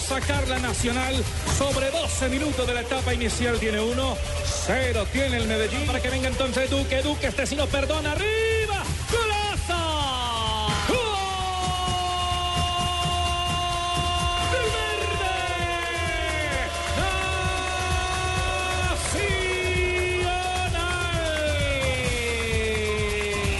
[0.00, 1.22] sacar la Nacional
[1.56, 3.58] sobre 12 minutos de la etapa inicial.
[3.58, 4.16] Tiene uno,
[4.66, 5.86] cero tiene el Medellín.
[5.86, 8.82] Para que venga entonces Duque, Duque, este sí no perdona, arriba,
[9.12, 9.78] golazo.
[10.88, 10.96] ¡Gol!
[14.52, 15.36] ¡Del verde!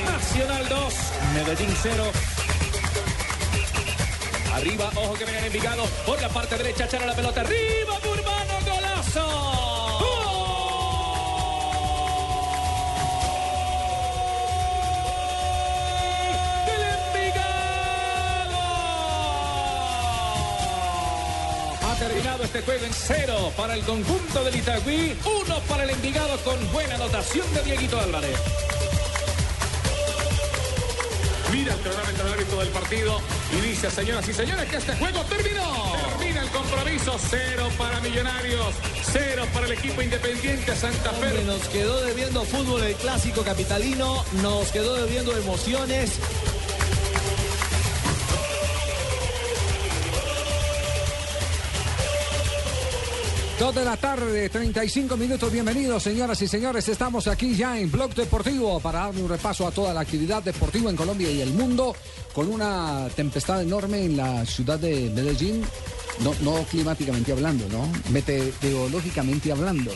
[0.05, 0.12] Nacional.
[0.12, 0.95] Nacional 2,
[1.34, 2.12] Medellín 0.
[4.60, 5.84] Arriba, ojo que vengan Envigado.
[6.05, 7.41] Por la parte derecha, echar a la pelota.
[7.41, 9.56] Arriba, Burbano, golazo.
[21.98, 25.19] Terminado este juego en cero para el conjunto del Itagüí.
[25.22, 28.39] Uno para el Envigado con buena anotación de Dieguito Álvarez.
[31.52, 33.20] Mira el cronómetro del árbitro del partido.
[33.53, 35.93] Inicia, señoras y señores, que este juego terminó.
[36.19, 37.17] Termina el compromiso.
[37.31, 38.75] Cero para Millonarios.
[39.12, 41.27] Cero para el equipo independiente Santa Fe.
[41.27, 46.19] Hombre, nos quedó debiendo fútbol el clásico capitalino, nos quedó debiendo emociones.
[53.61, 55.53] Dos de la tarde, 35 minutos.
[55.53, 56.89] Bienvenidos, señoras y señores.
[56.89, 60.89] Estamos aquí ya en Blog Deportivo para darle un repaso a toda la actividad deportiva
[60.89, 61.95] en Colombia y el mundo
[62.34, 65.64] con una tempestad enorme en la ciudad de Medellín.
[66.20, 67.91] No, no climáticamente hablando, ¿no?
[68.11, 69.91] Meteorológicamente hablando.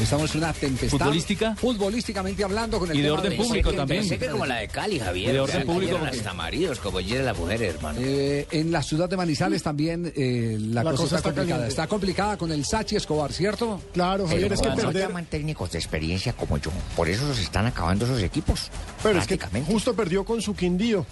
[0.00, 0.98] Estamos en una tempestad.
[0.98, 1.54] ¿Futbolística?
[1.56, 4.00] Futbolísticamente hablando con el Y de tema orden público Pensé que- también.
[4.00, 5.28] Pensé que como la de Cali, Javier.
[5.28, 7.98] Y de o orden sea, público, hasta maridos, como llena la mujer, hermano.
[8.02, 11.46] Eh, en la ciudad de Manizales también eh, la, La cosa, cosa está, está complicada.
[11.48, 11.68] caliente.
[11.68, 13.82] Está complicada con el Sachi Escobar, ¿cierto?
[13.92, 15.08] Claro, Javier, es que no perder.
[15.08, 16.70] llaman técnicos de experiencia como yo.
[16.96, 18.70] Por eso se están acabando esos equipos.
[19.02, 21.04] Pero es que justo perdió con su Quindío,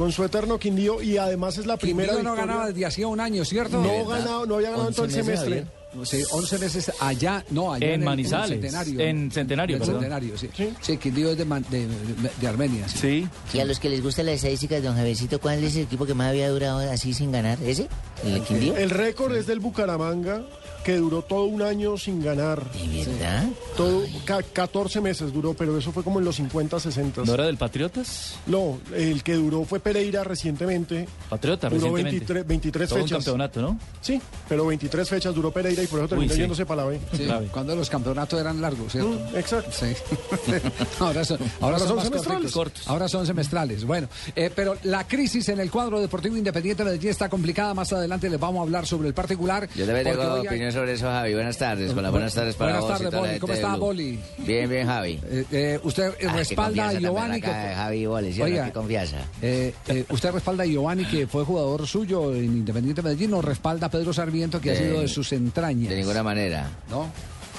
[0.00, 2.54] con su eterno Quindío, y además es la primera Quindío no victoria.
[2.54, 3.82] ganaba desde hacía un año, ¿cierto?
[3.82, 5.79] No ganado, no había ganado en todo el 11 meses, semestre.
[6.04, 9.00] Sí, 11 meses allá, no, allá En el- Manizales, Centenario.
[9.00, 9.84] en Centenario, En.
[9.84, 10.48] Centenario, sí.
[10.56, 10.68] Sí.
[10.80, 12.88] Sí, Quindío es de, Man- de, de- de Armenia.
[12.88, 13.26] sí.
[13.50, 13.58] Sí.
[13.58, 16.06] Y a los que les gusta la estadística de don Javiercito, ¿cuál es el equipo
[16.06, 17.58] que más había durado así sin ganar?
[17.64, 17.88] ¿Ese?
[18.24, 18.76] ¿El Quindío?
[18.76, 20.42] El récord es del Bucaramanga,
[20.84, 22.70] que duró todo un año sin ganar.
[22.72, 23.48] ¿De verdad?
[23.76, 27.22] Todo, ca- 14 meses duró, pero eso fue como en los 50, 60.
[27.24, 28.36] ¿No era del Patriotas?
[28.46, 31.06] No, el que duró fue Pereira recientemente.
[31.28, 32.10] Patriota, Duró recientemente.
[32.34, 33.18] 23, 23 Todo un fechas.
[33.24, 33.78] campeonato, ¿no?
[34.00, 36.40] Sí, pero 23 fechas duró Pereira y por eso terminó sí.
[36.40, 37.00] yéndose para la B.
[37.12, 37.46] Sí, Clave.
[37.52, 39.10] cuando los campeonatos eran largos, ¿cierto?
[39.10, 39.70] Mm, exacto.
[39.72, 39.86] Sí.
[41.00, 42.52] ahora son, ahora Ahora son son más semestrales.
[42.52, 42.88] Cortos.
[42.88, 43.84] Ahora son semestrales.
[43.84, 47.74] Bueno, eh, pero la crisis en el cuadro deportivo independiente de Medellín está complicada.
[47.74, 49.68] Más adelante les vamos a hablar sobre el particular.
[49.74, 51.34] Yo también porque tengo hoy hay- opinión sobre eso, Javi.
[51.34, 51.94] Buenas tardes.
[51.94, 53.38] Buenas tardes para Buenas tardes, Boli.
[53.38, 53.76] ¿Cómo está.
[53.76, 54.20] Boli?
[54.38, 55.20] Bien, bien, Javi.
[55.30, 57.40] Eh, eh, usted Ah, respalda a Giovanni.
[57.40, 58.42] de Javi Boli, ¿sí?
[58.42, 59.16] Oiga, Qué confianza.
[59.42, 63.86] eh, eh, ¿Usted respalda a Giovanni, que fue jugador suyo en Independiente Medellín, o respalda
[63.86, 65.32] a Pedro Sarmiento, que ha sido de sus
[65.74, 66.68] De ninguna manera.
[66.90, 67.10] ¿No?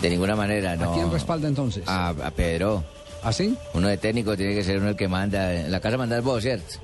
[0.02, 0.92] De ninguna manera, no.
[0.92, 1.84] ¿A quién respalda entonces?
[1.88, 2.84] A, a Pedro.
[3.24, 3.56] ¿Así?
[3.74, 5.54] Uno de técnico tiene que ser uno el que manda.
[5.54, 6.76] En la casa mandas vos, ¿cierto?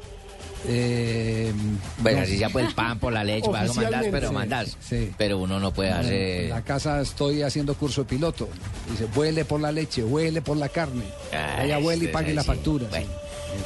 [0.68, 1.52] Eh,
[2.00, 2.24] Bueno, no.
[2.24, 4.78] así ya por el pan, por la leche, algo mandás, pero mandas.
[4.80, 5.12] Sí.
[5.18, 6.50] Pero uno no puede En hacer.
[6.50, 8.50] la casa estoy haciendo curso de piloto.
[8.92, 11.04] Dice, huele por la leche, huele por la carne.
[11.34, 12.48] Ah, Allá huele y este, pague la sí.
[12.48, 12.88] factura.
[12.90, 13.08] Bueno,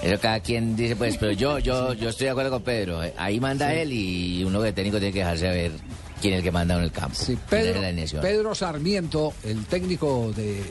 [0.04, 3.02] eso cada quien dice, pues, pero yo, yo, yo estoy de acuerdo con Pedro.
[3.18, 5.72] Ahí manda él y uno de técnico tiene que dejarse ver
[6.22, 7.16] quién es el que manda en el campo.
[7.16, 8.22] Sí, Pedro, la alineación.
[8.22, 10.64] Pedro Sarmiento, el técnico de eh,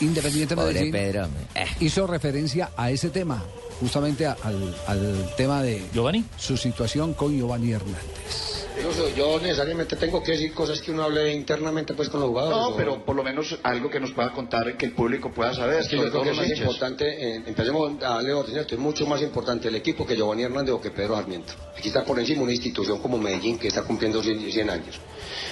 [0.00, 1.28] Independiente Pobre Medellín, Pedro.
[1.54, 1.66] Eh.
[1.80, 3.42] hizo referencia a ese tema,
[3.80, 6.24] justamente al, al tema de ¿Giovanni?
[6.38, 8.51] su situación con Giovanni Hernández.
[8.82, 12.58] Yo, yo necesariamente tengo que decir cosas que uno hable internamente pues con los jugadores.
[12.58, 15.54] No, o- pero por lo menos algo que nos pueda contar que el público pueda
[15.54, 15.80] saber.
[15.80, 16.60] es que yo creo que es más hinchas.
[16.60, 20.74] importante, eh, empecemos a darle orden, es mucho más importante el equipo que Giovanni Hernández
[20.74, 21.52] o que Pedro Sarmiento.
[21.76, 25.00] Aquí está por encima una institución como Medellín que está cumpliendo 100, 100 años.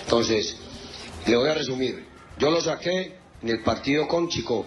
[0.03, 0.56] Entonces,
[1.27, 2.05] le voy a resumir.
[2.38, 4.67] Yo lo saqué en el partido con Chico.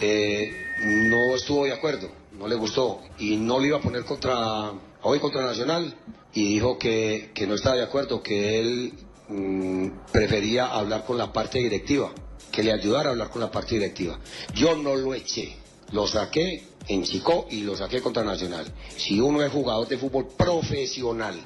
[0.00, 0.50] Eh,
[0.84, 4.72] no estuvo de acuerdo, no le gustó y no lo iba a poner contra
[5.02, 5.94] hoy contra Nacional
[6.36, 8.92] y dijo que, que no estaba de acuerdo, que él
[9.28, 12.12] mm, prefería hablar con la parte directiva,
[12.52, 14.20] que le ayudara a hablar con la parte directiva.
[14.54, 15.56] Yo no lo eché,
[15.92, 18.70] Lo saqué en Chico y lo saqué contra Nacional.
[18.98, 21.40] Si uno es jugador de fútbol profesional,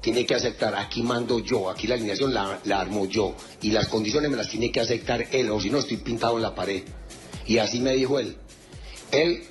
[0.00, 3.86] tiene que aceptar, aquí mando yo, aquí la alineación la, la armo yo, y las
[3.86, 6.82] condiciones me las tiene que aceptar él, o si no estoy pintado en la pared.
[7.46, 8.36] Y así me dijo él.
[9.12, 9.44] Él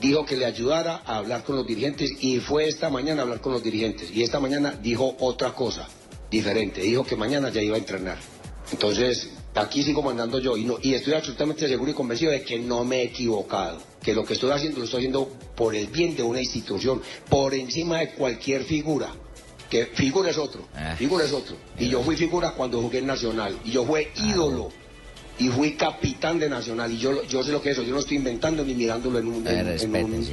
[0.00, 3.40] dijo que le ayudara a hablar con los dirigentes y fue esta mañana a hablar
[3.40, 4.10] con los dirigentes.
[4.14, 5.88] Y esta mañana dijo otra cosa
[6.30, 6.82] diferente.
[6.82, 8.18] Dijo que mañana ya iba a entrenar.
[8.72, 12.58] Entonces, aquí sigo mandando yo y, no, y estoy absolutamente seguro y convencido de que
[12.58, 13.78] no me he equivocado.
[14.02, 17.52] Que lo que estoy haciendo lo estoy haciendo por el bien de una institución, por
[17.54, 19.12] encima de cualquier figura.
[19.68, 20.94] Que figura es otro, Ah.
[20.96, 21.56] figura es otro.
[21.78, 23.56] Y yo fui figura cuando jugué en Nacional.
[23.64, 24.70] Y yo fui ídolo.
[25.40, 26.92] Y fui capitán de Nacional.
[26.92, 27.86] Y yo, yo sé lo que es eso.
[27.86, 30.32] Yo no estoy inventando ni mirándolo en un, en- en un- sí.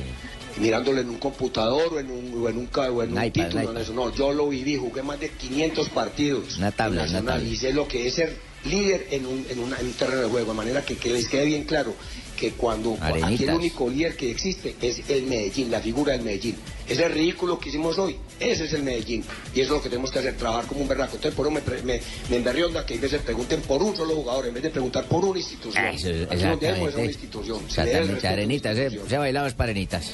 [0.59, 3.73] mirándolo en un computador o en un, o en un, o en un iPad, título.
[3.93, 4.75] No, yo lo viví.
[4.75, 6.57] Jugué más de 500 partidos.
[6.57, 7.35] Una tabla, en una Nacional.
[7.39, 7.49] tabla.
[7.49, 10.27] Y sé lo que es ser líder en un, en una- en un terreno de
[10.29, 10.51] juego.
[10.51, 11.93] De manera que, que les quede bien claro
[12.35, 13.47] que cuando aquí Arenitas.
[13.49, 16.55] el único líder que existe es el Medellín, la figura del Medellín.
[16.87, 19.23] Ese ridículo que hicimos hoy, ese es el Medellín.
[19.55, 21.15] Y eso es lo que tenemos que hacer, trabajar como un berraco.
[21.15, 24.45] Entonces, por eso me, me, me emberrionda que a veces pregunten por un solo jugador
[24.47, 25.85] en vez de preguntar por una institución.
[25.85, 27.05] Eso, Aquí nos debemos de ser una exactamente.
[27.05, 27.59] institución.
[27.59, 29.07] Se Exactamente, arenitas, institución.
[29.07, 30.11] ese bailado es para arenitas.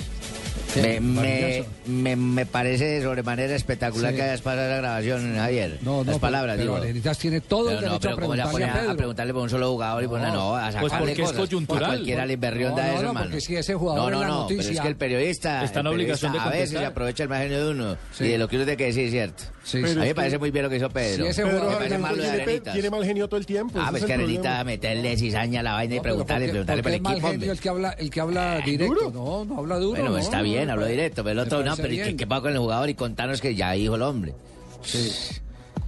[0.73, 4.17] Sí, Me, me, me, me parece de sobremanera espectacular Sí.
[4.17, 5.77] que hayas pasado esa grabación, Javier.
[5.81, 6.73] No, no, Las palabras, pero, digo.
[6.75, 8.89] pero Arenitas tiene todo el Pero no, derecho pero a ¿cómo se va a preguntarle
[8.89, 11.19] a a, preguntarle por un solo jugador y poner, no, a Pues sacarle porque es
[11.19, 11.37] cosas.
[11.37, 11.83] coyuntural.
[11.83, 13.25] A cualquiera le emberrionda No, no, eso, no, hermano.
[13.27, 15.63] porque si ese jugador no, es no, la no, pero noticia- es que el periodista,
[15.63, 17.97] Está en el obligación periodista de a veces se aprovecha el mal genio de uno
[18.13, 18.23] Sí.
[18.25, 19.43] y de lo que uno tiene que decir, ¿cierto?
[19.65, 21.23] Sí, a mí me es parece muy bien lo que hizo Pedro.
[21.23, 22.73] Si ese me jugador parece de tiene, pe- Arenitas.
[22.73, 23.79] tiene mal genio todo el tiempo.
[23.81, 26.45] Ah, pues es que el Arenita meterle cizaña a la vaina y No, pero preguntarle,
[26.47, 27.51] porque- preguntarle por porque el es equipo.
[27.53, 28.93] el que habla, el que habla directo.
[28.93, 29.11] ¿Duro?
[29.11, 29.91] No, no habla duro.
[30.01, 32.07] Bueno, no, está no, bien, habló directo, pero el otro no, pero ¿y bien.
[32.09, 32.89] ¿qué, qué pasa con el jugador?
[32.89, 34.33] Y contanos que ya dijo el hombre.
[34.83, 35.11] Sí.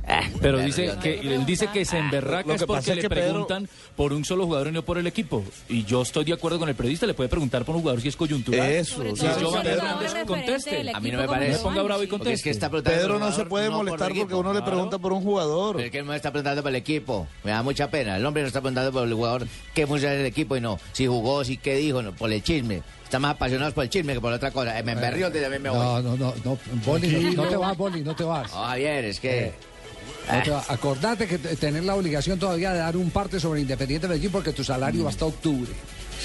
[0.08, 2.96] Ah, Pero dice que él dice que se emberraca Lo es que porque pasa es
[2.98, 5.44] le que Pedro- preguntan por un solo jugador y no por el equipo.
[5.68, 8.10] Y yo estoy de acuerdo con el periodista, le puede preguntar por un jugador si
[8.10, 8.70] es coyuntural.
[8.70, 10.92] Eso, o Y sea, todo Giovanni si Pedro- es Hernández referente conteste.
[10.94, 11.58] A mí no me parece.
[11.64, 12.08] Ponga bravo y.
[12.08, 12.66] Porque es que conteste.
[12.68, 12.70] está
[13.00, 15.76] Pedro no se puede no por molestar porque uno le pregunta por un jugador.
[15.78, 17.28] Pero es que él no está preguntando por el equipo.
[17.44, 18.16] Me da mucha pena.
[18.18, 20.78] El hombre no está preguntando por el jugador qué funciona en el equipo y no.
[20.92, 22.84] Si jugó, si qué dijo, no, por el chisme.
[23.16, 24.78] Están más apasionados por el chisme que por otra cosa.
[24.78, 24.94] Eh, Me
[25.40, 25.80] también me voy.
[25.80, 28.52] No, no, no, no, Boli, no, no te vas, Boli, no te vas.
[28.52, 29.54] No, Javier, es que...
[30.30, 30.70] No te vas.
[30.70, 34.52] Acordate que t- tenés la obligación todavía de dar un parte sobre Independiente Medellín porque
[34.52, 35.72] tu salario va hasta octubre.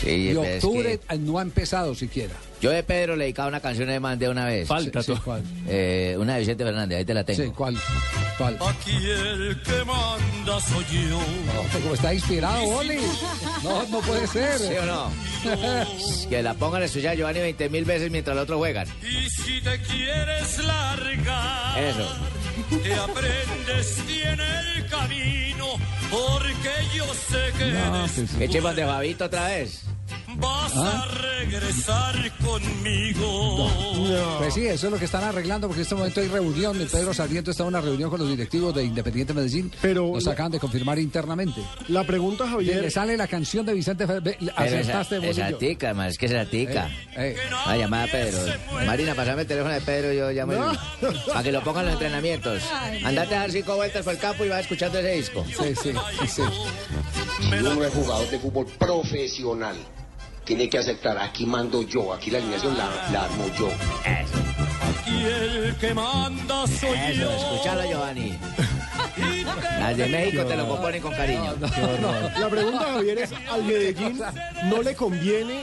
[0.01, 2.35] Sí, Y es octubre que eh, no ha empezado siquiera.
[2.61, 4.67] yo de Pedro le dedicaba una canción de mandé una vez.
[4.69, 5.13] Falta Sí.
[5.25, 5.43] ¿cuál?
[5.69, 7.43] Eh, una de Vicente Fernández, ahí te la tengo.
[7.43, 7.77] Sí, ¿cuál?
[8.39, 8.57] ¿Cuál?
[8.67, 11.19] Aquí el que manda soy yo.
[11.19, 12.99] No, pero como está inspirado, Boli.
[13.63, 14.59] No, no puede ser.
[14.59, 15.11] ¿Sí o no?
[16.31, 18.87] que la pongan a escuchar Giovanni 20 mil veces mientras los otros juegan.
[19.03, 22.09] Y si te quieres largar, Eso.
[22.69, 25.67] Te aprendes bien el camino,
[26.11, 29.85] porque yo sé que No, después ¿Qué chimas de Fabito otra vez?
[30.37, 31.05] Vas ¿Ah?
[31.05, 33.71] a regresar conmigo.
[34.39, 36.79] Pues sí, eso es lo que están arreglando porque en este momento hay reunión.
[36.91, 39.71] Pedro Sarmiento está en una reunión con los directivos de Independiente Medellín.
[39.81, 41.61] Pero Nos la- acaban de confirmar internamente.
[41.89, 44.37] La pregunta, Le Javier, sale la canción de Vicente Fernández.
[44.41, 46.89] Esa, esa tica, man, es que esa tica.
[47.17, 47.37] Eh,
[47.67, 48.39] Ah, llamada a Pedro.
[48.87, 51.95] Marina, pasame el teléfono de Pedro, yo llamo el- para que lo pongan en los
[51.95, 52.63] entrenamientos.
[53.05, 55.45] Andate a dar cinco vueltas por el campo y vas escuchando ese disco.
[55.47, 55.93] sí, sí,
[56.29, 56.43] sí.
[57.53, 59.77] Es jugador de fútbol profesional,
[60.51, 63.69] tiene que aceptar, aquí mando yo, aquí la alineación la, la armo yo.
[64.05, 67.31] Aquí el que manda soy Eso, yo.
[67.31, 68.37] escúchalo, Giovanni.
[69.79, 71.55] Las de México te lo componen con cariño.
[72.41, 74.21] la pregunta, Javier, es, ¿al Medellín
[74.65, 75.63] no le conviene?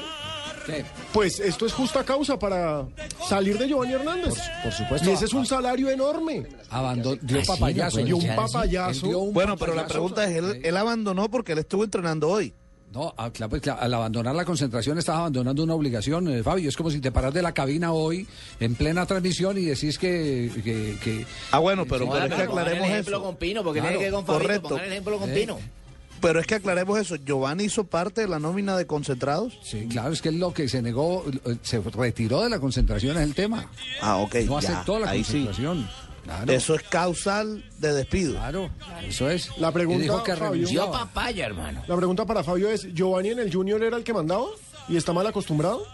[0.65, 0.85] ¿Qué?
[1.11, 2.85] Pues esto es justa causa para
[3.27, 4.35] salir de Giovanni Hernández.
[4.63, 5.09] Por supuesto.
[5.09, 6.47] Y ese es un salario enorme.
[6.69, 7.99] Abandonó, dio Ah, papayazo.
[7.99, 9.07] no Dio un papayazo.
[9.07, 12.53] dio un Bueno, pero la pregunta es, él, él abandonó porque él estuvo entrenando hoy.
[12.97, 16.67] No, ah, claro, pues, al abandonar la concentración estás abandonando una obligación, eh, Fabio.
[16.67, 18.25] Es como si te paras de la cabina hoy
[18.59, 20.49] en plena transmisión y decís que...
[20.63, 23.23] que, que- Ah, bueno, pero, pero es que pongan el aclaremos ejemplo eso.
[23.23, 24.41] con Pino, porque Claro, tiene que ir con pongan
[24.85, 25.33] el ejemplo con Eh.
[25.35, 25.59] Pino.
[26.19, 27.15] Pero es que aclaremos eso.
[27.17, 29.53] Giovanni hizo parte de la nómina de concentrados.
[29.61, 33.21] sí, claro, es que lo que se negó, eh, se retiró de la concentración es
[33.21, 33.69] el tema.
[34.01, 34.33] Ah, ok.
[34.47, 35.47] No ya, aceptó la ahí sí.
[36.27, 38.33] Claro, Eso es causal de despido.
[38.33, 38.69] claro,
[39.03, 39.49] eso es.
[39.57, 40.91] La pregunta, dijo que Fabio.
[40.91, 41.83] Papaya, hermano.
[41.87, 44.45] La pregunta para Fabio es, ¿Giovanni en el Junior era el que mandaba?
[44.89, 45.85] ¿Y está mal acostumbrado?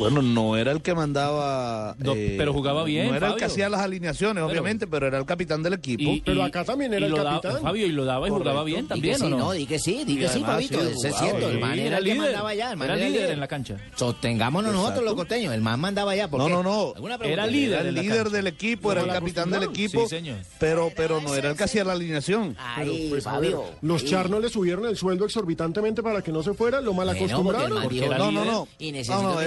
[0.00, 1.94] Bueno, no era el que mandaba.
[1.98, 5.06] No, eh, pero jugaba bien, No era el que hacía las alineaciones, Pero- obviamente, pero
[5.06, 6.02] era el capitán del equipo.
[6.02, 7.60] Y- Pero acá también era el capitán.
[7.62, 9.38] Fabio, y lo daba y jugaba bien también, sí, ¿o no?
[9.38, 11.98] no, di que sí, di que sí, Fabito, sí, eso es cierto, el man era
[11.98, 13.32] el que mandaba allá, el man era era líder líder.
[13.34, 13.76] en la cancha.
[13.96, 16.28] Sostengámonos nosotros los costeños, el man mandaba allá.
[16.28, 16.92] ¿por No, no, no.
[16.94, 20.02] ¿Alguna Era líder Era el líder del equipo, era el capitán del equipo.
[20.02, 20.38] Sí, señor.
[20.58, 22.56] Pero, pero no era el que hacía la alineación.
[22.58, 23.64] Ay, Pues, Fabio.
[23.82, 27.24] los charnos le subieron el sueldo exorbitantemente para que no se fuera, lo mal porque
[27.24, 27.70] acostumbraron.
[27.70, 28.46] No, no, líder.
[28.46, 28.68] no.
[28.78, 29.40] Y necesito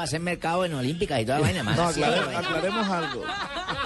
[0.00, 1.76] Va a ser mercado en Olímpica y toda la vaina, man.
[1.76, 2.38] No, aclare- vaina.
[2.38, 3.22] aclaremos algo.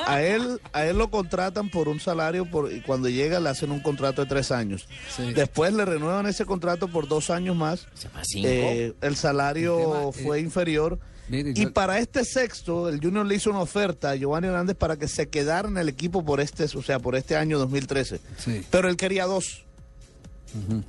[0.07, 3.73] A él, a él lo contratan por un salario por, y cuando llega le hacen
[3.73, 4.87] un contrato de tres años.
[5.17, 5.33] Sí.
[5.33, 7.89] Después le renuevan ese contrato por dos años más.
[7.95, 8.49] Se va a cinco.
[8.49, 11.01] Eh, el salario El tema, fue eh, inferior.
[11.29, 14.77] mire, y yo- para este sexto, el Junior le hizo una oferta a Giovanni Hernández
[14.77, 18.21] para que se quedara en el equipo por este, o sea, por este año 2013.
[18.39, 18.65] Sí.
[18.71, 19.65] Pero él quería dos.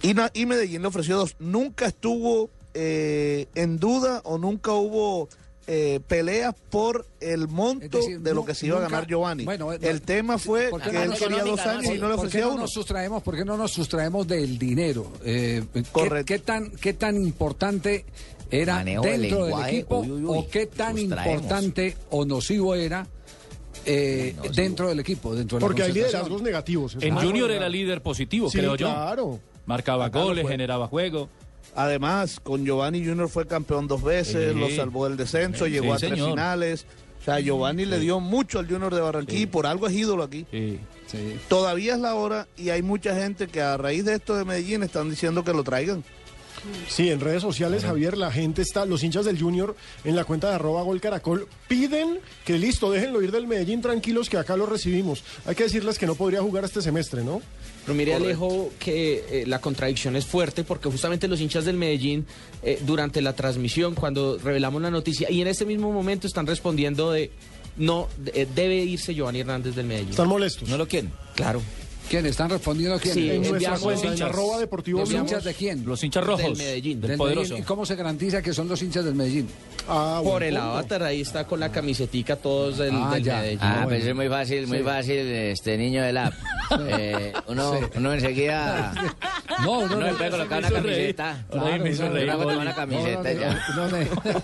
[0.03, 1.35] y, na- y Medellín le ofreció dos.
[1.39, 5.27] Nunca estuvo eh, en duda o nunca hubo
[5.67, 9.45] eh, peleas por el monto decir, de lo que se iba nunca- a ganar Giovanni.
[9.45, 11.95] Bueno, eh, el tema fue ¿por qué que no él quería dos años no?
[11.95, 12.61] y no le ¿Por qué ofrecía no uno.
[12.61, 15.11] nos sustraemos, por qué no nos sustraemos del dinero?
[15.23, 16.25] Eh, ¿qué- Correcto.
[16.27, 18.05] ¿qué, tan, ¿Qué tan importante
[18.51, 21.33] era Manejo dentro del lenguaje, equipo uy, uy, uy, o qué tan sustraemos.
[21.33, 23.07] importante o nocivo era
[23.85, 25.33] eh, dentro del equipo?
[25.35, 26.21] Dentro de la Porque hay concentración?
[26.21, 26.97] liderazgos negativos.
[27.01, 28.85] En Junior era líder positivo, Sí, creo yo.
[28.87, 29.39] claro.
[29.65, 30.51] Marcaba Acá goles, fue.
[30.51, 31.27] generaba juego.
[31.73, 34.59] Además, con Giovanni Junior fue campeón dos veces, Sí.
[34.59, 36.29] lo salvó del descenso, Sí, llegó a tres señor.
[36.31, 36.85] finales.
[37.21, 40.23] O sea, Giovanni le dio mucho al Junior de Barranquilla y por algo es ídolo
[40.23, 40.45] aquí.
[40.51, 40.79] Sí.
[41.07, 41.37] Sí.
[41.47, 44.83] Todavía es la hora y hay mucha gente que a raíz de esto de Medellín
[44.83, 46.03] están diciendo que lo traigan.
[46.87, 50.49] Sí, en redes sociales, Javier, la gente está, los hinchas del Junior en la cuenta
[50.49, 54.65] de arroba gol caracol piden que listo, déjenlo ir del Medellín tranquilos que acá lo
[54.65, 55.23] recibimos.
[55.45, 57.41] Hay que decirles que no podría jugar este semestre, ¿no?
[57.85, 62.25] Pero mire Alejo que eh, la contradicción es fuerte porque justamente los hinchas del Medellín
[62.63, 67.11] eh, durante la transmisión cuando revelamos la noticia y en este mismo momento están respondiendo
[67.11, 67.29] de
[67.77, 70.11] no eh, debe irse Giovanni Hernández del Medellín.
[70.11, 70.67] Están molestos.
[70.67, 71.11] No lo quieren.
[71.35, 71.61] Claro.
[72.09, 72.25] ¿Quién?
[72.27, 73.13] ¿Están respondiendo quién?
[73.15, 74.29] Sí, En nuestra cuenta, hinchas.
[74.29, 75.85] arroba deportivo ¿Los hinchas de quién?
[75.85, 76.43] Los hinchas rojos.
[76.43, 77.01] Del Medellín.
[77.01, 77.41] Del Del poderoso.
[77.49, 77.63] Medellín.
[77.63, 79.47] ¿Y cómo se garantiza que son los hinchas del Medellín?
[79.87, 80.69] Ah, Por el punto.
[80.69, 83.37] avatar ahí está con la camisetica todos del, Ah, del ya.
[83.37, 83.59] Medellín.
[83.61, 83.87] Ah, bueno.
[83.89, 86.33] pues es muy fácil, muy fácil, este niño del app.
[86.89, 87.85] Eh, uno, Sí.
[87.95, 88.93] uno enseguida.
[89.63, 90.17] No, no, uno no.
[90.17, 91.45] puede colocar una camiseta.
[91.51, 92.67] Ahora me hizo Claro, reír, Uno puede tomar Boli.
[92.67, 93.65] una camiseta No, ya.
[93.75, 94.43] no, no, no.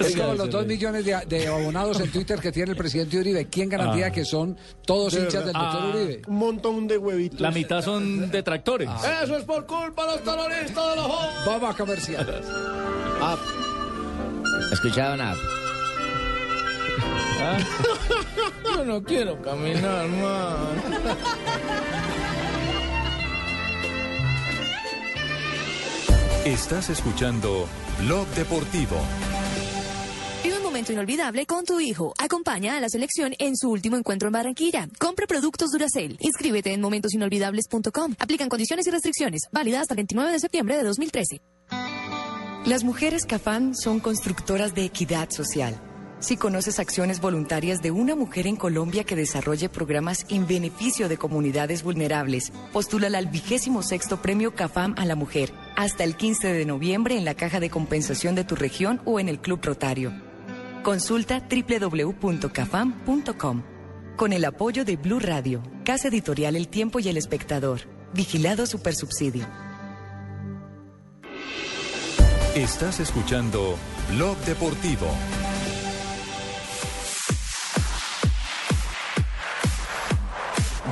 [0.06, 3.46] Es como los dos millones de, de abonados en Twitter que tiene el presidente Uribe.
[3.46, 4.10] ¿Quién garantía Ah.
[4.10, 5.92] que son todos hinchas del doctor Ah.
[5.94, 6.22] Uribe?
[6.26, 7.40] Un montón de huevitos.
[7.40, 8.88] La mitad son detractores.
[9.22, 11.34] Eso es por culpa de los terroristas de los jóvenes.
[11.46, 12.26] Vamos a comercial.
[14.72, 15.38] Escuchaba una app.
[18.76, 20.56] Yo no quiero caminar más.
[26.44, 27.66] Estás escuchando
[28.00, 28.96] Blog Deportivo.
[30.68, 32.12] Momento inolvidable con tu hijo.
[32.22, 34.86] Acompaña a la selección en su último encuentro en Barranquilla.
[34.98, 36.18] Compra productos Duracell.
[36.20, 38.14] Inscríbete en momentosinolvidables.com.
[38.18, 39.48] Aplican condiciones y restricciones.
[39.50, 41.40] Válida hasta el 29 de septiembre de 2013.
[42.66, 45.74] Las mujeres CAFAN son constructoras de equidad social.
[46.20, 51.16] Si conoces acciones voluntarias de una mujer en Colombia que desarrolle programas en beneficio de
[51.16, 56.66] comunidades vulnerables, postúlala al vigésimo sexto premio CAFAM a la mujer hasta el 15 de
[56.66, 60.27] noviembre en la caja de compensación de tu región o en el Club Rotario.
[60.82, 63.62] Consulta www.cafam.com.
[64.16, 67.82] Con el apoyo de Blue Radio, Casa Editorial El Tiempo y El Espectador.
[68.14, 69.46] Vigilado Supersubsidio.
[72.54, 73.76] Estás escuchando
[74.10, 75.06] Blog Deportivo.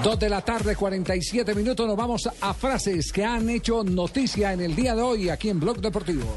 [0.04, 1.86] Dos de la tarde, 47 minutos.
[1.86, 5.58] Nos vamos a frases que han hecho noticia en el día de hoy aquí en
[5.58, 6.36] Blog Deportivo.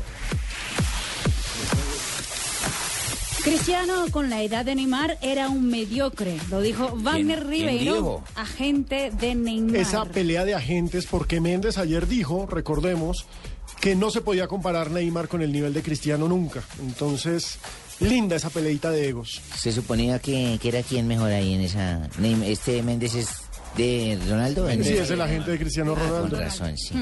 [3.43, 8.24] Cristiano con la edad de Neymar era un mediocre, lo dijo Wagner Ribeiro, dijo?
[8.36, 9.75] agente de Neymar.
[9.77, 13.25] Esa pelea de agentes, porque Méndez ayer dijo, recordemos,
[13.79, 16.62] que no se podía comparar Neymar con el nivel de Cristiano nunca.
[16.81, 17.58] Entonces,
[18.01, 19.41] linda esa peleita de egos.
[19.55, 22.10] Se suponía que, que era quien mejor ahí en esa.
[22.46, 23.29] Este Méndez es
[23.77, 24.69] de Ronaldo.
[24.84, 26.36] Sí, es el agente de Cristiano Ah, Ronaldo.
[26.36, 26.93] Con razón, sí.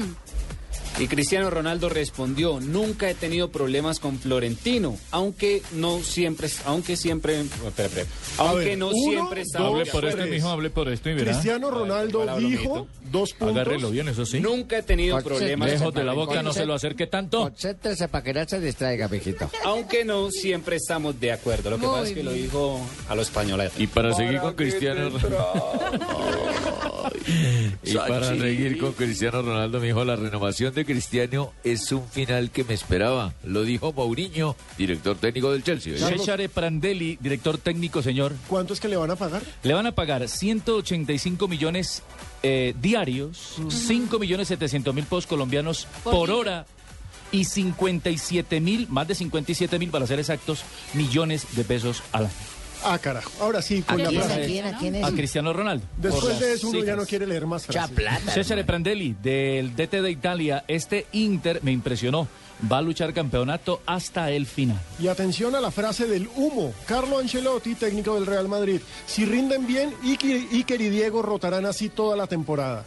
[0.98, 7.40] Y Cristiano Ronaldo respondió, nunca he tenido problemas con Florentino, aunque no siempre, aunque siempre,
[7.40, 8.06] espera, espera,
[8.38, 11.14] aunque ver, no uno, siempre estaba Hable de por este, mijo, hable por esto y
[11.14, 11.32] verá.
[11.32, 13.56] Cristiano Ronaldo Palabra dijo dos puntos.
[13.56, 14.40] Agárrelo bien, eso sí.
[14.40, 17.42] Nunca he tenido problemas Lejos de la boca, no se lo acerque tanto.
[17.42, 19.50] Concéntrese para que no se distraiga, mijito.
[19.64, 21.70] Aunque no siempre estamos de acuerdo.
[21.70, 23.62] Lo que Muy pasa es que lo dijo a lo español.
[23.78, 25.10] Y para seguir con Cristiano.
[27.82, 32.50] Y para seguir con Cristiano Ronaldo, me dijo, la renovación de Cristiano es un final
[32.50, 33.34] que me esperaba.
[33.44, 35.96] Lo dijo Mourinho, director técnico del Chelsea.
[35.96, 38.34] Cesare Prandelli, director técnico, señor.
[38.48, 39.42] ¿Cuánto es que le van a pagar?
[39.62, 42.02] Le van a pagar 185 millones
[42.42, 46.66] eh, diarios, 5 millones 700 mil pesos colombianos Por hora
[47.32, 52.34] y 57 mil, más de 57 mil para ser exactos, millones de pesos al año.
[52.84, 53.30] Ah, carajo.
[53.40, 54.42] Ahora sí, con ¿A la frase.
[54.42, 55.04] a quién, a quién es?
[55.04, 55.84] A Cristiano Ronaldo.
[55.96, 56.86] Después de eso uno Sí.
[56.86, 57.96] ya no quiere leer más frases.
[58.32, 62.28] Cesare Prandelli, del DT de Italia, este Inter me impresionó.
[62.70, 64.80] Va a luchar campeonato hasta el final.
[64.98, 66.72] Y atención a la frase del humo.
[66.86, 68.80] Carlo Ancelotti, técnico del Real Madrid.
[69.06, 72.84] Si rinden bien, Iker, Iker y Diego rotarán así toda la temporada.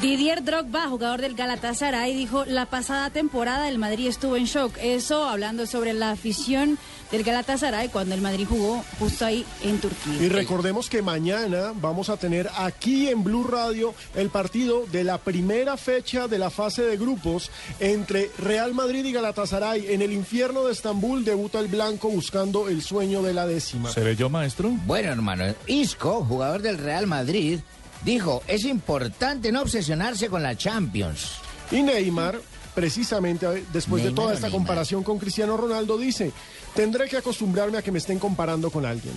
[0.00, 4.74] Didier Drogba, jugador del Galatasaray, dijo, la pasada temporada el Madrid estuvo en shock.
[4.80, 6.78] Eso hablando sobre la afición
[7.12, 10.14] del Galatasaray cuando el Madrid jugó justo ahí en Turquía.
[10.18, 15.18] Y recordemos que mañana vamos a tener aquí en Blue Radio el partido de la
[15.18, 19.92] primera fecha de la fase de grupos entre Real Madrid y Galatasaray.
[19.92, 23.92] En el infierno de Estambul debuta el blanco buscando el sueño de la décima.
[23.92, 24.70] ¿Seré yo, maestro?
[24.86, 27.60] Bueno, hermano, Isco, jugador del Real Madrid,
[28.04, 31.32] dijo, es importante no obsesionarse con la Champions.
[31.70, 32.40] Y Neymar,
[32.74, 34.58] precisamente después de toda esta Neymar.
[34.58, 36.32] comparación con Cristiano Ronaldo, dice,
[36.74, 39.14] tendré que acostumbrarme a que me estén comparando con alguien.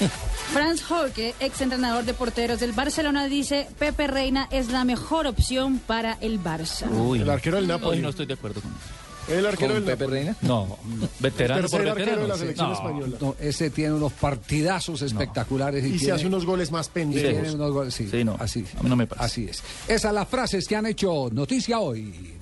[0.52, 5.78] Franz Holke, ex entrenador de porteros del Barcelona, dice, Pepe Reina es la mejor opción
[5.78, 6.86] para el Barça.
[7.14, 7.98] el arquero del Napoli.
[7.98, 9.01] Hoy no estoy de acuerdo con eso.
[9.32, 10.10] El arquero del Napoli.
[10.10, 10.36] Reina?
[10.42, 10.78] No,
[11.20, 12.26] veterano por arquero de veterano.
[12.28, 12.74] la selección No.
[12.74, 13.16] española.
[13.20, 15.84] No, ese tiene unos partidazos espectaculares.
[15.84, 17.32] Y se tiene- hace unos goles más y pendientes.
[17.40, 18.36] tiene unos goles- sí, Sí, no.
[18.38, 19.24] así, A mí no me parece.
[19.24, 19.62] así es.
[19.88, 22.34] Esas las frases que han hecho noticia hoy.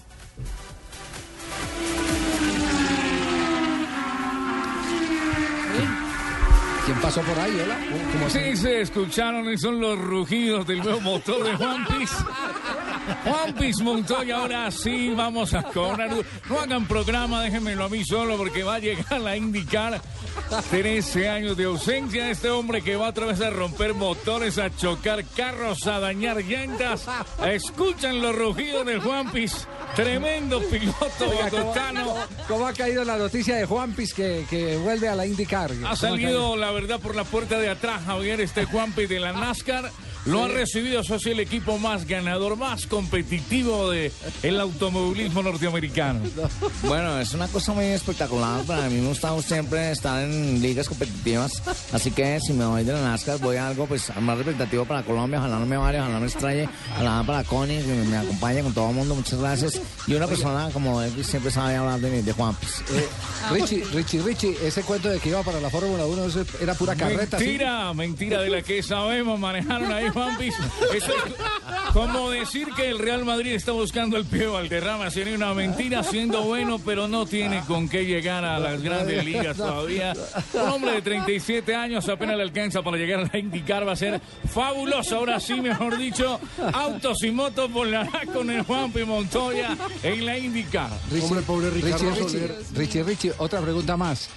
[6.86, 7.78] ¿Quién pasó por ahí, hola?
[8.30, 12.10] Sí, se escucharon y son los rugidos del nuevo motor de Juan Piz.
[13.24, 16.10] Juan Piz Montoya, ahora sí vamos a cobrar.
[16.48, 20.00] No hagan programa, déjenmelo a mí solo porque va a llegar a indicar
[20.70, 24.74] 13 años de ausencia de este hombre que va otra vez a romper motores, a
[24.74, 27.06] chocar carros, a dañar llantas.
[27.44, 32.14] Escuchan los rugidos de Juan Piz, tremendo piloto Oiga, ¿cómo, bogotano.
[32.48, 35.72] cómo ha caído la noticia de Juan Piz que, que vuelve a la IndyCar?
[35.74, 39.32] ¿Cómo Ha salido, la verdad, por la puerta de atrás, Javier, este Juanpi de la
[39.32, 39.90] NASCAR.
[40.26, 44.12] Lo ha recibido, eso sí, el equipo más ganador, más competitivo de
[44.42, 46.20] el automovilismo norteamericano.
[46.82, 48.62] Bueno, es una cosa muy espectacular.
[48.64, 51.62] Para mí me gusta siempre estar en ligas competitivas.
[51.92, 55.02] Así que si me voy de la NASCAR, voy a algo pues más representativo para
[55.02, 55.38] Colombia.
[55.38, 56.68] Ojalá no me vaya, ojalá me extrañe.
[56.94, 59.14] Ojalá para Connie, que me, me acompañe con todo el mundo.
[59.14, 59.80] Muchas gracias.
[60.06, 62.56] Y una persona como él siempre sabe hablar de, mí, de Juan.
[62.56, 62.82] Pues.
[63.50, 66.94] Richie, Richie, Richie, ese cuento de que iba para la Fórmula 1 eso era pura
[66.94, 67.38] carreta.
[67.38, 67.44] ¿sí?
[67.44, 70.54] Mentira, mentira de la que sabemos, manejaron ahí Juanpis.
[70.94, 71.34] Eso es
[71.92, 75.10] como decir que el Real Madrid está buscando el pie Valderrama.
[75.10, 79.56] Sería una mentira, siendo bueno, pero no tiene con qué llegar a las grandes ligas
[79.56, 80.12] todavía.
[80.54, 83.86] Un hombre de 37 años apenas le alcanza para llegar a la IndyCar.
[83.86, 84.20] Va a ser
[84.52, 85.16] fabuloso.
[85.16, 86.40] Ahora sí, mejor dicho,
[86.72, 90.90] autos y motos volará con el Juanpi Montoya en la IndyCar.
[91.10, 92.10] Richie, Hombre, pobre Ricardo.
[92.10, 94.30] Richie, Richie, Richie, otra pregunta más.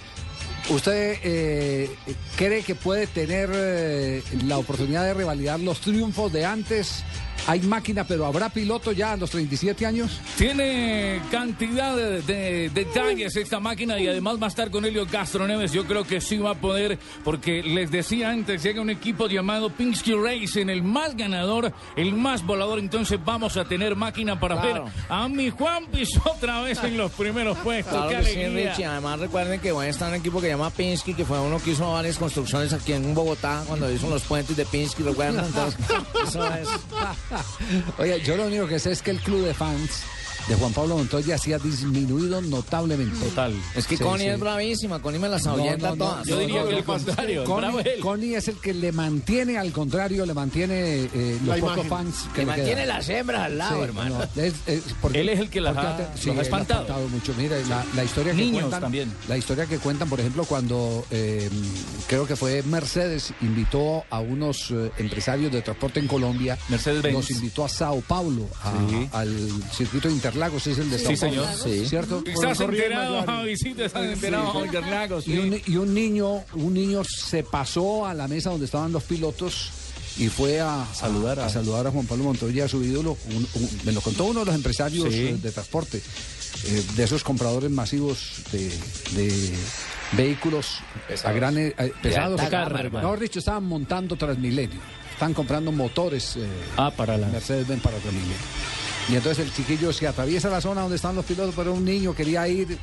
[0.70, 1.90] ¿Usted eh,
[2.36, 7.04] cree que puede tener eh, la oportunidad de revalidar los triunfos de antes?
[7.46, 10.18] Hay máquina, pero ¿habrá piloto ya a los 37 años?
[10.38, 15.46] Tiene cantidad de, de detalles esta máquina y además va a estar con Helio Castro
[15.46, 15.72] Neves.
[15.72, 19.70] Yo creo que sí va a poder, porque les decía antes, llega un equipo llamado
[19.70, 22.78] Pinsky Racing, el más ganador, el más volador.
[22.78, 24.84] Entonces vamos a tener máquina para Claro.
[24.84, 27.92] ver a mi Juan Piz otra vez en los primeros puestos.
[27.92, 28.46] Claro ¡Qué que sí!
[28.46, 28.84] Richie.
[28.86, 31.38] Además, recuerden que voy a estar en un equipo que se llama Pinsky, que fue
[31.40, 35.44] uno que hizo varias construcciones aquí en Bogotá cuando hizo los puentes de Pinsky, ¿recuerdan?
[35.44, 35.78] Entonces,
[36.28, 36.68] eso es.
[37.98, 40.04] Oye, yo lo único que sé es que el club de fans
[40.48, 43.18] de Juan Pablo Montoya sí ha disminuido notablemente.
[43.28, 43.54] Total.
[43.74, 44.30] Es que Sí, Connie sí.
[44.30, 46.26] es bravísima, Connie me las ahuyenta no, no, todas.
[46.26, 48.00] Yo diría no, que el contrario, Connie, bravo él.
[48.00, 52.32] Connie es el que le mantiene, al contrario, le mantiene eh, los pocos fans que
[52.32, 54.18] Que le mantiene las hembras al lado, Sí, hermano.
[54.34, 57.08] no, es- es porque- Él es el que las ha- los sí, ha espantado.
[57.08, 57.32] mucho.
[57.38, 59.12] Mira, la, la historia que Niños cuentan, también.
[59.28, 61.48] la historia que cuentan, por ejemplo, cuando eh,
[62.08, 67.14] creo que fue Mercedes invitó a unos eh, empresarios de transporte en Colombia, Mercedes-Benz.
[67.14, 69.08] los invitó a Sao Paulo, a- Sí.
[69.12, 69.36] al
[69.72, 71.46] circuito de Interlagos, es el de Sao Sí, señor.
[71.62, 71.86] Sí.
[71.86, 72.22] ¿cierto?
[72.26, 73.24] Estás enterado.
[73.24, 78.26] Javisito, estás enterado, Interlagos, Y un, y un niño, un niño se pasó a la
[78.26, 79.70] mesa donde estaban los pilotos
[80.18, 83.16] y fue a Saludar a- saludar a Juan Pablo Montoya, a su ídolo.
[83.28, 85.20] Un- un- me lo contó uno de los empresarios Sí.
[85.28, 85.98] eh, de transporte,
[86.64, 88.70] eh, de esos compradores masivos de,
[89.12, 89.52] de
[90.12, 90.78] vehículos
[91.24, 92.40] a gran, eh, pesados.
[92.50, 92.82] gama.
[92.90, 94.80] Mejor dicho, estaban montando Transmilenio.
[95.12, 96.34] están comprando motores.
[96.38, 97.28] eh, Ah, para la...
[97.28, 98.34] Mercedes-Benz para Remigio.
[99.08, 102.14] Y entonces el chiquillo se atraviesa la zona donde están los pilotos, pero un niño
[102.14, 102.78] quería ir.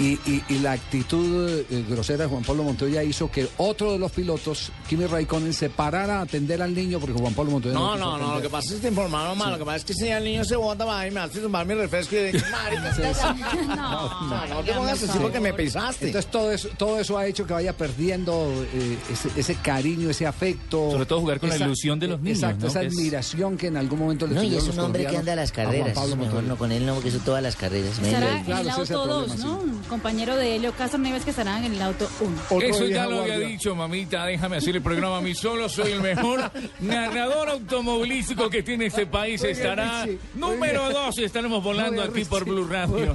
[0.00, 3.98] Y, y- y la actitud eh, grosera de Juan Pablo Montoya hizo que otro de
[3.98, 7.96] los pilotos, Kimi Raikkonen, se parara a atender al niño porque Juan Pablo Montoya No,
[7.96, 9.52] no, no, lo que pasa es que te informaron mal.
[9.52, 11.66] Lo que pasa es que si el niño se bota va y me hace tomar
[11.66, 12.32] mi refresco y de.
[13.76, 16.06] No, no, no te pongas así porque me pisaste.
[16.06, 20.26] Entonces todo eso, todo eso ha hecho que vaya perdiendo eh, ese, ese cariño, ese
[20.26, 20.90] afecto.
[20.92, 22.68] Sobre todo jugar con la ilusión de los niños, Exacto, ¿no?
[22.70, 25.36] esa admiración que en algún momento le No, y es un hombre que anda a
[25.36, 25.94] las Juan carreras.
[25.94, 27.98] Pablo Mejor no con él, no, porque eso todas las carreras.
[27.98, 29.89] Claro, el ese es el auto 2, problema, ¿no?
[29.90, 32.08] Compañero de Helio Castro Neves que estará en el auto
[32.50, 32.62] 1.
[32.62, 34.24] Eso ya lo había dicho, mamita.
[34.24, 35.68] Déjame hacer el programa a mí solo.
[35.68, 36.50] Soy el mejor
[36.80, 39.40] narrador automovilístico que tiene este país.
[39.42, 40.92] Muy Estará número bien.
[40.92, 42.44] dos y estaremos volando bien, aquí por.
[42.44, 43.14] Blue Radio.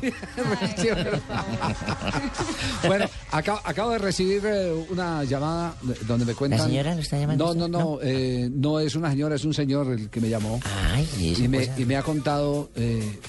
[2.88, 6.60] Bueno, acabo, acabo de recibir eh, una llamada de- donde me cuentan.
[6.60, 9.54] ¿La señora lo está llamando No, no, no, eh, no es una señora, es un
[9.54, 10.60] señor el que me llamó.
[10.94, 13.20] Ay, y eso, y, me, y me ha contado eh,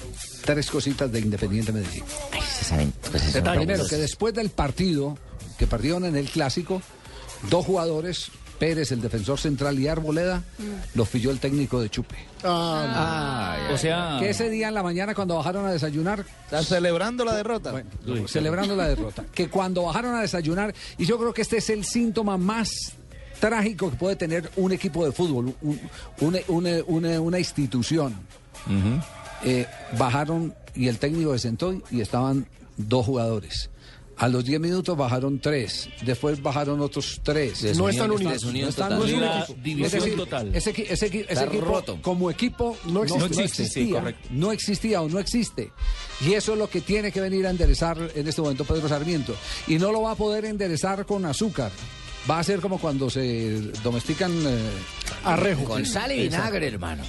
[0.47, 2.03] tres cositas de Independiente Medellín.
[2.31, 5.17] Ay, se saben son Primero, que después del partido
[5.59, 6.81] que perdieron en el clásico,
[7.49, 10.41] dos jugadores, Pérez, el defensor central y Arboleda,
[10.95, 12.15] los pilló el técnico de Chupe.
[12.43, 14.17] Ah, O sea...
[14.19, 17.71] Que ese día en la mañana cuando bajaron a desayunar, Están celebrando la derrota.
[17.71, 21.69] bueno, celebrando la derrota, que cuando bajaron a desayunar, y yo creo que este es
[21.69, 22.69] el síntoma más
[23.39, 25.79] trágico que puede tener un equipo de fútbol, un-
[26.21, 28.15] una, una- una- una institución.
[29.43, 29.65] Eh,
[29.97, 32.47] bajaron y el técnico se sentó y estaban
[32.77, 33.69] dos jugadores.
[34.17, 37.77] A los 10 minutos bajaron tres, después bajaron otros tres.
[37.77, 38.45] No están unidos.
[38.45, 39.49] No están unidos.
[39.49, 40.55] Es división total.
[40.55, 41.99] Ese, equipo, roto.
[42.01, 43.19] como equipo, No existe.
[43.19, 45.71] no existe, existía, no existía o no existe.
[46.25, 49.35] Y eso es lo que tiene que venir a enderezar en este momento Pedro Sarmiento.
[49.67, 51.71] Y no lo va a poder enderezar con azúcar.
[52.29, 54.59] Va a ser como cuando se domestican eh,
[55.23, 55.63] Arrejo.
[55.63, 56.45] Con sal y Exacto.
[56.47, 57.03] vinagre, hermano.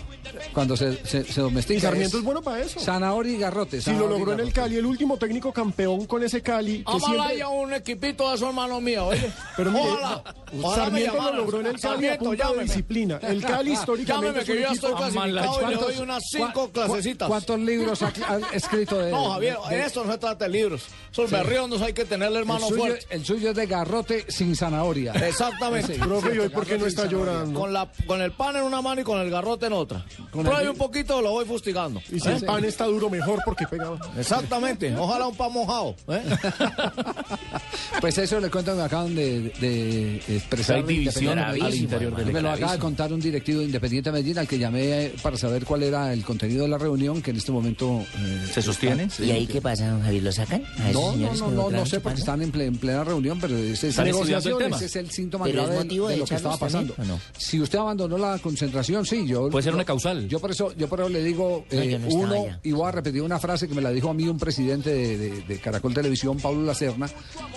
[0.53, 1.77] cuando se, se, se domestica.
[1.79, 2.79] Y Sarmiento es bueno para eso.
[2.79, 3.81] Zanahoria y garrote.
[3.81, 4.53] Si lo logró en el.
[4.53, 6.79] Cali, el último técnico campeón con ese Cali.
[6.79, 7.35] Que Ojalá siempre...
[7.35, 9.31] haya un equipito de esos hermanos míos, oye.
[9.57, 10.23] Pero mire, Ojalá.
[10.63, 13.19] Ojalá me Sarmiento lo logró en el Cali a punta de disciplina.
[13.23, 17.29] El Cali históricamente Llámeme es que yo estoy clasificado y le doy unas cinco clasecitas.
[17.29, 20.51] ¿Cuántos libros ha, ha escrito de No, Javier, de- en esto no se trata de
[20.51, 20.87] libros.
[21.13, 23.07] Esos berriondos hay que tenerle el hermano suyo, fuerte.
[23.11, 25.08] el suyo es de garrote sin zanahoria.
[25.15, 25.95] Exactamente.
[25.95, 26.01] Sí.
[26.01, 27.59] Profe, ¿y hoy por qué no está llorando?
[27.59, 30.05] Con, la, con el pan en una mano y con el garrote en otra.
[30.31, 32.01] Con el- un poquito, lo voy fustigando.
[32.11, 32.35] Y si ¿eh?
[32.37, 33.93] el pan está duro, mejor porque pega.
[34.19, 34.95] Exactamente.
[34.97, 35.95] Ojalá un pan mojado.
[36.09, 36.23] ¿eh?
[38.01, 40.77] Pues eso le cuento que me acaban de, de expresar.
[40.77, 44.39] Hay división al interior del Me lo acaba de contar un directivo de Independiente Medellín
[44.39, 47.51] al que llamé para saber cuál era el contenido de la reunión que en este
[47.51, 49.05] momento eh, ¿Se sostiene?
[49.05, 50.23] está- ¿Y ahí qué pasa, don Javier?
[50.23, 50.63] ¿Lo sacan?
[50.93, 53.83] No, no, no, no, no sé porque están en, ple- en plena reunión, pero es,
[53.83, 56.35] ¿Están estudiando el negociaciones, el síntoma ¿Pero grave es de, motivo de de lo que
[56.35, 56.95] estaba pasando.
[56.99, 57.21] no?
[57.37, 60.29] Si usted abandonó la concentración, sí, yo Puede ser una causal.
[60.29, 62.61] Yo por eso, yo por eso le digo No, eh, no estaba uno allá.
[62.63, 65.17] y voy a repetir una frase que me la dijo a mí un presidente de,
[65.19, 67.09] de- de Caracol Televisión, Pablo Lacerna,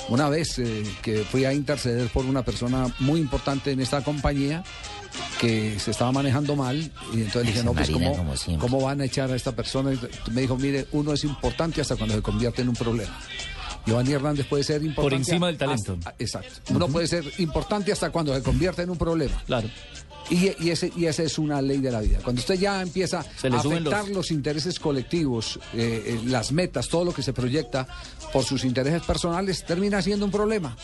[0.10, 4.63] una vez eh, que fui a interceder por una persona muy importante en esta compañía
[5.39, 6.77] que se estaba manejando mal
[7.13, 8.67] y entonces le dije, no, pues Marina, ¿cómo, como siempre.
[8.69, 9.91] ¿cómo van a echar a esta persona?
[9.93, 9.99] Y
[10.32, 13.17] me dijo, mire, uno es importante hasta cuando se convierte en un problema.
[13.86, 15.15] Giovanni Hernández puede ser importante.
[15.30, 15.94] encima del talento.
[16.00, 16.74] hasta- exacto.
[16.74, 19.41] Uno puede ser importante hasta cuando se convierte en un problema.
[19.46, 19.70] Claro.
[20.30, 22.20] Y, y ese, y esa es una ley de la vida.
[22.24, 24.32] Cuando usted ya empieza a afectar los- los...
[24.32, 27.86] intereses colectivos, eh, eh, las metas, todo lo que se proyecta
[28.32, 30.78] por sus intereses personales, termina siendo un problema.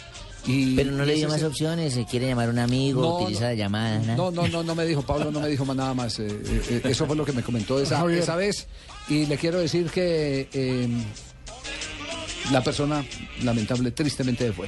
[0.45, 3.17] Y, Pero no y le dio más opciones, se quiere llamar a un amigo, No,
[3.19, 3.47] utiliza no.
[3.49, 4.15] la llamada, nada.
[4.15, 6.19] No, no, no, no me dijo, Pablo no me dijo más nada más.
[6.19, 8.67] eh, eso fue lo que me comentó esa, esa vez.
[9.09, 10.87] Y le quiero decir que eh,
[12.51, 13.03] la persona,
[13.43, 14.67] lamentable, tristemente fue.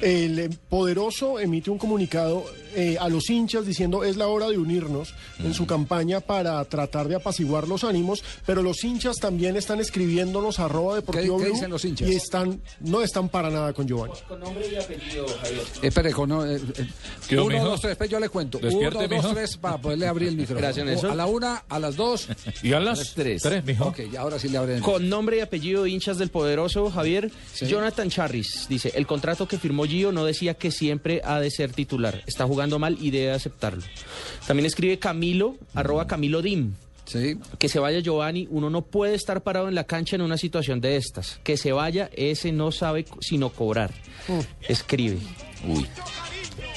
[0.00, 4.58] El eh, poderoso emite un comunicado eh, a los hinchas diciendo es la hora de
[4.58, 9.80] unirnos en su campaña para tratar de apaciguar los ánimos, pero los hinchas también están
[9.80, 12.08] escribiéndonos arroba deportivo ¿Qué- qué dicen los hinchas?
[12.08, 14.14] y están no están para nada con Giovanni.
[14.26, 15.62] Con nombre y apellido, Javier.
[15.82, 16.88] Espere, con, no, eh, eh,
[17.28, 17.64] ¿Qué, uno, mijo?
[17.66, 18.58] dos, tres, pues yo le cuento.
[18.58, 19.34] Despierte, uno, dos, mijo.
[19.34, 20.60] tres, para poderle abrir el micrófono.
[20.60, 21.10] Gracias, Nelson.
[21.10, 22.28] A la una, a las dos.
[22.62, 23.42] Y a las tres.
[23.42, 23.86] Tres, mijo.
[23.86, 24.80] Ok, ya ahora sí le abren.
[24.80, 26.30] Con nombre y apellido hinchas del
[26.92, 27.30] Javier.
[27.52, 27.66] Sí.
[27.66, 31.72] Jonathan Charris dice, el contrato que firmó Gio no decía que siempre ha de ser
[31.72, 32.22] titular.
[32.26, 33.82] Está jugando mal y debe aceptarlo.
[34.46, 36.74] También escribe Camilo, arroba Camilo Dim.
[37.04, 37.36] Sí.
[37.58, 40.80] Que se vaya Giovanni, uno no puede estar parado en la cancha en una situación
[40.80, 41.38] de estas.
[41.42, 43.90] Que se vaya, ese no sabe sino cobrar.
[44.68, 45.18] Escribe.
[45.68, 45.86] Uy.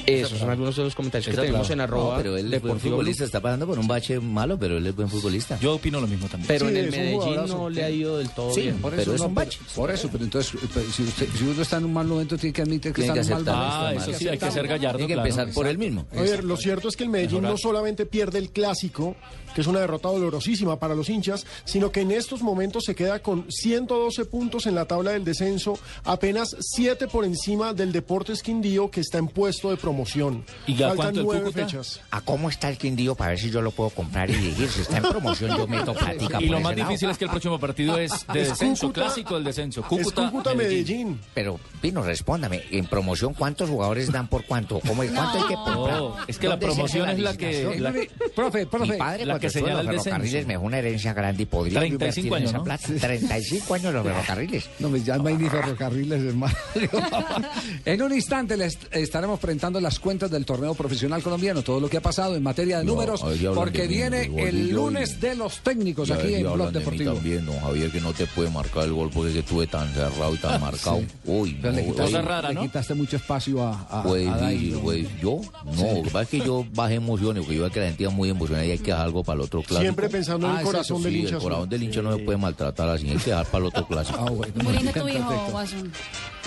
[0.06, 1.74] Esos son algunos de los comentarios que tenemos claro.
[1.74, 4.78] en arroba No, pero él es buen futbolista, está pasando por un bache malo, pero
[4.78, 5.58] él es buen futbolista.
[5.60, 6.48] Yo opino lo mismo también.
[6.48, 8.78] Pero Sí, en el es Medellín no le ha ido del todo Sí, bien.
[8.78, 9.60] Por Pero eso es no, un pero- bache.
[9.76, 12.54] Por eso, pero entonces, pero si, usted- si uno está en un mal momento, tiene
[12.54, 13.78] que admitir que Tiene está en un mal momento.
[13.78, 14.98] Ah, eso sí, hay que ser gallardo.
[14.98, 15.30] Tiene que claro.
[15.30, 16.06] empezar por él mismo.
[16.16, 17.52] A ver, lo cierto es que el Medellín Mejorar.
[17.52, 19.16] no solamente pierde el clásico,
[19.54, 23.20] que es una derrota dolorosísima para los hinchas, sino que en estos momentos se queda
[23.20, 28.90] con 112 puntos en la tabla del descenso, apenas 7 por encima del Deportes Quindío,
[28.92, 30.46] que está en puesto de promoción.
[30.66, 31.66] ¿Y ya Faltan cuánto nueve Cúcuta?
[31.66, 32.02] fechas.
[32.12, 34.70] ¿A cómo está el Quindío para ver si yo lo puedo comprar y dirigir?
[34.70, 36.90] Si está en promoción, yo meto plática Y por lo más lado.
[36.90, 39.82] difícil es que el próximo partido es de Es descenso, Cúcuta- clásico del descenso.
[39.82, 41.20] Es Cúcuta, Cúcuta Medellín.
[41.34, 42.64] Pero, Pino, respóndame.
[42.72, 44.80] En promoción, ¿cuántos jugadores dan por cuánto?
[44.82, 45.98] ¿Cómo, ¿Cuánto hay que comprar?
[45.98, 47.94] No, es que la ¿Dónde se promoción es la que- la-
[48.36, 48.98] Profe, Mi profe.
[48.98, 52.28] padre, la que señala los ferrocarriles, me dejó una herencia grande y podría 35 invertir
[52.28, 52.64] en años, esa ¿no?
[52.64, 52.88] plata.
[53.08, 54.70] 35 años los ferrocarriles.
[54.80, 56.56] No, pues ya no hay ni ferrocarriles, hermano.
[57.86, 61.98] en un instante les estaremos presentando las cuentas del torneo profesional colombiano, todo lo que
[61.98, 63.24] ha pasado en materia de No, números,
[63.56, 67.14] porque viene el lunes de los técnicos aquí en Blog de Deportivo.
[67.14, 69.92] también, don Javier, que no te puede marcar el gol porque es que estuve tan
[69.94, 71.02] cerrado y tan marcado.
[71.26, 72.62] Uy, no, le, quitaste, uy, rara, le ¿no?
[72.64, 74.04] quitaste mucho espacio a, a,
[74.38, 74.80] Dairo.
[74.80, 75.08] güey.
[75.22, 75.42] ¿Yo?
[75.66, 78.04] No, lo que pasa es que yo bajé emociones, porque yo veo que la gente
[78.04, 79.82] iba muy emocionada y hay que dejar algo para el otro clásico.
[79.82, 81.36] Siempre pensando en Ah, el es corazón Sí, del hincha.
[81.36, 83.86] el corazón del hincha no se puede maltratar así, hay que dejar para el otro
[83.88, 84.18] clásico.
[84.26, 85.48] Ah, bueno, Muy lindo tu hijo.
[85.54, 85.92] Watson.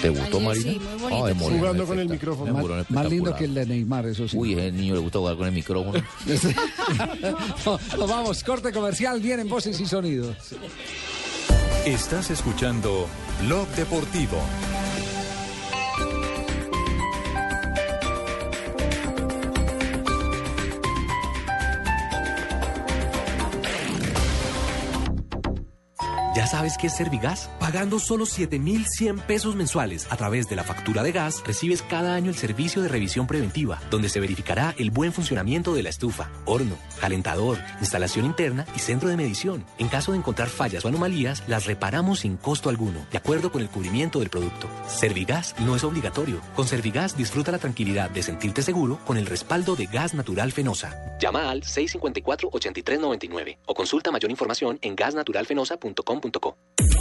[0.01, 0.73] ¿Te gustó, Marina?
[0.73, 1.35] sí, muy bonito.
[1.35, 2.53] Moreno, Jugando con el micrófono.
[2.55, 4.37] Más, más lindo que el de Neymar, eso sí.
[4.37, 6.03] Uy, ese niño le gusta jugar con el micrófono.
[7.67, 10.35] No, no, vamos, corte comercial, vienen voces y sonidos.
[11.85, 13.07] Estás escuchando
[13.47, 14.39] Blog Deportivo.
[26.41, 27.51] ¿Ya sabes qué es Servigas?
[27.61, 32.31] Pagando solo 7,100 pesos mensuales a través de la factura de gas, recibes cada año
[32.31, 36.79] el servicio de revisión preventiva, donde se verificará el buen funcionamiento de la estufa, horno,
[36.99, 39.67] calentador, instalación interna y centro de medición.
[39.77, 43.61] En caso de encontrar fallas o anomalías, las reparamos sin costo alguno, de acuerdo con
[43.61, 44.67] el cubrimiento del producto.
[44.89, 46.41] Servigas no es obligatorio.
[46.57, 51.19] Con Servigas disfruta la tranquilidad de sentirte seguro con el respaldo de gas natural fenosa.
[51.21, 54.97] Llama al 654-8399 o consulta mayor información en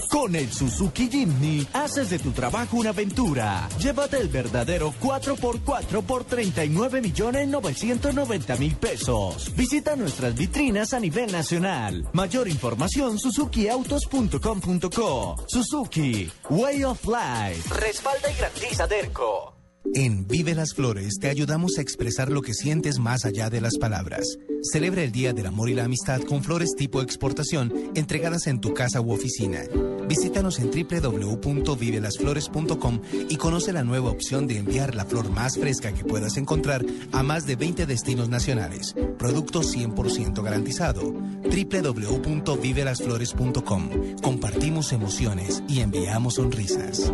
[0.10, 3.70] Con el Suzuki Jimny haces de tu trabajo una aventura.
[3.80, 9.56] Llévate el verdadero 4x4 por 39 millones 990 mil pesos.
[9.56, 12.08] Visita nuestras vitrinas a nivel nacional.
[12.14, 15.36] Mayor información suzukiautos.com.co.
[15.48, 17.74] Suzuki, Way of Life.
[17.76, 19.59] Respalda y garantiza Derco.
[19.96, 23.78] En Vive las Flores te ayudamos a expresar lo que sientes más allá de las
[23.78, 24.38] palabras.
[24.62, 28.74] Celebra el Día del Amor y la Amistad con flores tipo exportación entregadas en tu
[28.74, 29.62] casa u oficina.
[30.08, 36.04] Visítanos en www.vivelasflores.com y conoce la nueva opción de enviar la flor más fresca que
[36.04, 38.96] puedas encontrar a más de 20 destinos nacionales.
[39.18, 41.12] Producto 100% garantizado.
[41.12, 43.90] www.vivelasflores.com.
[44.22, 47.12] Compartimos emociones y enviamos sonrisas.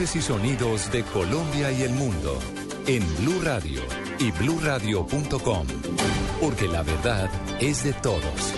[0.00, 2.38] Y sonidos de Colombia y el mundo
[2.86, 3.82] en Blue Radio
[4.18, 5.66] y bluradio.com,
[6.40, 8.54] porque la verdad es de todos.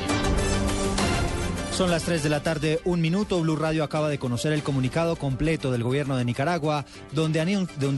[1.72, 3.40] Son las 3 de la tarde, un minuto.
[3.40, 7.40] Blue Radio acaba de conocer el comunicado completo del gobierno de Nicaragua, donde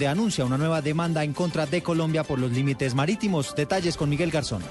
[0.09, 3.55] anuncia una nueva demanda en contra de Colombia por los límites marítimos.
[3.55, 4.63] Detalles con Miguel Garzón.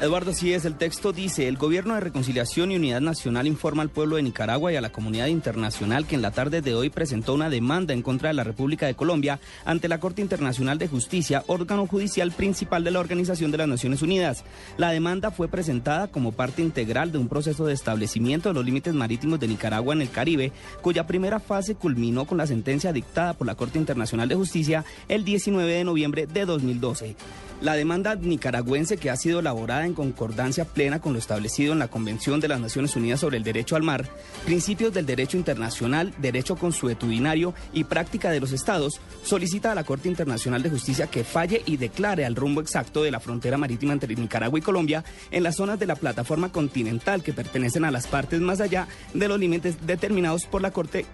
[0.00, 4.16] Eduardo, así el texto dice, el Gobierno de Reconciliación y Unidad Nacional informa al pueblo
[4.16, 7.50] de Nicaragua y a la comunidad internacional que en la tarde de hoy presentó una
[7.50, 11.86] demanda en contra de la República de Colombia ante la Corte Internacional de Justicia, órgano
[11.86, 14.42] judicial principal de la Organización de las Naciones Unidas.
[14.78, 18.94] La demanda fue presentada como parte integral de un proceso de establecimiento de los límites
[18.94, 23.46] marítimos de Nicaragua en el Caribe, cuya primera fase culminó con la sentencia dictada por
[23.46, 27.16] la Corte Internacional de Justicia el 19 de noviembre de 2012.
[27.60, 31.88] La demanda nicaragüense que ha sido elaborada en concordancia plena con lo establecido en la
[31.88, 34.08] Convención de las Naciones Unidas sobre el Derecho al Mar,
[34.44, 40.08] principios del derecho internacional, derecho consuetudinario y práctica de los estados, solicita a la Corte
[40.08, 44.14] Internacional de Justicia que falle y declare al rumbo exacto de la frontera marítima entre
[44.14, 48.40] Nicaragua y Colombia en las zonas de la plataforma continental que pertenecen a las partes
[48.40, 51.06] más allá de los límites determinados por la Corte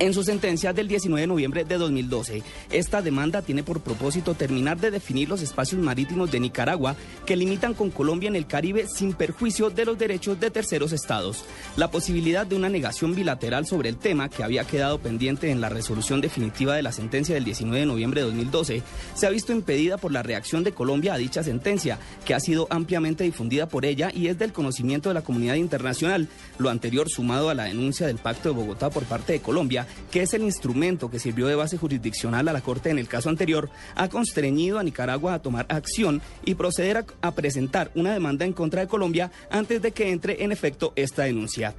[0.00, 2.42] en su sentencia del 19 de noviembre de 2012.
[2.72, 7.74] Esta demanda tiene por propósito terminar de definir los espacios marítimos de Nicaragua que limitan
[7.74, 11.44] con Colombia en el Caribe sin perjuicio de los derechos de terceros estados.
[11.76, 15.68] La posibilidad de una negación bilateral sobre el tema, que había quedado pendiente en la
[15.68, 18.82] resolución definitiva de la sentencia del 19 de noviembre de 2012,
[19.14, 22.66] se ha visto impedida por la reacción de Colombia a dicha sentencia, que ha sido
[22.70, 26.28] ampliamente difundida por ella y es del conocimiento de la comunidad internacional.
[26.58, 30.22] Lo anterior sumado a la denuncia del Pacto de Bogotá por parte de Colombia, que
[30.22, 33.70] es el instrumento que sirvió de base jurisdiccional a la Corte en el caso anterior,
[33.94, 38.52] ha constreñido a Nicaragua a tomar acción y proceder a, a presentar una demanda en
[38.52, 41.74] contra de Colombia antes de que entre en efecto esta denuncia.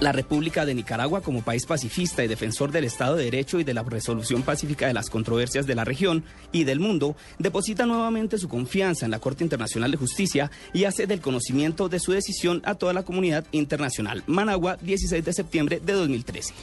[0.00, 3.74] La República de Nicaragua, como país pacifista y defensor del Estado de Derecho y de
[3.74, 8.48] la resolución pacífica de las controversias de la región y del mundo, deposita nuevamente su
[8.48, 12.76] confianza en la Corte Internacional de Justicia y hace del conocimiento de su decisión a
[12.76, 14.22] toda la comunidad internacional.
[14.28, 16.54] Managua, 16 de septiembre de 2013.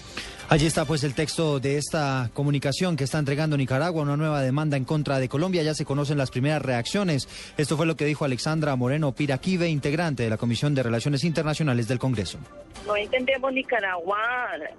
[0.47, 4.77] Allí está pues el texto de esta comunicación que está entregando Nicaragua, una nueva demanda
[4.77, 5.63] en contra de Colombia.
[5.63, 7.27] Ya se conocen las primeras reacciones.
[7.57, 11.87] Esto fue lo que dijo Alexandra Moreno Piraquive, integrante de la Comisión de Relaciones Internacionales
[11.87, 12.37] del Congreso.
[12.85, 14.19] No entendemos, Nicaragua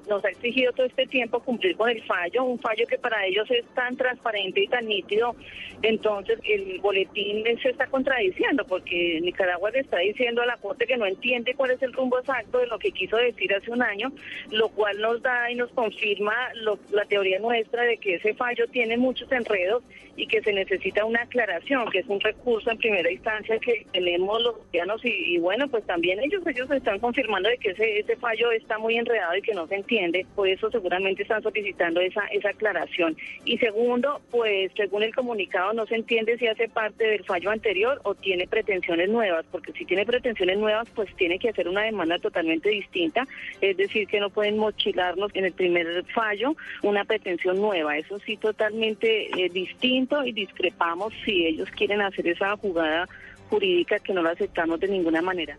[0.09, 3.51] nos ha exigido todo este tiempo cumplir con el fallo, un fallo que para ellos
[3.51, 5.35] es tan transparente y tan nítido.
[5.83, 10.97] Entonces el boletín se está contradiciendo porque Nicaragua le está diciendo a la Corte que
[10.97, 14.13] no entiende cuál es el rumbo exacto de lo que quiso decir hace un año,
[14.51, 18.67] lo cual nos da y nos confirma lo- la teoría nuestra de que ese fallo
[18.69, 19.83] tiene muchos enredos
[20.19, 24.41] y que se necesita una aclaración, que es un recurso en primera instancia que tenemos
[24.43, 28.17] los ciudadanos y, y bueno, pues también ellos ellos están confirmando de que ese, ese
[28.17, 32.27] fallo está muy enredado y que no se entiende, por eso seguramente están solicitando esa,
[32.29, 33.17] esa aclaración.
[33.45, 38.01] Y segundo, pues según el comunicado no se entiende si hace parte del fallo anterior
[38.05, 42.19] o tiene pretensiones nuevas, porque si tiene pretensiones nuevas, pues tiene que hacer una demanda
[42.19, 43.27] totalmente distinta,
[43.61, 48.37] es decir, que no pueden mochilarnos en el primer fallo una pretensión nueva, eso sí
[48.37, 53.09] totalmente eh, distinto y discrepamos si ellos quieren hacer esa jugada
[53.49, 55.57] jurídica que no la aceptamos de ninguna manera.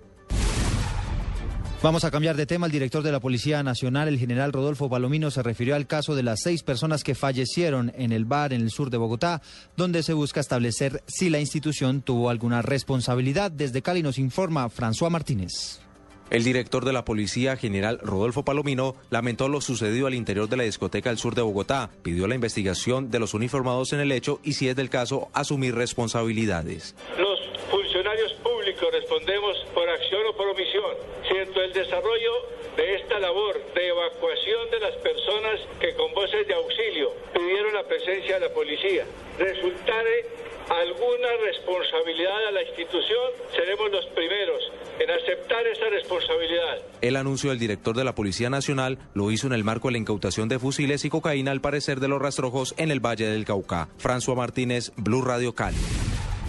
[1.84, 2.65] Vamos a cambiar de tema.
[2.65, 6.23] El director de la Policía Nacional, el general Rodolfo Palomino, se refirió al caso de
[6.23, 9.43] las seis personas que fallecieron en el bar en el sur de Bogotá,
[9.76, 13.52] donde se busca establecer si la institución tuvo alguna responsabilidad.
[13.52, 15.87] Desde Cali nos informa François Martínez.
[16.29, 20.63] El director de la Policía, general Rodolfo Palomino, lamentó lo sucedido al interior de la
[20.63, 24.53] discoteca del sur de Bogotá, pidió la investigación de los uniformados en el hecho y,
[24.53, 26.95] si es del caso, asumir responsabilidades.
[27.17, 27.39] Los
[27.71, 30.91] funcionarios públicos respondemos por acción o por omisión.
[31.29, 32.31] Cierto, el desarrollo
[32.75, 37.83] de esta labor de evacuación de las personas que con voces de auxilio pidieron la
[37.83, 39.05] presencia de la policía
[39.39, 40.25] resultare
[40.69, 44.62] alguna responsabilidad a la institución, seremos los primeros
[44.99, 46.77] en aceptar esa responsabilidad.
[47.01, 49.97] El anuncio del director de la Policía Nacional lo hizo en el marco de la
[49.99, 53.89] incautación de fusiles y cocaína al parecer de los rastrojos en el Valle del Cauca.
[53.97, 55.77] François Martínez, Blue Radio Cali.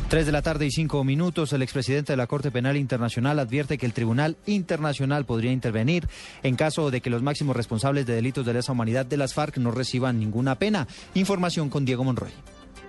[0.08, 3.76] Tres de la tarde y cinco minutos, el expresidente de la Corte Penal Internacional advierte
[3.76, 6.08] que el Tribunal Internacional podría intervenir
[6.42, 9.58] en caso de que los máximos responsables de delitos de lesa humanidad de las FARC
[9.58, 10.88] no reciban ninguna pena.
[11.12, 12.30] Información con Diego Monroy.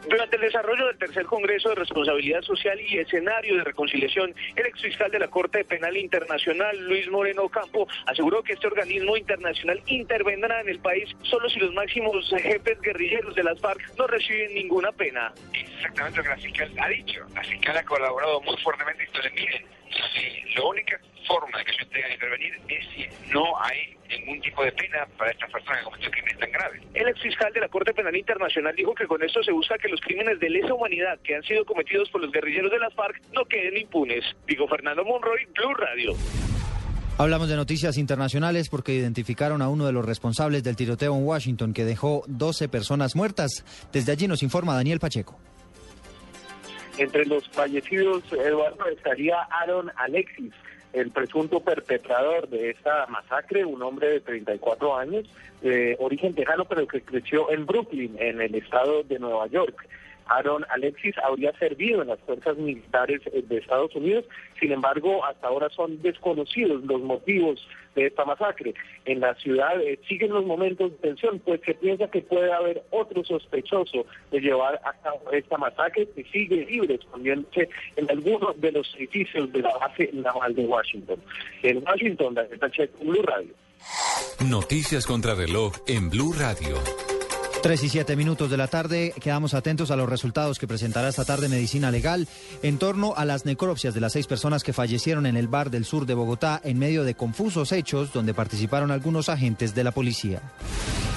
[0.08, 5.12] Durante el desarrollo del tercer Congreso de Responsabilidad Social y Escenario de Reconciliación, el exfiscal
[5.12, 10.70] de la Corte Penal Internacional, Luis Moreno Campo, aseguró que este organismo internacional intervendrá en
[10.70, 15.34] el país solo si los máximos jefes guerrilleros de las FARC no reciben ninguna pena.
[15.54, 17.26] exactamente lo que la fiscal ha dicho.
[17.36, 19.04] La fiscal ha colaborado muy fuertemente.
[19.04, 19.66] Entonces, miren,
[20.14, 24.42] si la única forma de que ellos tengan que intervenir es si no hay ningún
[24.42, 26.82] tipo de pena para estas personas que cometen crímenes tan graves.
[26.96, 30.02] El exfiscal de la Corte Penal Internacional dijo que con esto se busca que los
[30.02, 33.46] crímenes de lesa humanidad que han sido cometidos por los guerrilleros de las FARC no
[33.46, 34.26] queden impunes.
[34.48, 36.16] Digo Fernando Monroy, Blue Radio.
[37.20, 41.74] Hablamos de noticias internacionales porque identificaron a uno de los responsables del tiroteo en Washington
[41.74, 43.66] que dejó 12 personas muertas.
[43.92, 45.38] Desde allí nos informa Daniel Pacheco.
[46.98, 50.54] Entre los fallecidos, Eduardo, estaría Aaron Alexis,
[50.94, 55.30] el presunto perpetrador de esta masacre, un hombre de 34 años,
[55.62, 59.88] de origen tejano, pero que creció en Brooklyn, en el estado de Nueva York.
[60.30, 64.26] Aaron Alexis habría servido en las fuerzas militares eh, de Estados Unidos,
[64.60, 67.66] sin embargo, hasta ahora son desconocidos los motivos
[67.96, 68.74] de esta masacre.
[69.06, 72.84] En la ciudad eh, siguen los momentos de tensión, pues se piensa que puede haber
[72.92, 78.72] otro sospechoso de llevar a cabo esta masacre que sigue libre, escondiéndose en algunos de
[78.72, 81.20] los edificios de la base naval de Washington.
[81.64, 83.54] En Washington, la Checo, Blue Radio.
[84.50, 86.76] Noticias contra reloj en Blue Radio.
[87.62, 91.26] Tres y siete minutos de la tarde, quedamos atentos a los resultados que presentará esta
[91.26, 92.26] tarde Medicina Legal
[92.64, 95.84] en torno a las necropsias de las seis personas que fallecieron en el bar del
[95.84, 100.42] sur de Bogotá en medio de confusos hechos donde participaron algunos agentes de la policía.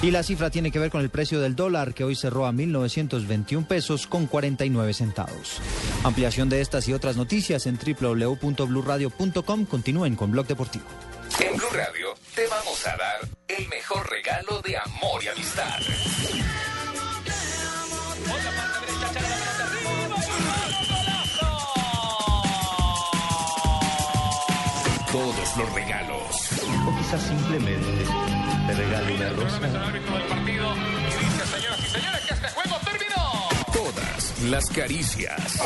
[0.01, 2.51] Y la cifra tiene que ver con el precio del dólar, que hoy cerró a
[2.51, 5.61] 1.921 pesos con 49 centavos.
[6.03, 9.65] Ampliación de estas y otras noticias en www.bluradio.com.
[9.65, 10.85] Continúen con Blog Deportivo.
[11.39, 15.79] En Blue Radio te vamos a dar el mejor regalo de amor y amistad.
[25.11, 26.49] Todos los regalos.
[26.87, 28.05] O quizás simplemente
[28.67, 29.59] te regalo una rosa.
[33.73, 35.59] Todas las caricias.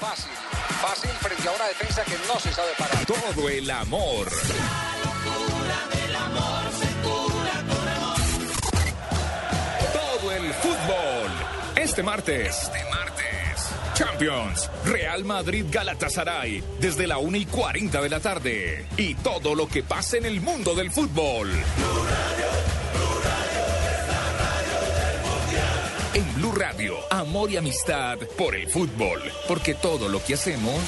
[0.00, 0.31] Fácil,
[0.82, 3.06] fácil frente a una defensa que no se sabe parar.
[3.06, 4.28] Todo el amor.
[9.92, 11.30] Todo el fútbol.
[11.76, 12.62] Este martes.
[12.64, 13.70] Este martes.
[13.94, 14.70] Champions.
[14.84, 16.64] Real Madrid Galatasaray.
[16.80, 18.84] Desde la 1 y 40 de la tarde.
[18.96, 21.48] Y todo lo que pasa en el mundo del fútbol.
[21.48, 22.46] En Blue Radio,
[27.10, 29.20] amor y amistad por el fútbol.
[29.48, 30.80] Porque todo lo que hacemos.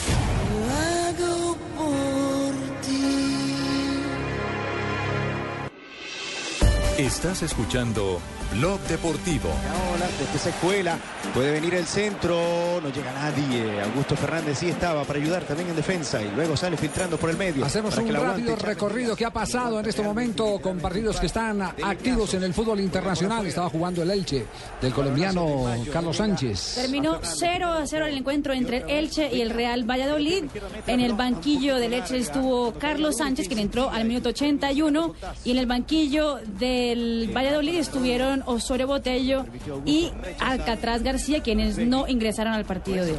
[6.96, 8.20] Estás escuchando
[8.54, 9.48] Blog Deportivo.
[9.48, 10.98] Ahora, desde esa escuela
[11.32, 13.80] puede venir el centro, no llega nadie.
[13.82, 17.36] Augusto Fernández sí estaba para ayudar también en defensa y luego sale filtrando por el
[17.36, 17.64] medio.
[17.64, 22.34] Hacemos un rápido recorrido que ha pasado en este momento con partidos que están activos
[22.34, 23.44] en el fútbol internacional.
[23.46, 24.46] Estaba jugando el Elche
[24.80, 26.74] del colombiano Carlos Sánchez.
[26.76, 30.44] Terminó 0 a 0 el encuentro entre el Elche y el Real Valladolid.
[30.86, 35.14] En el banquillo del Elche estuvo Carlos Sánchez, quien entró al minuto 81.
[35.44, 39.44] Y en el banquillo del Valladolid estuvieron Osorio Botello
[39.84, 43.18] y Alcatraz García, quienes no ingresaron al partido de hoy.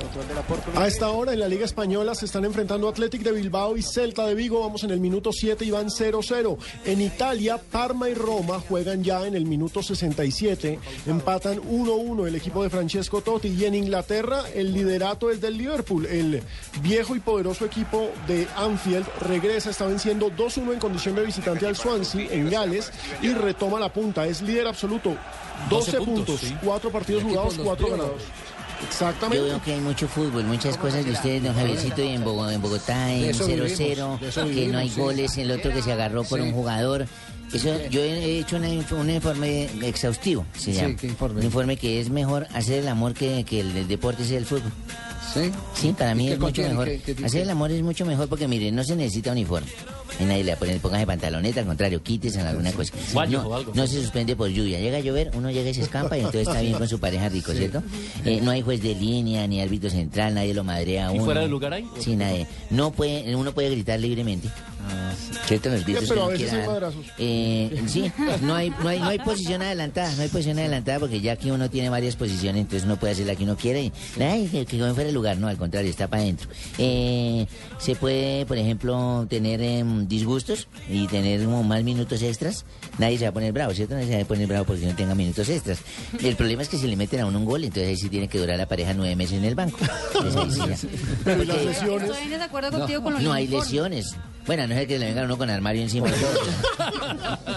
[0.75, 4.25] A esta hora en la Liga Española se están enfrentando Athletic de Bilbao y Celta
[4.25, 4.61] de Vigo.
[4.61, 6.57] Vamos en el minuto 7 y van 0-0.
[6.85, 10.79] En Italia, Parma y Roma juegan ya en el minuto 67.
[11.05, 13.49] Empatan 1-1 el equipo de Francesco Totti.
[13.49, 16.05] Y en Inglaterra, el liderato es del Liverpool.
[16.05, 16.41] El
[16.81, 21.75] viejo y poderoso equipo de Anfield regresa, está venciendo 2-1 en condición de visitante al
[21.75, 24.25] Swansea en Gales y retoma la punta.
[24.25, 25.04] Es líder absoluto.
[25.11, 25.17] 12,
[25.69, 26.55] 12 puntos, puntos, sí.
[26.63, 27.97] 4 partidos jugados, los 4 vio.
[27.97, 28.21] ganados.
[28.81, 29.43] Yo Exactamente.
[29.45, 32.61] veo que hay mucho fútbol, muchas cosas de ustedes, don Javiercito, y en, Bogo- en
[32.61, 34.99] Bogotá en eso 0-0, vivimos, de eso que no hay sí.
[34.99, 36.45] goles, el otro que se agarró por Sí.
[36.47, 37.07] un jugador.
[37.53, 40.95] Eso, yo he hecho un informe exhaustivo, se Sí, llama.
[40.97, 41.39] ¿qué informe?
[41.39, 44.45] Un informe que es mejor hacer el amor que, que el, el deporte sea el
[44.45, 44.71] fútbol.
[45.33, 45.51] ¿Sí?
[45.73, 46.69] Sí, para ¿Y mí es mucho contiene?
[46.69, 46.85] mejor.
[46.87, 49.67] ¿Qué- qué- qué- hacer el amor es mucho mejor porque, mire, no se necesita uniforme.
[50.19, 52.93] Y nadie le pone, póngase pantaloneta, al contrario, quítese en alguna cosa.
[53.11, 53.71] Guayo no, o algo.
[53.75, 54.79] no se suspende por lluvia.
[54.79, 57.27] Llega a llover, uno llega y se escampa y entonces está bien con su pareja
[57.27, 57.83] rico, ¿cierto?
[58.23, 61.25] Eh, no hay juez de línea, ni árbitro central, nadie lo madrea a ¿Y uno.
[61.25, 61.85] fuera de lugar hay?
[61.99, 62.47] Sí, nadie.
[62.69, 64.47] No puede, uno puede gritar libremente.
[65.49, 67.05] Los gritos Sí, pero que a veces hay madrazos.
[67.17, 68.11] Eh, sí,
[68.41, 71.51] no hay, no, hay, no hay posición adelantada, no hay posición adelantada porque ya que
[71.51, 74.65] uno tiene varias posiciones, entonces uno puede hacer la que uno quiera y ay, que,
[74.65, 76.49] que fuera el lugar, no, al contrario, está para adentro.
[76.77, 77.45] Eh,
[77.77, 82.65] se puede, por ejemplo, tener em, disgustos y tener como más minutos extras.
[82.97, 83.95] Nadie se va a poner bravo, ¿cierto?
[83.95, 85.79] Nadie se va a poner bravo porque no tenga minutos extras.
[86.21, 88.27] El problema es que si le meten a uno un gol, entonces ahí sí tiene
[88.27, 89.77] que durar la pareja nueve meses en el banco.
[90.15, 90.89] Entonces ahí sí ya.
[91.23, 92.09] Pero ¿y las lesiones?
[92.09, 93.67] Estoy en desacuerdo contigo con los no hay uniformes.
[93.71, 94.15] lesiones.
[94.45, 96.07] Bueno, a no que le venga uno con armario encima.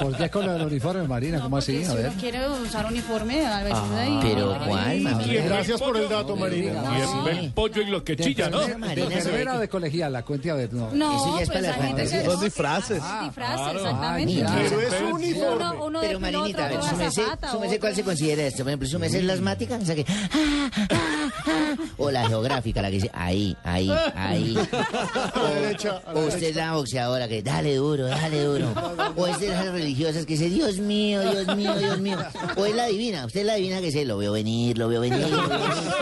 [0.01, 1.41] ¿Por qué con el uniforme, Marina?
[1.41, 1.85] ¿Cómo así?
[1.85, 2.12] A ver.
[2.12, 4.19] quiere usar uniforme, a veces ahí.
[4.23, 5.03] Pero ¿cuál?
[5.45, 6.83] Gracias por el dato, Marina.
[6.97, 8.61] Y el pollo y los que chillan, ¿no?
[8.61, 10.73] de enfermera de colegiala, cuente a ver.
[10.73, 12.25] No, No, Eso ya es pues para fantasías.
[12.25, 13.01] no- Son disfraces.
[13.03, 14.35] Ah, disfraces, Ay, exactamente.
[14.35, 14.55] ya.
[14.69, 15.64] Pero es un uniforme.
[16.01, 16.79] Pero Marinita, a ver,
[17.61, 18.62] merced, ¿cuál se considera esto?
[18.64, 20.05] Por ejemplo, es la asmática, o sea que...
[20.09, 24.57] ah, ah, ah, o la geográfica, la que dice ahí, ahí, ahí.
[25.35, 28.69] A la derecha, a la O usted la boxeadora que dale duro, dale duro.
[29.17, 32.19] O es de las religiosas que dice Dios mío, Dios mío, Dios mío.
[32.57, 35.01] O es la divina, usted es la divina que dice lo veo venir, lo veo
[35.01, 35.29] venir.
[35.29, 35.93] lo veo venir.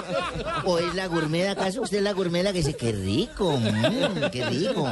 [0.64, 4.44] O es la gourmet acaso, usted es la gourmet que dice qué rico, mm, qué
[4.46, 4.88] rico.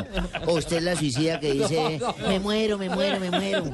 [0.47, 3.65] O usted es la suicida que dice me muero, me muero, me muero.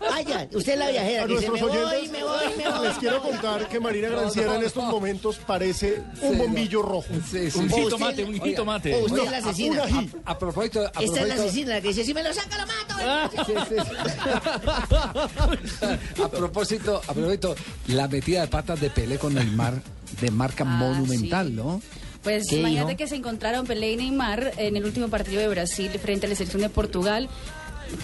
[0.00, 1.72] Vaya, usted es la viajera A que dice me voy,
[2.08, 2.88] me voy, me voy.
[2.88, 7.08] les quiero contar que Marina Granciera en estos momentos parece un bombillo rojo.
[7.30, 7.58] Sí, sí.
[7.58, 8.94] Un jitomate, un jitomate.
[8.94, 9.84] O usted es la asesina.
[9.84, 10.10] un ají.
[10.24, 12.66] A propósito, a Esta es la asesina la que dice si me lo saca lo
[12.66, 12.94] mato.
[13.46, 13.76] Sí, sí.
[16.22, 17.54] a propósito, a propósito,
[17.88, 19.82] la metida de patas de Pelé con Neymar
[20.20, 21.80] de marca monumental, ¿no?
[22.22, 25.90] Pues ¿Qué imagínate que se encontraron Pelé y Neymar en el último partido de Brasil
[25.98, 27.30] frente a la selección de Portugal.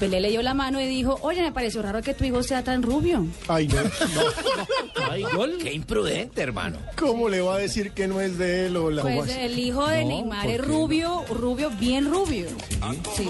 [0.00, 2.62] Pelé le dio la mano y dijo, oye, me pareció raro que tu hijo sea
[2.62, 3.24] tan rubio.
[3.48, 5.58] Ay, no, no.
[5.58, 6.78] Qué imprudente, hermano.
[6.96, 9.86] ¿Cómo le va a decir que no es de él o la Pues el hijo
[9.86, 12.46] de No, Neymar ¿por es rubio, rubio, bien rubio.
[13.16, 13.28] Sí.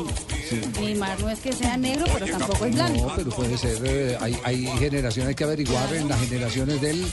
[0.80, 3.06] Neymar no es que sea negro, pero tampoco es blanco.
[3.08, 3.78] No, pero puede ser.
[3.84, 7.04] eh, hay, hay generaciones, hay que averiguar en las generaciones de él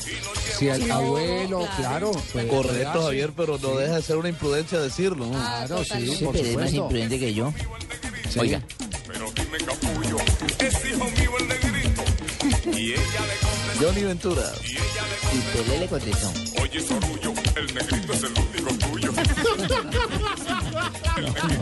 [0.57, 2.11] si el Sí, no, abuelo, claro.
[2.11, 2.23] claro.
[2.31, 3.01] puede Correcto.
[3.03, 5.25] Javier, pero no deja de ser una imprudencia decirlo.
[5.25, 5.31] ¿no?
[5.31, 7.53] Claro, sí, Sí, por pero es más imprudente que yo.
[9.33, 10.93] Sí.
[12.73, 13.03] Oiga.
[13.79, 14.51] Johnny Ventura.
[14.63, 16.31] Y Pelé le contestó.
[16.61, 19.13] Oye, Sorullo, el negrito es el único tuyo.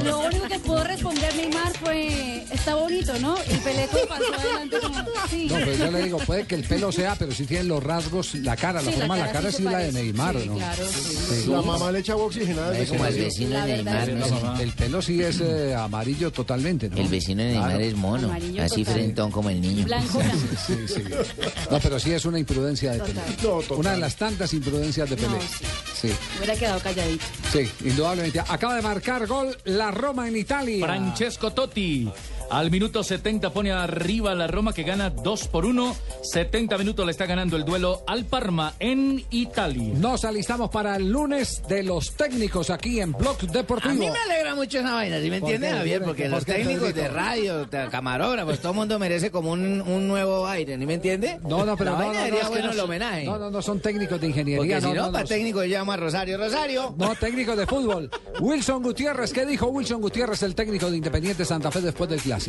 [0.03, 3.35] Lo único que pudo responder Neymar fue, está bonito, ¿no?
[3.49, 4.95] Y Peleco pasó adelante como,
[5.29, 5.47] sí.
[5.49, 8.35] No, pero yo le digo, puede que el pelo sea, pero sí tiene los rasgos,
[8.35, 9.91] la cara, la Sí, la forma de la cara sí la de.
[9.91, 10.55] Neymar, Sí, ¿no?
[10.55, 11.45] claro, sí.
[11.49, 14.09] La mamá le echaba oxigenada Es como el vecino de Neymar.
[14.61, 16.97] El pelo sí es eh, amarillo totalmente, ¿no?
[16.97, 17.83] El vecino de Neymar Claro.
[17.83, 18.27] es mono.
[18.29, 18.93] Amarillo Así total.
[18.93, 19.85] frentón como el niño.
[19.85, 20.37] Blanco, blanco.
[20.67, 21.03] Sí, sí.
[21.69, 23.21] No, pero sí es una imprudencia de Pelé.
[23.43, 23.77] No, total.
[23.77, 25.27] Una de las tantas imprudencias de Pelé.
[25.29, 25.39] No,
[26.01, 27.23] Sí, Hubiera quedado calladito.
[27.51, 28.39] sí, indudablemente.
[28.39, 30.85] Acaba de marcar gol la Roma en Italia.
[30.85, 32.09] Francesco Totti.
[32.51, 35.95] Al minuto 70 pone arriba la Roma que gana 2 por 1.
[36.21, 39.93] 70 minutos le está ganando el duelo al Parma en Italia.
[39.95, 43.93] Nos alistamos para el lunes de los técnicos aquí en Blog Deportivo.
[43.93, 45.77] A mí me alegra mucho esa vaina, ¿sí me ¿Por entiendes?
[45.79, 45.99] Javier?
[45.99, 49.53] ¿Por Porque los ¿Por qué, técnicos de radio, de camarógrafos, todo el mundo merece como
[49.53, 51.39] un, un nuevo aire, ¿sí me entiende?
[51.43, 53.23] No, no, pero La no, vaina no, no, sería es que bueno no el homenaje.
[53.23, 54.57] No, no, no son técnicos de ingeniería.
[54.57, 56.37] Porque si no, no, para no, técnico llama a Rosario.
[56.37, 56.95] Rosario.
[56.97, 58.11] no, técnicos de fútbol.
[58.41, 62.40] Wilson Gutiérrez, ¿qué dijo Wilson Gutiérrez, el técnico de Independiente Santa Fe después del clásico?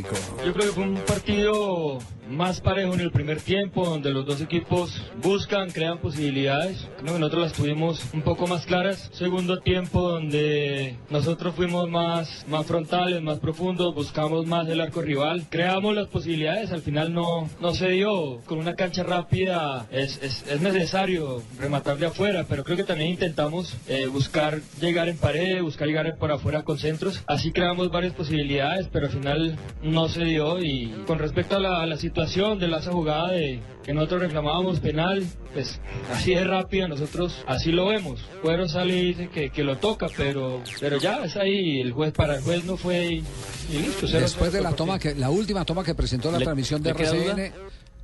[0.45, 1.99] Yo creo que fue un partido
[2.31, 6.89] más parejo en el primer tiempo, donde los dos equipos buscan, crean posibilidades.
[7.03, 9.11] Nosotros las tuvimos un poco más claras.
[9.13, 15.47] Segundo tiempo, donde nosotros fuimos más, más frontales, más profundos, buscamos más el arco rival.
[15.51, 18.41] Creamos las posibilidades, al final no, no se dio.
[18.47, 23.11] Con una cancha rápida es, es, es necesario rematar de afuera, pero creo que también
[23.11, 27.23] intentamos eh, buscar llegar en pared, buscar llegar por afuera con centros.
[27.27, 30.59] Así creamos varias posibilidades, pero al final no se dio.
[30.63, 34.23] Y con respecto a la, a la situación de la esa jugada de que nosotros
[34.23, 35.81] reclamábamos penal, pues
[36.13, 38.21] así de rápida, nosotros así lo vemos.
[38.43, 42.13] Cuero sale y dice que, que lo toca, pero, pero ya es ahí, el juez
[42.13, 43.25] para el juez no fue y,
[43.73, 44.07] y listo.
[44.07, 46.91] Después de la toma que la última toma que presentó la ¿Le- transmisión de?
[46.91, 47.53] RCN.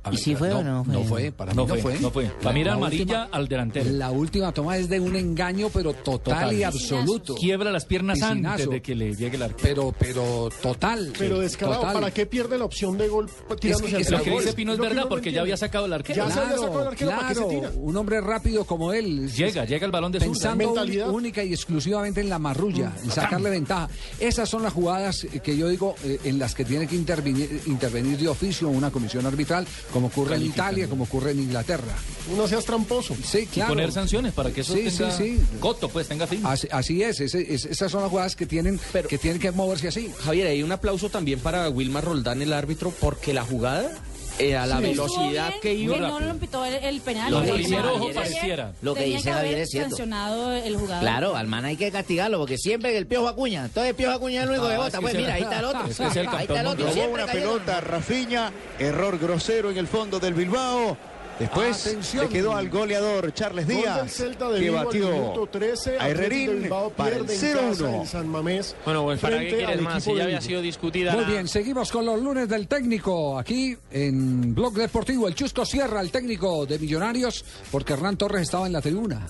[0.03, 0.93] A ¿Y si fue o no fue?
[0.93, 2.31] No fue, para mí No no, fue, no fue.
[2.41, 3.89] La amarilla última- al delantero.
[3.91, 6.53] La última toma es de un engaño, pero total, Total.
[6.53, 7.35] y absoluto.
[7.35, 8.51] Quiebra las piernas Piscinazo.
[8.53, 9.57] antes de que le llegue el arco.
[9.61, 11.11] Pero, pero total.
[11.17, 11.93] Pero descarado, total.
[11.95, 13.29] ¿para qué pierde la opción de gol
[13.59, 16.25] tirándose Es Lo que dice Pino es verdad no porque ya había sacado el arquero.
[16.25, 17.71] Ya se había sacado el arquero, ¿para qué se claro, tira?
[17.75, 19.29] un hombre rápido como él.
[19.31, 20.19] Llega, llega el balón de.
[20.19, 23.89] Pensando un- única y exclusivamente en la marrulla, en sacarle ventaja.
[24.19, 28.17] Esas son las jugadas que yo digo eh, en las que tiene que intervenir, intervenir
[28.17, 31.93] de oficio una comisión arbitral, como ocurre en Italia, como ocurre en Inglaterra.
[32.33, 33.15] Uno seas tramposo.
[33.23, 33.69] Sí, Y claro.
[33.73, 35.43] poner sanciones para que eso Sí, tenga sí, sí.
[35.59, 36.41] coto, pues tenga fin.
[36.45, 39.87] Así, así es, ese- es- esas son las jugadas que tienen, que tienen que moverse
[39.87, 40.11] así.
[40.23, 43.91] Javier, hay un aplauso también para Wilmar Roldán, el árbitro, porque la jugada,
[44.39, 44.83] eh, a la Sí.
[44.83, 45.95] velocidad Estuvo que bien, iba...
[45.95, 47.31] que no lo pitó el, el penal.
[47.31, 48.71] Lo Tenía que dice Javier pareciera.
[48.81, 49.89] Lo que dice que Javier es cierto.
[49.89, 51.01] sancionado el jugador.
[51.01, 54.15] Claro, al man hay que castigarlo, porque siempre que el piojo acuña, entonces el piojo
[54.15, 54.97] acuña es el único Ah, que es vota.
[54.97, 55.85] que Pues mira, ahí está el otro.
[55.87, 56.85] es que es el ahí está el otro.
[56.87, 57.51] Robó una cayendo.
[57.51, 60.97] pelota, Rafiña, error grosero en el fondo del Bilbao.
[61.39, 62.25] Después Atención.
[62.25, 64.21] le quedó al goleador Charles Díaz,
[64.59, 68.01] que batió minuto 13, a Herrerín para el pierde en casa 0-1.
[68.01, 68.75] en San Mamés.
[68.83, 70.03] Bueno, pues ¿para qué quieres más?
[70.03, 73.39] Si equipo ya había sido discutida Muy la- bien, seguimos con los lunes del técnico
[73.39, 75.27] aquí en Blog Deportivo.
[75.29, 79.25] El Chusco cierra el técnico de Millonarios porque Hernán Torres estaba en la tribuna.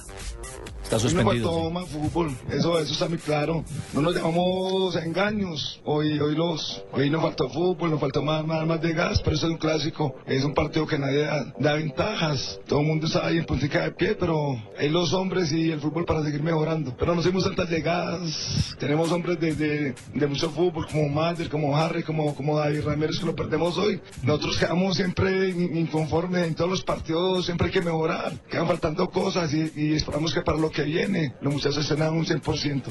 [0.89, 1.51] Está nos suspendido.
[1.51, 3.63] faltó más fútbol, eso, eso está muy claro.
[3.93, 5.79] No nos dejamos engaños.
[5.85, 9.35] Hoy, hoy los, hoy nos faltó fútbol, nos faltó más, más, más de gas, pero
[9.35, 10.15] eso es un clásico.
[10.25, 12.59] Es un partido que nadie da, da ventajas.
[12.67, 15.79] Todo el mundo está ahí en puntica de pie, pero hay los hombres y el
[15.79, 16.95] fútbol para seguir mejorando.
[16.97, 18.75] Pero no hicimos tantas llegadas.
[18.79, 23.19] Tenemos hombres de, de, de mucho fútbol, como Mader, como Harry, como, como David Ramírez,
[23.19, 24.01] que lo perdemos hoy.
[24.23, 28.33] Nosotros quedamos siempre in- inconformes en todos los partidos, siempre hay que mejorar.
[28.49, 32.11] Quedan faltando cosas y, y esperamos que para lo que viene los muchachos estén a
[32.11, 32.83] un 100%.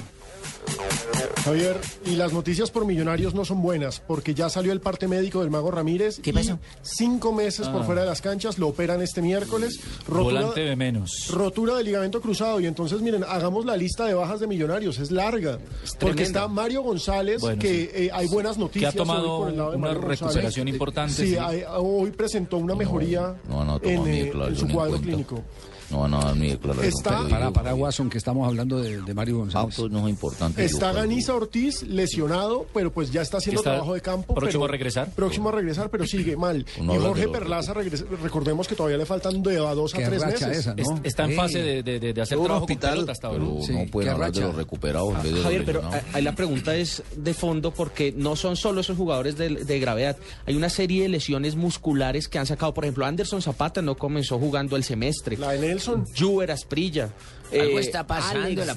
[1.45, 5.41] Javier, y las noticias por millonarios no son buenas, porque ya salió el parte médico
[5.41, 6.20] del Mago Ramírez.
[6.20, 6.59] ¿Qué y pasó?
[6.82, 7.84] cinco meses por Ah.
[7.84, 9.80] fuera de las canchas, lo operan este miércoles.
[10.07, 11.28] Rotura, Volante de menos.
[11.30, 12.61] rotura de ligamento cruzado.
[12.61, 15.59] Y entonces, miren, hagamos la lista de bajas de millonarios, es larga.
[15.99, 17.91] porque está Mario González, Bueno, que sí.
[17.95, 18.93] eh, hay buenas noticias.
[18.93, 20.20] Que ha tomado por el lado de una Mario González.
[20.20, 21.36] recuperación importante, Sí, sí.
[21.36, 25.07] hay- hoy presentó una mejoría no, no tomó en, eh, en su cuadro cuenta.
[25.07, 25.43] clínico.
[25.91, 27.28] No, no, ni declaración Está- pedido.
[27.30, 29.78] Para, para Watson, que estamos hablando de, de Mario González.
[29.91, 30.64] no es importante.
[30.64, 34.34] Está Ganisa Ortiz lesionado, pero pues ya está haciendo Está trabajo de campo.
[34.34, 35.11] próximo pero- a regresar.
[35.14, 36.66] Próximo a regresar, pero sigue mal.
[36.80, 40.43] Y Jorge Perlaza, regresa- recordemos que todavía le faltan de a dos a tres meses.
[40.59, 40.82] esa, ¿no?
[40.82, 43.26] Es- está en fase de, de- de- de hacer Un trabajo con hospital, pelota hasta
[43.28, 43.45] ahora.
[43.49, 44.47] pero Sí, no pueden qué hablar de racha.
[44.49, 48.57] los recuperados los Javier, pero a- ahí la pregunta es de fondo porque no son
[48.57, 50.16] solo esos jugadores de, de gravedad.
[50.47, 52.74] Hay una serie de lesiones musculares que han sacado.
[52.74, 55.36] Por ejemplo, Anderson Zapata no comenzó jugando el semestre.
[55.36, 56.07] La de Nelson.
[56.18, 57.11] Juber Asprilla.
[57.51, 58.74] Algo eh, está pasando en la.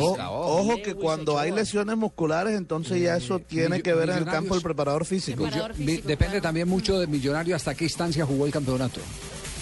[0.00, 0.16] O-
[0.60, 4.54] ojo que cuando hay lesiones musculares, entonces ya eso tiene que ver en el campo
[4.54, 5.44] del preparador físico.
[5.76, 9.00] Mi- Depende también mucho de Millonario hasta qué instancia jugó el campeonato.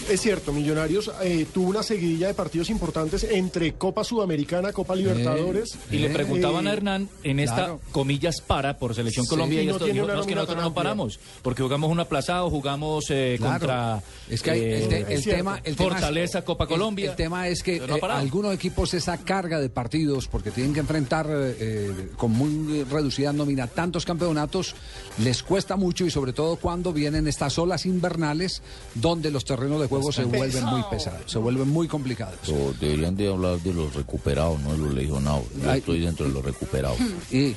[0.09, 5.77] Es cierto, Millonarios eh, tuvo una seguidilla de partidos importantes entre Copa Sudamericana, Copa Libertadores.
[5.91, 7.81] Y le preguntaban Eh, a Hernán en esta claro.
[7.91, 10.35] comillas para por Selección Sí, Colombia y no esto tiene dijo, una no, es que
[10.35, 13.59] nosotros no paramos porque jugamos un aplazado, jugamos eh, Claro.
[13.59, 17.09] contra Es que hay- el, te- eh, el tema, el tema es- Fortaleza, Copa Colombia.
[17.11, 20.79] El, tema es que no eh, algunos equipos esa carga de partidos, porque tienen que
[20.79, 24.73] enfrentar eh, eh, con muy reducida nómina tantos campeonatos,
[25.21, 28.61] les cuesta mucho y sobre todo cuando vienen estas olas invernales
[28.95, 32.35] donde los terrenos de juego se Están vuelven muy pesados, se vuelven muy complicados.
[32.45, 35.43] Pero deberían de hablar de los recuperados, no de los lesionados.
[35.61, 35.79] Yo Ay.
[35.79, 36.97] estoy dentro de los recuperados.
[37.31, 37.55] Y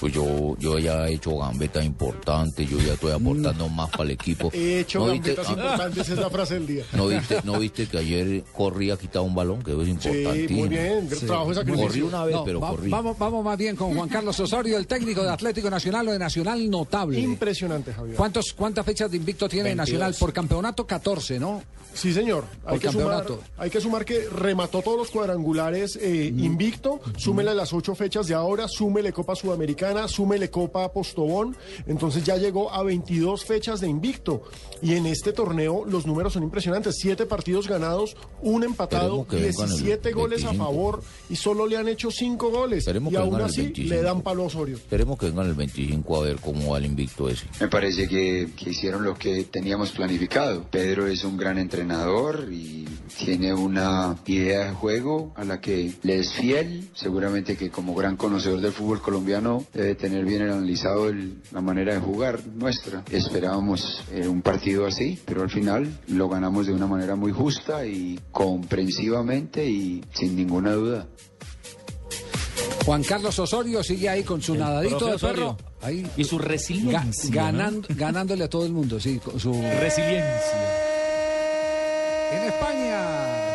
[0.00, 4.10] Pues yo, yo ya he hecho gambetas importantes, yo ya estoy aportando más para el
[4.12, 4.50] equipo.
[4.54, 6.84] He hecho ¿No viste, gambetas ah, importantes, es la frase del día.
[6.92, 9.62] ¿no viste, ¿No viste que ayer corrí a quitar un balón?
[9.62, 10.60] Que es importantísimo.
[10.60, 11.86] muy bien, trabajo de sacrificio.
[11.86, 12.90] Corrí una vez, No, pero va- corrí.
[12.90, 16.18] Vamos, vamos más bien con Juan Carlos Osorio, el técnico de Atlético Nacional o de
[16.18, 17.18] Nacional notable.
[17.20, 18.16] Impresionante, Javier.
[18.16, 19.86] ¿Cuántos, ¿Cuántas fechas de invicto tiene 22.
[19.86, 20.14] Nacional?
[20.18, 21.62] Por campeonato, 14, ¿no?
[21.94, 22.44] Sí, señor.
[22.64, 23.40] Hay Por que, sumar, campeonato.
[23.56, 27.00] hay que sumar que remató todos los cuadrangulares eh, invicto.
[27.16, 31.56] Súmele las ocho fechas de ahora, súmele Copa Sudamericana, súmele Copa Postobón.
[31.86, 34.42] Entonces ya llegó a 22 fechas de invicto.
[34.82, 36.96] Y en este torneo los números son impresionantes.
[36.98, 40.64] Siete partidos ganados, un empatado, Esperemos que vengan el 17 goles a 25.
[40.64, 42.78] favor y solo le han hecho cinco goles.
[42.78, 43.94] Esperemos y aún así 25.
[43.94, 44.76] le dan palo a Osorio.
[44.76, 47.46] Esperemos que vengan el 25 a ver cómo va el invicto ese.
[47.60, 50.64] Me parece que, que hicieron lo que teníamos planificado.
[50.70, 52.86] Pedro es un gran entrenador y
[53.18, 56.88] tiene una idea de juego a la que le es fiel.
[56.94, 61.94] Seguramente que como gran conocedor del fútbol colombiano debe tener bien analizado el- la manera
[61.94, 63.02] de jugar nuestra.
[63.10, 67.84] Esperábamos eh, un partido así, pero al final lo ganamos de una manera muy justa
[67.84, 71.06] y comprensivamente y sin ninguna duda.
[72.84, 75.56] Juan Carlos Osorio sigue ahí con su El nadadito de Osorio.
[75.56, 75.70] perro.
[75.80, 77.58] Ahí, Y su resiliencia, Ga- ¿no?
[77.58, 80.80] ganando, ganándole a todo el mundo, sí, con su Resiliencia.
[82.32, 83.53] En España.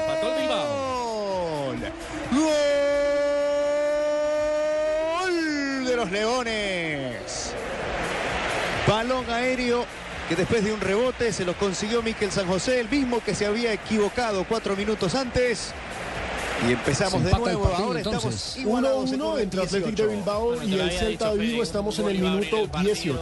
[6.00, 7.54] Los Leones.
[8.88, 9.86] Balón aéreo
[10.30, 13.46] que después de un rebote se lo consiguió Miquel San José, el mismo que se
[13.46, 15.74] había equivocado cuatro minutos antes.
[16.68, 17.64] Y empezamos de nuevo.
[17.64, 18.34] partido, Ahora entonces.
[18.36, 20.10] estamos igualados en 1-1 entre Atlético de 18.
[20.10, 21.64] Bilbao y el Celta de Vigo.
[21.64, 23.22] Estamos en el minuto 18.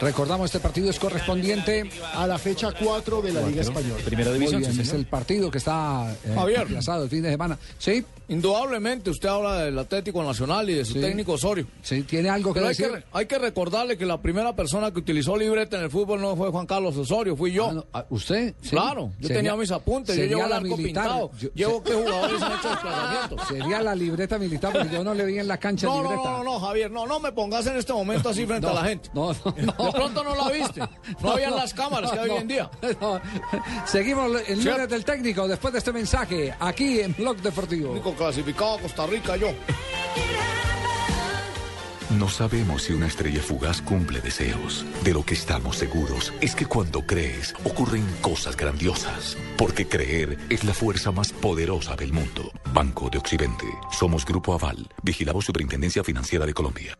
[0.00, 3.94] Recordamos, este partido es correspondiente a la fecha 4 de la Liga Española.
[4.10, 6.60] Muy bien, es el partido que está eh, Javier.
[6.60, 7.58] aplazado el fin de semana.
[7.78, 8.04] Sí.
[8.26, 11.00] Indudablemente usted habla del Atlético Nacional y de su Sí.
[11.00, 11.66] técnico Osorio.
[11.82, 12.90] Sí, tiene algo que Pero hay decir.
[12.90, 16.34] que, hay que recordarle que la primera persona que utilizó libreta en el fútbol no
[16.34, 17.84] fue Juan Carlos Osorio, fui yo.
[17.92, 18.54] Ah, ¿Usted?
[18.62, 18.70] Sí.
[18.70, 21.04] Claro, yo Sería- tenía mis apuntes, yo sería llevo el la arco militar.
[21.04, 23.40] pintado, Yo- llevo se- qué jugadores han hecho desplazamientos.
[23.48, 26.30] Sería la libreta militar, porque yo no le vi en la cancha No, no, libreta.
[26.30, 28.88] no, no, Javier, no, no me pongas en este momento así frente No, a la
[28.88, 29.10] gente.
[29.12, 29.83] No, no, no.
[29.86, 30.80] De pronto no la viste.
[31.22, 32.70] No habían las cámaras que hay hoy en día.
[33.00, 33.20] No.
[33.86, 34.68] Seguimos el Sí.
[34.68, 37.92] lunes del técnico después de este mensaje aquí en Blog Deportivo.
[37.92, 39.52] Único clasificado a Costa Rica yo.
[42.18, 44.84] No sabemos si una estrella fugaz cumple deseos.
[45.02, 49.36] De lo que estamos seguros es que cuando crees ocurren cosas grandiosas.
[49.56, 52.52] Porque creer es la fuerza más poderosa del mundo.
[52.72, 53.66] Banco de Occidente.
[53.90, 54.88] Somos Grupo Aval.
[55.02, 56.96] Vigilamos Superintendencia Financiera de Colombia.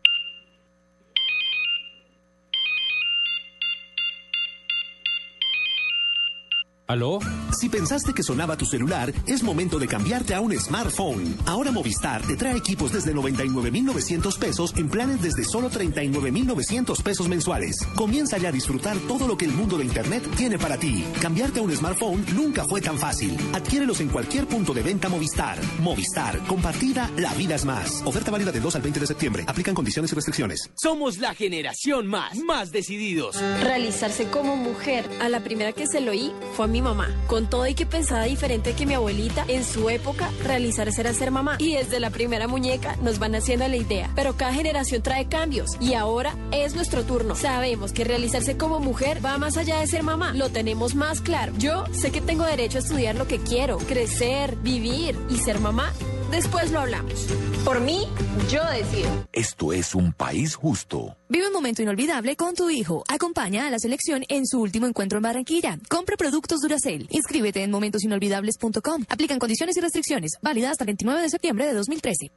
[6.86, 7.18] ¿Aló?
[7.58, 11.34] Si pensaste que sonaba tu celular, es momento de cambiarte a un smartphone.
[11.46, 17.78] Ahora Movistar te trae equipos desde 99,900 pesos en planes desde solo 39,900 pesos mensuales.
[17.94, 21.02] Comienza ya a disfrutar todo lo que el mundo de Internet tiene para ti.
[21.22, 23.34] Cambiarte a un smartphone nunca fue tan fácil.
[23.54, 25.58] Adquiérelos en cualquier punto de venta Movistar.
[25.80, 28.02] Movistar, compartida, la vida es más.
[28.04, 29.44] Oferta válida del 2 al 20 de septiembre.
[29.46, 30.70] Aplican condiciones y restricciones.
[30.74, 33.40] Somos la generación más, más decididos.
[33.62, 35.08] Realizarse como mujer.
[35.22, 37.08] A la primera que se lo oí fue a mi mamá.
[37.28, 41.30] Con todo y que pensaba diferente que mi abuelita, en su época, realizarse era ser
[41.30, 41.54] mamá.
[41.60, 44.10] Y desde la primera muñeca nos van haciendo la idea.
[44.16, 45.70] Pero cada generación trae cambios.
[45.78, 47.36] Y ahora es nuestro turno.
[47.36, 50.32] Sabemos que realizarse como mujer va más allá de ser mamá.
[50.34, 51.52] Lo tenemos más claro.
[51.58, 55.92] Yo sé que tengo derecho a estudiar lo que quiero, crecer, vivir y ser mamá
[56.30, 57.26] Después lo hablamos.
[57.64, 58.06] Por mí,
[58.50, 59.10] yo decido.
[59.32, 61.16] Esto es un país justo.
[61.28, 63.04] Vive un momento inolvidable con tu hijo.
[63.08, 65.78] Acompaña a la selección en su último encuentro en Barranquilla.
[65.88, 67.06] Compra productos Duracell.
[67.10, 69.04] Inscríbete en momentosinolvidables.com.
[69.08, 70.32] Aplican condiciones y restricciones.
[70.42, 72.30] Válida hasta el 29 de septiembre de 2013.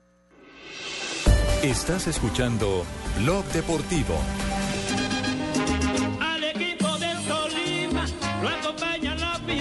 [1.64, 2.86] Estás escuchando
[3.18, 4.16] Blog Deportivo.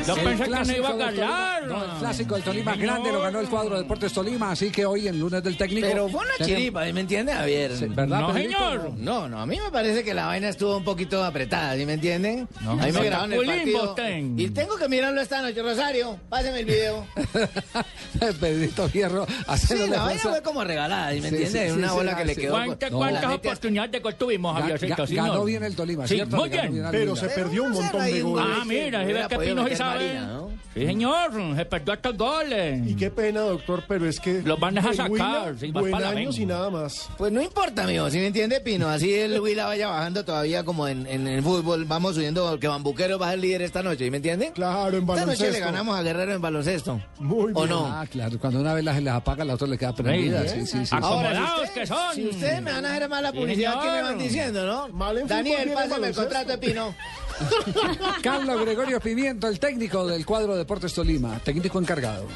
[0.07, 1.67] Yo El pensé que no clásico iba a ganar.
[1.67, 4.71] no, el clásico del Tolima Sí, grande lo ganó el cuadro de Deportes Tolima, así
[4.71, 5.87] que hoy en lunes del técnico.
[5.87, 7.77] Pero fue una chiripa, ¿sí ¿me entiende, Javier?
[7.77, 8.59] Sí, ¿verdad, No, Pedrito?
[8.59, 8.93] señor.
[8.97, 11.95] No, no, a mí me parece que la vaina estuvo un poquito apretada, ¿sí me
[11.95, 12.49] entienden?
[12.63, 13.95] No, a mí me no, grabaron el partido.
[14.37, 16.19] Y tengo que mirarlo esta noche, Rosario.
[16.29, 17.07] Pásame el video.
[18.41, 21.67] Pedrito Fierro Sí, haciéndole la vaina fue como regalada, ¿sí me Sí, entiende?
[21.71, 22.41] sí, Una sí, bola sí, que le sí.
[22.41, 22.53] quedó.
[22.91, 25.05] ¿Cuántas, oportunidades de gol tuvimos, Javiercito?
[25.09, 26.37] ganó bien el Tolima, Sí, ¿cierto?
[26.37, 26.87] muy bien.
[26.91, 28.47] Pero se perdió un montón de goles.
[28.49, 29.96] Ah, mira, Hubiera que Pino sí sabe.
[29.97, 30.51] Marina, ¿no?
[30.75, 32.87] Sí, señor, se perdió estos goles.
[32.87, 34.43] Y qué pena, doctor, pero es que...
[34.43, 37.09] Los van a el sacar, Huila, vas buen para años y nada más.
[37.17, 38.89] Pues no importa, amigo, ¿sí me entiende, Pino?
[38.89, 41.87] Así el Huila vaya bajando todavía como en, en el fútbol.
[41.87, 44.53] Vamos subiendo, que Bambuquero va a ser líder esta noche, ¿sí me entiende?
[44.53, 45.53] Claro, en Esta noche baloncesto.
[45.53, 47.01] le ganamos a Guerrero en baloncesto.
[47.21, 47.71] Muy ¿O bien.
[47.71, 47.87] no?
[47.87, 50.47] Ah, claro, cuando una vez las les apaga, la otra le queda prendida.
[50.47, 50.97] Sí, sí, sí.
[51.01, 52.15] Ahora, si usted- que son.
[52.15, 54.89] Si ustedes me van a hacer mala Sí, publicidad, ¿qué me van diciendo, no?
[54.89, 56.21] Mal en Daniel, pásame el baloncesto.
[56.23, 56.95] contrato de Pino.
[58.23, 62.27] Carlos Gregorio Pimiento, el técnico del cuadro de Deportes Tolima, técnico encargado.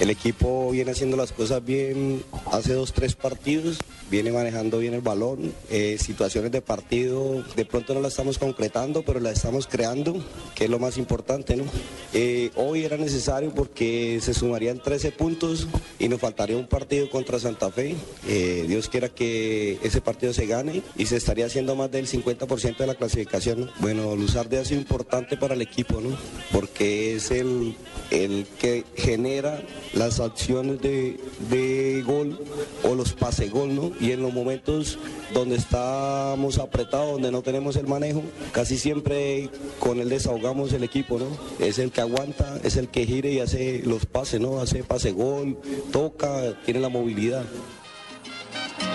[0.00, 3.78] El equipo viene haciendo las cosas bien hace dos, tres partidos,
[4.10, 9.02] viene manejando bien el balón, eh, situaciones de partido de pronto no las estamos concretando,
[9.02, 10.22] pero las estamos creando,
[10.54, 11.64] que es lo más importante, ¿no?
[12.12, 15.66] Eh, hoy era necesario porque se sumarían 13 puntos
[15.98, 17.96] y nos faltaría un partido contra Santa Fe.
[18.28, 22.76] Eh, Dios quiera que ese partido se gane y se estaría haciendo más del 50%
[22.78, 23.60] de la clasificación.
[23.60, 23.72] ¿no?
[23.80, 26.16] Bueno, Luzarde ha sido importante para el equipo, ¿no?
[26.50, 27.76] Porque es el,
[28.10, 29.62] el que genera
[29.94, 32.40] las acciones de, de gol
[32.82, 33.92] o los pase gol, ¿no?
[34.00, 34.98] Y en los momentos
[35.32, 41.20] donde estamos apretados, donde no tenemos el manejo, casi siempre con él desahogamos el equipo,
[41.20, 41.26] ¿no?
[41.64, 44.60] Es el que aguanta, es el que gire y hace los pases, ¿no?
[44.60, 45.56] Hace pase gol,
[45.92, 47.44] toca, tiene la movilidad.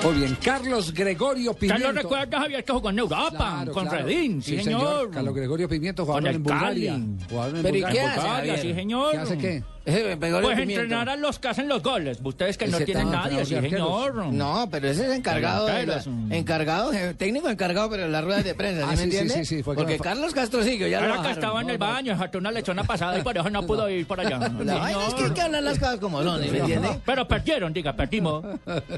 [0.04, 1.92] Muy bien, Carlos Gregorio ¿Ya Pimiento.
[1.92, 4.06] lo recuerdas, Javier, que jugó en Europa Claro, con claro.
[4.06, 4.42] Redín?
[4.42, 5.10] Sí, señor.
[5.12, 7.00] Carlos Gregorio Pimiento jugador en Bulgaria.
[7.30, 9.12] Jugador en Pero ¿y qué hace, Bulgaria, sí, señor.
[9.12, 9.64] ¿Qué hace qué?
[9.88, 12.20] Pues entrenar a los que hacen los goles.
[12.22, 14.16] Ustedes que no tienen nadie, sí, señor.
[14.28, 18.54] No, pero ese es encargado de la- encargado, técnico encargado, pero en las ruedas de
[18.54, 19.34] prensa, ¿sí Ah, me sí, sí, entiende?
[19.34, 21.78] sí, sí, fue que Porque Carlos Castro sigue, ya lo Ahora que estaba en el
[21.78, 24.38] baño, saltó una lechona pasada y por eso no pudo ir por allá.
[24.40, 27.00] La es que hay que hablar las cosas como son, ¿sí me entiende?
[27.06, 28.44] Pero perdieron, diga, perdimos.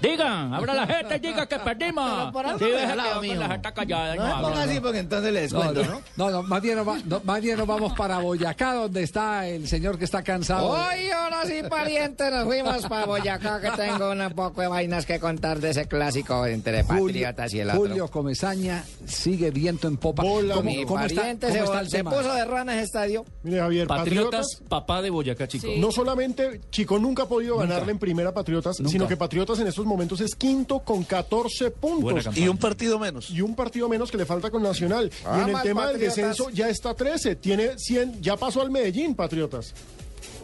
[0.01, 2.11] Digan, abra la y diga que perdimos.
[2.19, 5.83] Pero por algo Sí, la jeta callada No ponga así porque entonces le No, no,
[5.83, 6.01] ¿no?
[6.17, 9.47] no, no, más bien, nos va- no, más bien nos vamos para Boyacá, donde está
[9.47, 10.78] el señor que está cansado.
[10.79, 15.19] Hoy, ahora sí, pariente, nos fuimos para Boyacá, que tengo un poco de vainas que
[15.19, 17.81] contar de ese clásico entre Patriotas y el otro.
[17.81, 20.23] Julio Comesaña sigue viento en popa.
[20.23, 22.11] ¿Cómo, Mi cómo está, pariente cómo se, está el se tema?
[22.11, 23.25] puso de rana ese estadio.
[23.43, 25.67] Mire, Javier, Patriotas, Patriotas, papá de Boyacá, chico.
[25.77, 27.67] no solamente Chico nunca ha podido Nunca.
[27.67, 28.91] ganarle en primera Patriotas, Nunca.
[28.91, 32.37] sino que Patriotas en estos momentos es quinto con 14 Buena puntos.
[32.37, 33.29] Y un partido menos.
[33.29, 35.11] Y un partido menos que le falta con Nacional.
[35.37, 39.15] y en el tema del descenso ya está 13, tiene 100, ya pasó al Medellín,
[39.15, 39.73] Patriotas.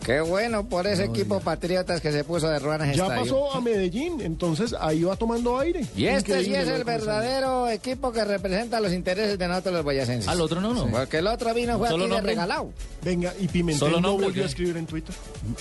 [0.05, 3.23] Qué bueno por ese equipo Patriotas que se puso de ruana ese Ya estadio.
[3.23, 5.83] pasó a Medellín, entonces ahí va tomando aire.
[5.95, 9.83] Y este sí es el que verdadero equipo que representa los intereses de nosotros los
[9.83, 10.27] boyacenses.
[10.27, 10.85] Al otro no, no.
[10.91, 12.69] Porque el otro vino fue Solo aquí de regalado.
[13.03, 15.15] Venga, y Pimentel Solo no nombre, volvió a escribir en Twitter.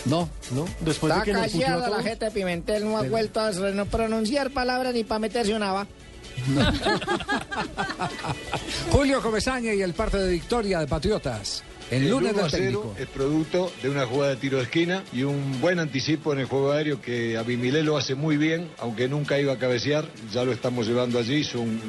[0.05, 0.29] No.
[0.51, 0.67] ¿No?
[0.81, 3.41] Después de Está que nos puteó a callada la gente de Pimentel, no ha vuelto
[3.41, 5.87] a no pronunciar palabras ni para meterse una va.
[8.91, 11.63] Julio Comesaña y el parte de victoria de Patriotas.
[11.91, 12.95] El El lunes 1 del a 0 técnico.
[12.99, 16.47] es producto de una jugada de tiro de esquina y un buen anticipo en el
[16.47, 20.53] juego aéreo que Abimilé lo hace muy bien, aunque nunca iba a cabecear, ya lo
[20.53, 21.81] estamos llevando allí, hizo un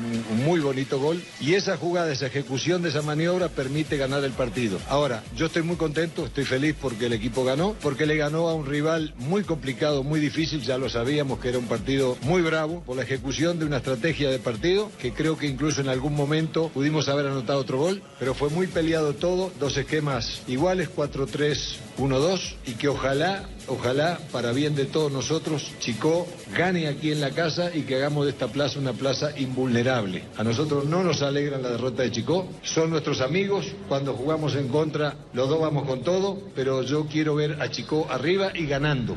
[0.46, 4.80] muy bonito gol y esa jugada, esa ejecución de esa maniobra permite ganar el partido.
[4.90, 8.54] Ahora, yo estoy muy contento, estoy feliz porque el equipo ganó, porque le ganó a
[8.54, 12.82] un rival muy complicado, muy difícil, ya lo sabíamos que era un partido muy bravo
[12.82, 16.70] por la ejecución de una estrategia de partido que creo que incluso en algún momento
[16.74, 22.72] pudimos haber anotado otro gol, pero fue muy peleado todo, dos esquemas iguales, 4-3-1-2 y
[22.74, 26.28] que ojalá, ojalá, para bien de todos nosotros, Chico
[26.58, 30.24] gane aquí en la casa y que hagamos de esta plaza una plaza invulnerable.
[30.38, 34.70] A nosotros no nos alegra la derrota de Chico, son nuestros amigos, cuando jugamos en
[34.70, 39.16] contra los dos vamos con todo, pero yo quiero ver a Chico arriba y ganando.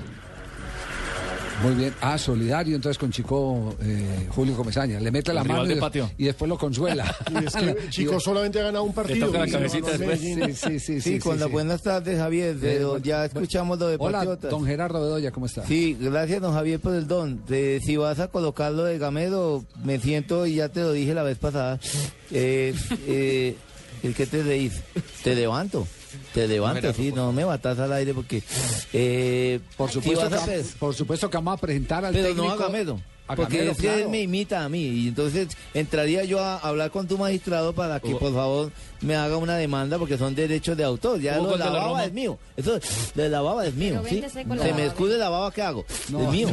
[1.62, 1.92] Muy bien.
[2.00, 5.00] Ah, solidario entonces con Chico eh, Julio Comesaña.
[5.00, 6.08] Le mete la mano y, de patio.
[6.16, 7.04] y después lo consuela.
[7.32, 9.26] Y es que Chico solamente ha ganado un partido.
[9.26, 9.98] toca la cabecita.
[9.98, 10.54] Medellín.
[10.54, 11.00] Sí, sí, sí.
[11.00, 11.52] Sí, con sí, las sí.
[11.52, 12.56] buenas tardes, Javier.
[12.56, 14.50] de- Eh, ya escuchamos lo de Hola, Patriotas.
[14.50, 15.66] don Gerardo Bedoya, ¿cómo está?
[15.66, 17.44] Sí, gracias, don Javier, por el don.
[17.46, 21.24] De- si vas a colocarlo de Gamero, me siento, y ya te lo dije la
[21.24, 21.80] vez pasada,
[22.30, 22.72] eh,
[23.08, 23.56] eh,
[24.04, 24.74] ¿el que te reís?
[25.24, 25.86] Te levanto.
[26.34, 28.42] Te levanto, sí, no me batas al aire porque...
[28.92, 32.46] Eh, Por supuesto, que, por supuesto que vamos a presentar al pero técnico.
[32.48, 33.00] no a Gamero.
[33.28, 33.98] A Porque Gamero, es que claro.
[34.00, 34.82] él me imita a mí.
[34.82, 38.72] Y entonces entraría yo a hablar con tu magistrado para que, por favor,
[39.02, 41.20] me haga una demanda porque son derechos de autor.
[41.20, 42.38] Ya ¿Cómo lo la baba es mío.
[42.56, 42.80] Eso
[43.14, 44.02] de la baba es mío.
[44.08, 44.22] ¿sí?
[44.32, 45.84] Se me escude la baba, ¿qué hago?
[45.88, 46.48] es mío.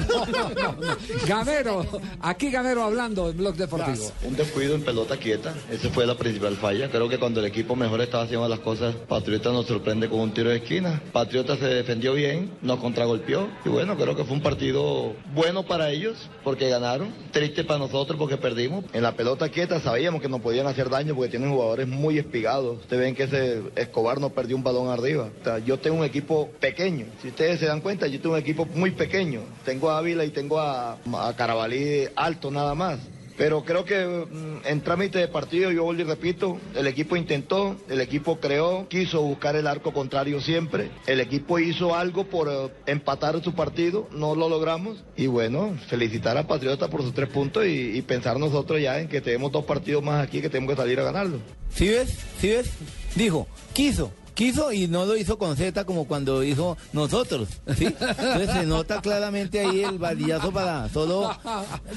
[1.27, 1.85] Gamero,
[2.21, 4.11] aquí Gamero hablando en Blog Deportivo.
[4.23, 6.89] Un descuido en pelota quieta, esa fue la principal falla.
[6.89, 10.33] Creo que cuando el equipo mejor estaba haciendo las cosas, Patriota nos sorprende con un
[10.33, 11.01] tiro de esquina.
[11.11, 15.89] Patriota se defendió bien, nos contragolpeó y bueno, creo que fue un partido bueno para
[15.89, 18.85] ellos porque ganaron, triste para nosotros porque perdimos.
[18.93, 22.79] En la pelota quieta sabíamos que nos podían hacer daño porque tienen jugadores muy espigados.
[22.79, 25.29] Ustedes ven que ese Escobar no perdió un balón arriba.
[25.41, 27.05] O sea, yo tengo un equipo pequeño.
[27.21, 29.41] Si ustedes se dan cuenta, yo tengo un equipo muy pequeño.
[29.63, 32.99] Tengo a Ávila y tengo a, a Carabalí alto nada más.
[33.37, 37.75] Pero creo que mm, en trámite de partido, yo vuelvo y repito, el equipo intentó,
[37.89, 40.91] el equipo creó, quiso buscar el arco contrario siempre.
[41.07, 45.03] El equipo hizo algo por eh, empatar su partido, no lo logramos.
[45.15, 49.19] Y bueno, felicitar a Patriota por sus tres puntos y, pensar nosotros ya en que
[49.19, 51.39] tenemos dos partidos más aquí que tenemos que salir a ganarlo.
[51.69, 52.19] ¿Sí ves?
[52.39, 52.71] ¿Sí ves?
[53.15, 54.11] Dijo, quiso.
[54.35, 57.47] Quiso y no lo hizo con Z como cuando hizo nosotros.
[57.77, 57.85] ¿sí?
[57.85, 61.31] Entonces se nota claramente ahí el valillazo para solo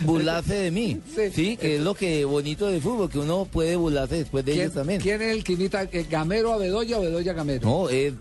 [0.03, 1.01] burlarse de mí.
[1.35, 1.57] Sí.
[1.57, 4.75] Que es lo que bonito del fútbol, que uno puede burlarse después de ¿Quién, ellos
[4.75, 5.01] también.
[5.01, 7.69] quién es el que imita eh, Gamero a Bedoya o Bedoya a Gamero?
[7.69, 8.17] No, él,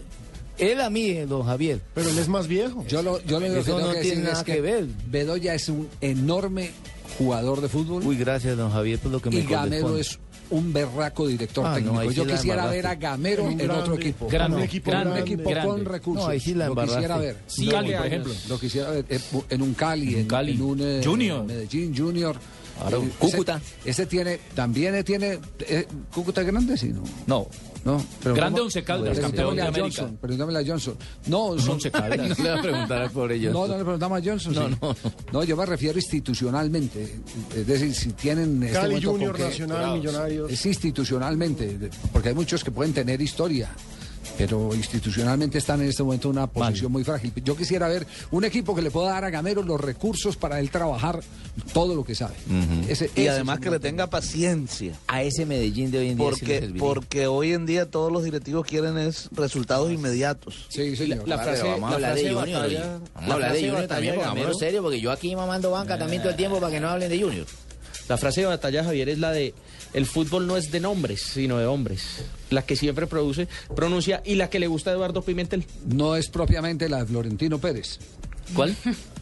[0.57, 1.79] él a mí, eh, don Javier.
[1.93, 2.83] Pero él es más viejo.
[2.87, 4.85] Yo lo, yo lo que tengo no que tiene nada es que ver.
[5.09, 6.71] Bedoya es un enorme
[7.17, 10.71] jugador de fútbol Uy, gracias, don Javier, por lo que me y Gamero es un
[10.73, 12.01] berraco director Ah, técnico.
[12.09, 12.75] sí Yo quisiera embarraste.
[12.75, 14.27] ver a Gamero Un en grande, otro equipo.
[14.27, 15.69] grande, un equipo grande, grande, equipo grande.
[15.71, 16.23] con recursos.
[16.25, 17.37] No, ahí sí la lo quisiera ver.
[17.47, 18.33] Sí, Cali, por ejemplo.
[18.49, 19.19] Lo quisiera ver eh,
[19.49, 20.51] en un Cali, en, Cali.
[20.53, 21.45] en un eh, Junior.
[21.45, 22.35] Medellín Junior.
[22.79, 23.03] Claro.
[23.19, 23.61] Cúcuta.
[23.85, 25.39] Ese, tiene, también tiene.
[25.59, 26.77] eh, ¿Cúcuta es grande?
[26.77, 27.03] Sí, no.
[27.25, 27.47] No.
[27.85, 28.63] No, pero Grande ¿cómo?
[28.65, 30.01] Once Caldas, campeón Preguntémosle de a América.
[30.01, 30.97] Johnson, preguntémosle a Johnson.
[31.27, 32.37] No, son Once Caldas.
[32.39, 33.69] No le va a preguntar al pobre No, Johnson.
[33.71, 34.53] no le preguntamos a Johnson.
[34.53, 34.75] No, sí.
[34.81, 34.95] no,
[35.31, 37.15] No, yo me refiero institucionalmente.
[37.55, 38.57] Es decir, si tienen.
[38.57, 40.51] en este Cali Junior, Nacional, Millonarios.
[40.51, 43.69] Es institucionalmente, porque hay muchos que pueden tener historia.
[44.37, 47.31] Pero institucionalmente están en este momento en una posición muy frágil.
[47.43, 50.69] Yo quisiera ver un equipo que le pueda dar a Gamero los recursos para él
[50.69, 51.21] trabajar
[51.73, 52.35] todo lo que sabe.
[52.87, 54.93] Ese- Y ese además que le tenga paciencia.
[55.07, 56.79] A ese Medellín de hoy en día sí Porque, serviría.
[56.83, 60.65] porque hoy en día todos los directivos quieren es resultados inmediatos.
[60.69, 61.27] Sí, señor.
[61.27, 62.61] La Vale, frase, vamos a la hablar de Junior.
[62.61, 66.21] Vamos la a hablar de Junior también, Gamero- serio, porque yo aquí mamando banca también
[66.21, 67.45] todo el tiempo para que no hablen de Junior.
[68.07, 69.53] La frase de batalla, Javier, es la de
[69.97, 72.23] el fútbol no es de nombres, sino de hombres.
[72.51, 75.65] La que siempre produce, pronuncia y la que le gusta a Eduardo Pimentel.
[75.87, 77.97] No es propiamente la de Florentino Pérez.
[78.53, 78.75] ¿Cuál?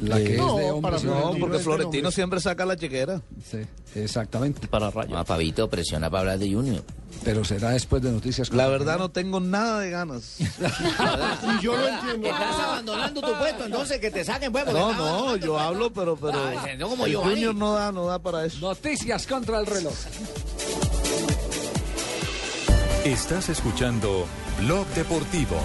[0.00, 3.22] La que No, es de para No, Florentino porque Florentino siempre saca la chequera.
[3.50, 3.58] Sí,
[3.94, 4.68] exactamente.
[4.68, 5.16] Para Rayo.
[5.16, 6.82] Ah, Pavito, presiona para hablar de Junior.
[7.24, 8.50] Pero será después de noticias.
[8.52, 10.36] La verdad no tengo nada de ganas.
[10.40, 12.28] Y yo lo entiendo.
[12.28, 14.66] Estás abandonando tu puesto, entonces que te saquen, pues.
[14.66, 17.16] No, no, yo hablo, pero, pero Ah, no como el.
[17.16, 18.58] Junior no da, no da para eso.
[18.60, 19.94] Noticias contra el reloj.
[23.04, 24.26] Estás escuchando
[24.60, 25.56] Blog Deportivo.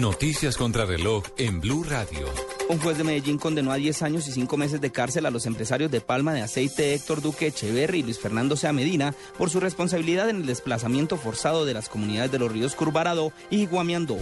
[0.00, 2.26] Noticias contra reloj en Blue Radio.
[2.68, 5.44] Un juez de Medellín condenó a 10 años y 5 meses de cárcel a los
[5.44, 9.60] empresarios de Palma de Aceite Héctor Duque Echeverri y Luis Fernando Sea Medina por su
[9.60, 14.16] responsabilidad en el desplazamiento forzado de las comunidades de los ríos Curvarado y Guamiandó.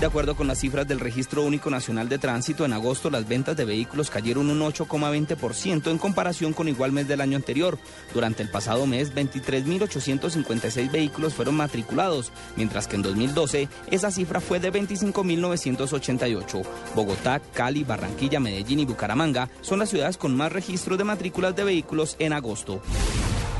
[0.00, 3.56] De acuerdo con las cifras del Registro Único Nacional de Tránsito, en agosto las ventas
[3.56, 7.78] de vehículos cayeron un 8,20% en comparación con igual mes del año anterior.
[8.12, 14.58] Durante el pasado mes, 23.856 vehículos fueron matriculados, mientras que en 2012 esa cifra fue
[14.58, 16.62] de 25.988.
[16.96, 21.62] Bogotá, Cali, Barranquilla, Medellín y Bucaramanga son las ciudades con más registros de matrículas de
[21.62, 22.82] vehículos en agosto.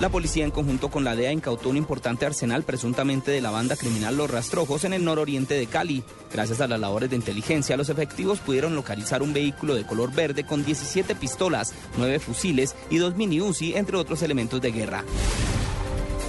[0.01, 3.77] La policía en conjunto con la DEA incautó un importante arsenal presuntamente de la banda
[3.77, 6.03] criminal Los Rastrojos en el nororiente de Cali.
[6.33, 10.45] Gracias a las labores de inteligencia, los efectivos pudieron localizar un vehículo de color verde
[10.45, 15.05] con 17 pistolas, 9 fusiles y 2 mini Uzi, entre otros elementos de guerra.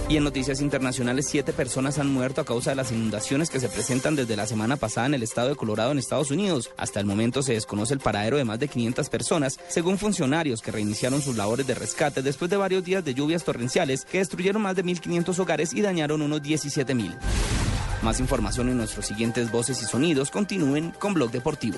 [0.08, 3.70] Y en noticias internacionales, siete personas han muerto a causa de las inundaciones que se
[3.70, 6.70] presentan desde la semana pasada en el estado de Colorado, en Estados Unidos.
[6.78, 10.72] Hasta el momento se desconoce el paradero de más de 500 personas, según funcionarios que
[10.72, 14.76] reiniciaron sus labores de rescate después de varios días de lluvias torrenciales que destruyeron más
[14.76, 17.18] de 1.500 hogares y dañaron unos 17.000.
[18.04, 20.30] Más información en nuestros siguientes voces y sonidos.
[20.30, 21.78] Continúen con Blog Deportivo.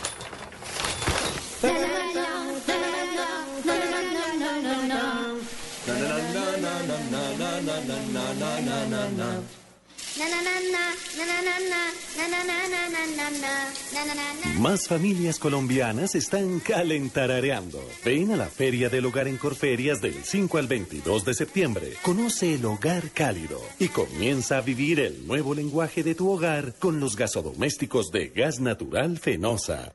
[14.59, 17.79] Más familias colombianas están calentarareando.
[18.03, 21.93] Ven a la Feria del Hogar en Corferias del 5 al 22 de septiembre.
[22.01, 26.99] Conoce el hogar cálido y comienza a vivir el nuevo lenguaje de tu hogar con
[26.99, 29.93] los gasodomésticos de gas natural Fenosa.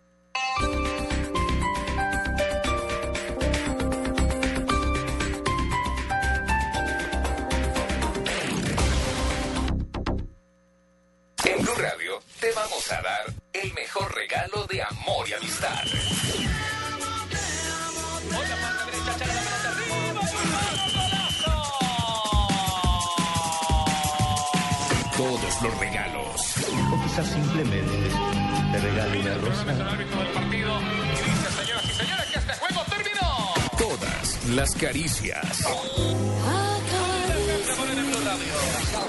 [27.16, 28.10] Quizás simplemente
[28.72, 29.64] te regale una rosa.
[33.78, 35.62] Todas las caricias.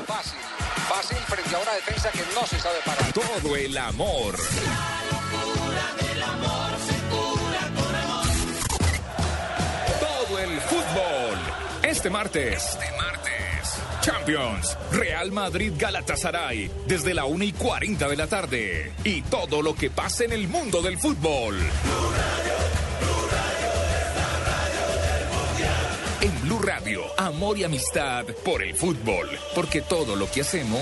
[0.06, 0.40] Fácil,
[0.88, 3.12] fácil frente a una defensa que no se sabe parar.
[3.12, 4.36] Todo el amor.
[10.00, 11.40] Todo el fútbol.
[11.84, 12.64] Este martes.
[12.64, 13.17] Este martes.
[14.08, 14.78] Champions.
[14.94, 16.72] Real Madrid Galatasaray.
[16.88, 18.94] Desde la 1 y 40 de la tarde.
[19.04, 21.58] Y todo lo que pasa en el mundo del fútbol.
[26.22, 29.28] En Blue Radio, amor y amistad por el fútbol.
[29.54, 30.82] Porque todo lo que hacemos.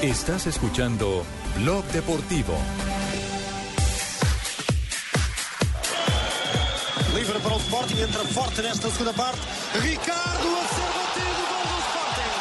[0.00, 1.24] Estás escuchando
[1.58, 2.56] Blog Deportivo.
[7.72, 9.40] Sporting, entra forte nesta segunda parte.
[9.80, 12.36] Ricardo a ser batido, gol do Sporting.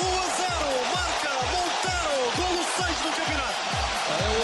[0.00, 0.48] 1 a 0,
[0.96, 3.60] marca Monteiro, golo 6 do campeonato.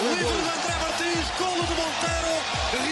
[0.04, 2.32] Livre de André Martins, golo de Monteiro.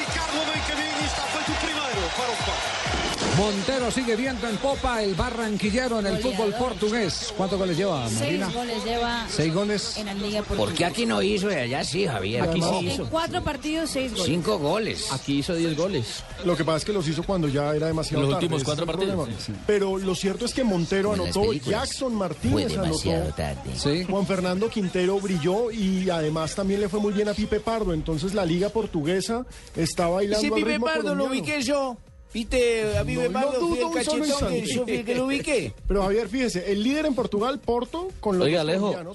[0.01, 3.28] Ricardo a meio caminho e está feito o primeiro para o Sporting.
[3.39, 7.33] Montero sigue viento en popa el barranquillero en el fútbol portugués.
[7.37, 8.51] ¿Cuántos goles lleva, Seis Marina?
[8.53, 9.97] goles lleva Seis goles.
[9.97, 10.65] en la Liga Portuguesa.
[10.67, 12.43] ¿Por qué aquí no hizo y allá sí, Javier?
[12.43, 13.09] Aquí sí En hizo.
[13.09, 14.27] cuatro partidos, seis goles.
[14.27, 15.13] Cinco goles.
[15.13, 16.25] Aquí hizo 10 goles.
[16.45, 18.47] Lo que pasa es que los hizo cuando ya era demasiado Los tarde.
[18.47, 19.53] últimos ese cuatro partidos, sí.
[19.67, 21.81] Pero lo cierto es que Montero en anotó, películas.
[21.91, 23.33] Jackson Martínez anotó.
[23.37, 24.05] tarde.
[24.11, 27.93] Juan Fernando Quintero brilló y además también le fue muy bien a Pipe Pardo.
[27.93, 31.33] Entonces la liga portuguesa está bailando Ese al Pipe ritmo Pardo lo colombiano.
[31.45, 31.97] ubiqué yo.
[32.35, 32.97] ¿Viste?
[32.99, 34.21] A Pipe No, Pardo no fui el cachetón
[34.51, 35.73] que yo fui el que lo ubiqué.
[35.89, 38.63] Pero Javier, fíjese, el líder en Portugal, Porto, con los Oiga,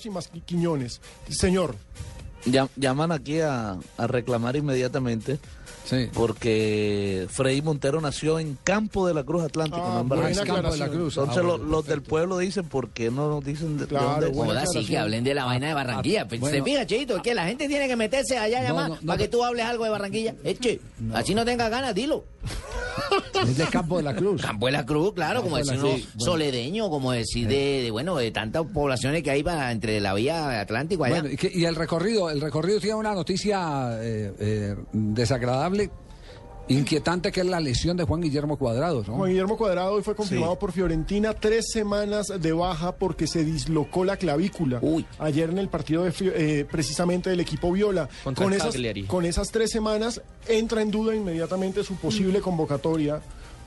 [0.06, 1.00] y más Qui- Quiñones.
[1.30, 1.76] Señor.
[2.46, 5.40] Llam- Llaman aquí a, a reclamar inmediatamente
[6.14, 10.48] porque Freddy Montero nació en Campo de la Cruz Atlántico, Ah, no en aclaración.
[10.48, 11.18] Campo de la Cruz.
[11.18, 14.10] Entonces Ah, bueno, los del pueblo dicen, ¿por qué no nos dicen de, de Claro,
[14.12, 14.36] dónde es?
[14.36, 16.28] buena Joda, sí, que hablen de la vaina de Barranquilla.
[16.28, 16.58] Pues, bueno.
[16.58, 17.22] ¿Se fija, Cheito?
[17.22, 19.66] Que la gente tiene que meterse allá No, llamar no, no, para que tú hables
[19.66, 20.36] algo de Barranquilla.
[20.44, 20.80] Eche,
[21.14, 22.24] así no tengas ganas, dilo.
[23.48, 24.42] Es de Campo de la Cruz.
[24.42, 26.26] Campo de la Cruz, claro, como Campo de decir uno bueno.
[26.26, 30.62] soledeño, como decir de, de, bueno, de tantas poblaciones que hay para, entre la vía
[30.62, 31.22] Atlántico allá.
[31.22, 35.73] Bueno, y, que- y el recorrido, el recorrido tiene una noticia eh, eh, desagradable,
[36.70, 39.04] inquietante, que es la lesión de Juan Guillermo Cuadrado.
[39.06, 39.16] ¿no?
[39.16, 40.58] Juan Guillermo Cuadrado hoy fue confirmado Sí.
[40.62, 44.80] por Fiorentina tres semanas de baja porque se dislocó la clavícula.
[45.20, 48.08] Ayer en el partido de eh, precisamente del equipo Viola.
[48.24, 49.04] Contra con, esas, Cagliari.
[49.04, 53.22] con esas tres semanas entra en duda inmediatamente su posible convocatoria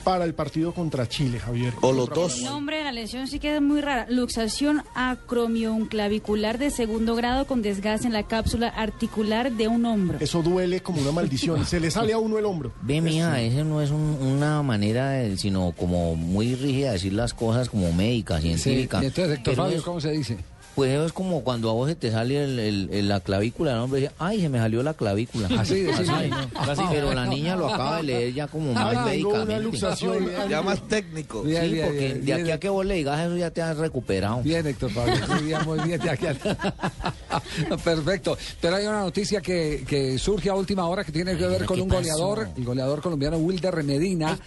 [0.07, 1.73] para el partido contra Chile, Javier.
[1.81, 2.39] O los dos.
[2.39, 4.07] El nombre de la lesión sí que es muy rara.
[4.09, 10.19] Luxación acromioclavicular de segundo grado con desgaste en la cápsula articular de un hombro.
[10.21, 11.67] Eso duele como una maldición.
[11.67, 12.71] se le sale a uno el hombro.
[12.83, 17.13] Ve, mija, esa no es un- una manera, de- sino como muy rígida de decir
[17.13, 19.03] las cosas como médica, Sí, científica.
[19.03, 20.39] y entonces, Héctor Fabio, es- ¿cómo se dice?
[20.77, 23.73] Pues eso es como cuando a vos se te sale el- el- el- la clavícula,
[23.73, 25.49] el hombre dice, ay, se me salió la clavícula.
[25.59, 26.11] Así, decimos.
[26.11, 26.31] Así,
[26.71, 29.61] así, pero la niña lo acaba de leer ya como más una médicamente.
[29.61, 30.29] luxación.
[30.51, 31.43] Ya más técnico.
[31.43, 32.41] Bien, Sí, bien, porque bien, de bien.
[32.43, 34.43] aquí a que vos le digas eso ya te has recuperado.
[34.43, 35.99] Bien, Héctor Pablo, muy bien, muy bien.
[35.99, 36.37] de aquí a-
[37.85, 38.37] Perfecto.
[38.61, 41.77] Pero hay una noticia que, que surge a última hora que tiene que ver con
[41.77, 42.01] ¿qué un pasó?
[42.01, 44.39] goleador, el goleador colombiano Wilder Medina.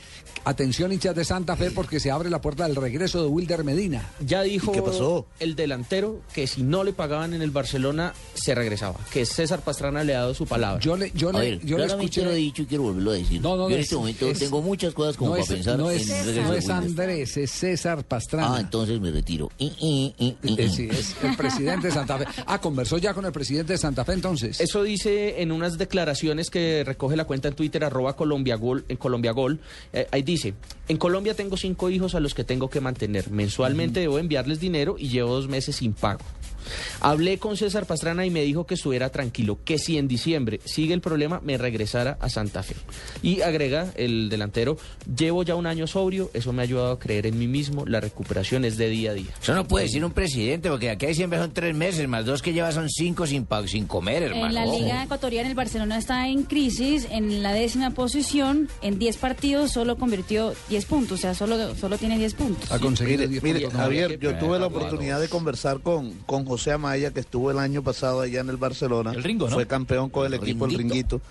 [0.45, 4.09] Atención, hinchas de Santa Fe, porque se abre la puerta del regreso de Wilder Medina.
[4.25, 5.25] Ya dijo qué pasó?
[5.39, 10.03] el delantero que si no le pagaban en el Barcelona se regresaba, que César Pastrana
[10.03, 10.81] le ha dado su palabra.
[10.81, 12.23] Yo le, yo A le, ver, yo le claramente escuché.
[12.25, 13.41] lo he dicho y quiero volverlo a decir.
[13.41, 15.43] No, no, Yo no, en es- este momento es- tengo muchas cosas como no para
[15.43, 16.69] es, pensar no en es, regreso no es.
[16.69, 18.55] Andrés, es César Pastrana.
[18.55, 19.51] Ah, entonces me retiro.
[19.57, 20.69] Y, y, y, y, Eh, y.
[20.69, 22.25] sí, es el presidente de Santa Fe.
[22.45, 24.59] Ah, conversó ya con el presidente de Santa Fe entonces.
[24.59, 28.97] Eso dice en unas declaraciones que recoge la cuenta en Twitter, arroba Colombia Gol, en
[28.97, 29.59] Colombia Gol.
[29.93, 30.53] eh, ahí dice,
[30.87, 33.29] en Colombia tengo cinco hijos a los que tengo que mantener.
[33.29, 36.08] Mensualmente debo enviarles dinero y llevo dos meses sin pago.
[36.17, 36.38] pago.
[37.01, 40.93] Hablé con César Pastrana y me dijo que estuviera tranquilo, que si en diciembre sigue
[40.93, 42.75] el problema, me regresara a Santa Fe.
[43.21, 44.77] Y agrega el delantero,
[45.15, 47.99] llevo ya un año sobrio, eso me ha ayudado a creer en mí mismo, la
[47.99, 49.31] recuperación es de día a día.
[49.41, 52.41] Eso no puede decir un presidente, porque aquí hay siempre son tres meses, más dos
[52.41, 54.47] que lleva son cinco sin, sin comer, hermano.
[54.47, 54.65] En la.
[54.69, 58.69] Liga Ecuatoriana, el Barcelona está en crisis, en la décima posición.
[58.81, 62.71] En 10 partidos solo convirtió 10 puntos, o sea, solo, solo tiene 10 puntos.
[62.71, 63.83] A conseguir Mire, 10 mire, puntos, ¿no?
[63.83, 67.83] Javier, yo tuve la oportunidad de conversar con, con José Amaya, que estuvo el año
[67.83, 69.11] pasado allá en el Barcelona.
[69.11, 69.55] El Ringo, ¿no?
[69.55, 71.17] Fue campeón con el equipo, el Ringuito.
[71.17, 71.21] Ringuito.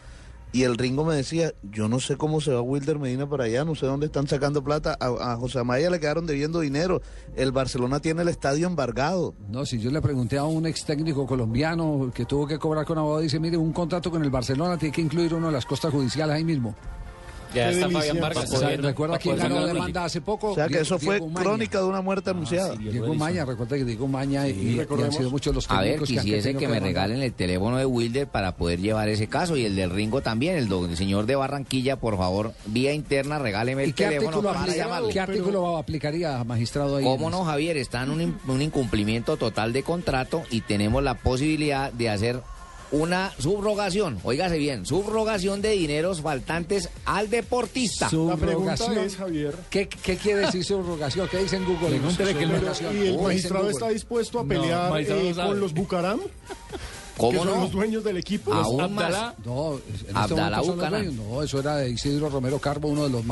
[0.50, 3.66] Y el Ringo me decía, yo no sé cómo se va Wilder Medina para allá,
[3.66, 4.96] no sé dónde están sacando plata.
[4.98, 7.02] A, a José Amaya le quedaron debiendo dinero.
[7.36, 9.34] El Barcelona tiene el estadio embargado.
[9.50, 12.96] No, si yo le pregunté a un ex técnico colombiano que tuvo que cobrar con
[12.96, 15.92] abogado, dice, mire, un contrato con el Barcelona tiene que incluir uno de las costas
[15.92, 16.74] judiciales ahí mismo.
[17.54, 17.88] Ya está.
[17.88, 18.44] Fabián Vargas.
[18.44, 20.52] O sea, poder- recuerda poder ganó la demanda hace poco.
[20.52, 22.74] O sea que eso fue crónica de una muerte anunciada.
[22.76, 26.04] Diego Maña, recuerda que Diego Maña y, y han sido muchos los A ver, que
[26.04, 29.76] quisiese que me regalen el teléfono de Wilder para poder llevar ese caso y el
[29.76, 34.42] del Ringo también, el, señor de Barranquilla, por favor, vía interna, regáleme ¿Y el teléfono
[34.42, 35.08] para llamarlo.
[35.08, 36.96] ¿qué artículo aplicaría, magistrado?
[36.96, 37.76] Ahí ¿Cómo no, Javier?
[37.76, 38.10] Está en
[38.46, 42.42] un incumplimiento total de contrato y tenemos la posibilidad de hacer
[42.90, 48.06] una subrogación, óigase bien, subrogación de dineros faltantes al deportista.
[48.06, 48.98] La pregunta Subrogación.
[48.98, 51.28] es, Javier, ¿Qué, qué quiere decir subrogación?
[51.28, 51.90] ¿Qué dice en Google?
[51.90, 52.94] Pregúntele que el- Subrogación.
[52.94, 56.20] ¿y el ¿Qué dice en magistrado está dispuesto a pelear eh, con los Bucaram?
[57.18, 57.60] ¿Cómo que son no?
[57.62, 58.52] los dueños del equipo.
[58.54, 59.34] Aún Abdalá.
[59.44, 61.16] No, en este Abdalá Bucaram.
[61.16, 63.22] No, eso era de Isidro Romero Carbo, uno de los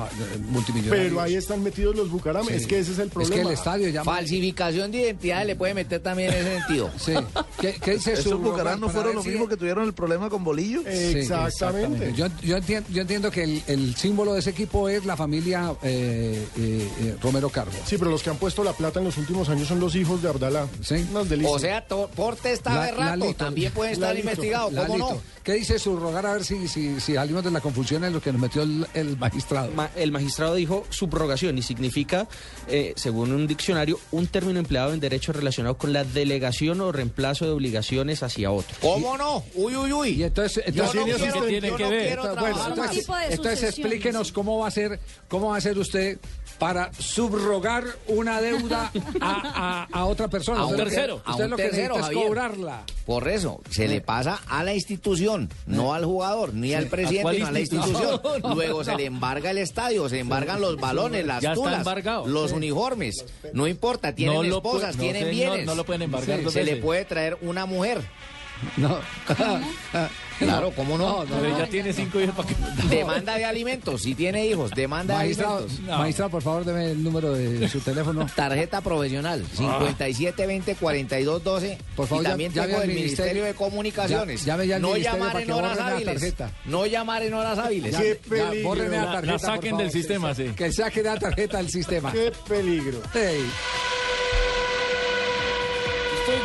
[0.50, 1.08] multimillonarios.
[1.08, 2.46] Pero ahí están metidos los Bucaram.
[2.46, 2.54] Sí.
[2.54, 3.34] Es que ese es el Es problema.
[3.36, 4.04] que el estadio ya...
[4.04, 6.90] Falsificación de identidad le puede meter también en ese sentido.
[6.98, 7.12] Sí.
[7.60, 10.44] ¿Qué, qué dice ¿Esos Bucaram no fueron los si- mismos que tuvieron el problema con
[10.44, 10.82] Bolillo?
[10.82, 12.12] Sí, Exactamente.
[12.14, 15.72] Yo, yo entiendo, yo entiendo que el, el símbolo de ese equipo es la familia
[15.82, 17.72] eh, eh, eh, Romero Carbo.
[17.84, 20.22] Sí, pero los que han puesto la plata en los últimos años son los hijos
[20.22, 20.66] de Abdalá.
[20.82, 21.06] Sí.
[21.10, 21.54] Unas delicias.
[21.54, 23.34] O sea, Porte está Lalito.
[23.34, 24.30] también puede estar Lalito.
[24.30, 25.20] investigado, ¿cómo Lalito, no?
[25.44, 26.26] ¿Qué dice subrogar?
[26.26, 28.84] A ver si, si, si salimos de la confusión en lo que nos metió el,
[28.94, 29.70] el magistrado.
[29.70, 32.26] Ma- el magistrado dijo subrogación y significa,
[32.66, 37.44] eh, según un diccionario, un término empleado en derecho relacionado con la delegación o reemplazo
[37.44, 38.76] de obligaciones hacia otro.
[38.80, 39.44] ¿Cómo no?
[39.54, 40.22] Uy, uy, Y uy.
[40.24, 42.06] entonces, Yo entonces, no tiene quiero, que- tiene yo que no ver.
[42.06, 42.90] quiero Bueno, entonces, más.
[42.90, 44.98] tipo de entonces explíquenos cómo va a ser,
[45.28, 46.18] cómo va a ser usted
[46.58, 48.90] para subrogar una deuda
[49.20, 50.60] a, a- a otra persona.
[50.60, 52.82] A un Usted tercero, a Usted un lo que tercero, es cobrarla.
[53.04, 57.38] Por eso, se le pasa a la institución, no al jugador, ni al ¿A presidente,
[57.38, 58.20] no a la institución?
[58.54, 61.86] Luego se le embarga el estadio, se embargan los balones, las Ya tulas,
[62.26, 63.24] los uniformes.
[63.52, 65.66] No importa, tienen esposas, tienen bienes.
[65.66, 68.00] no lo pueden embargar Se le puede traer una mujer.
[68.76, 68.98] No.
[70.38, 71.24] Claro, ¿cómo no?
[71.24, 72.54] Pero ya tiene cinco hijos para que...
[72.94, 75.98] Demanda de alimentos, si tiene hijos, demanda de Magistrado, alimentos.
[75.98, 78.26] magistrado, por favor, deme el número de su teléfono.
[78.36, 81.78] Tarjeta profesional, 5720-4212.
[81.96, 84.44] Por favor, y ya- también llame tengo al del Ministerio ministerio- de Comunicaciones.
[84.44, 86.04] Ya- llame ya no llamar en horas hábiles.
[86.14, 86.50] tarjeta.
[86.66, 87.92] No llamar en horas hábiles.
[87.92, 88.74] Ya, Qué ya, peligro.
[89.22, 89.84] la saquen favor.
[89.84, 90.44] del sistema, sí.
[90.54, 92.12] Que saquen la tarjeta del sistema.
[92.12, 93.00] Qué peligro.
[93.14, 93.40] Ey.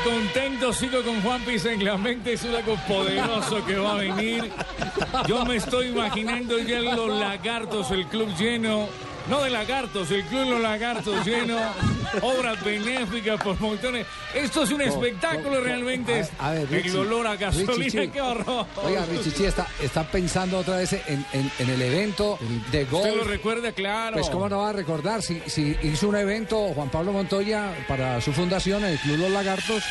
[0.03, 4.51] Contento, sigo con Juan Pisa en la mente, es algo poderoso que va a venir.
[5.27, 8.87] Yo me estoy imaginando ya los lagartos, el club lleno.
[9.29, 11.57] No de lagartos, el club Los Lagartos lleno,
[12.21, 14.05] obras benéficas por montones.
[14.33, 16.25] Esto es un espectáculo realmente.
[16.39, 18.65] A, a ver, el Richie, olor a gasolina, qué horror.
[18.83, 22.37] Oiga, Richichi está, está pensando otra vez en, en- en el evento
[22.71, 23.05] de golf.
[23.05, 24.17] Usted lo recuerda, claro.
[24.17, 28.19] Pues cómo no va a recordar si, si hizo un evento Juan Pablo Montoya para
[28.21, 29.83] su fundación, el Club Los Lagartos,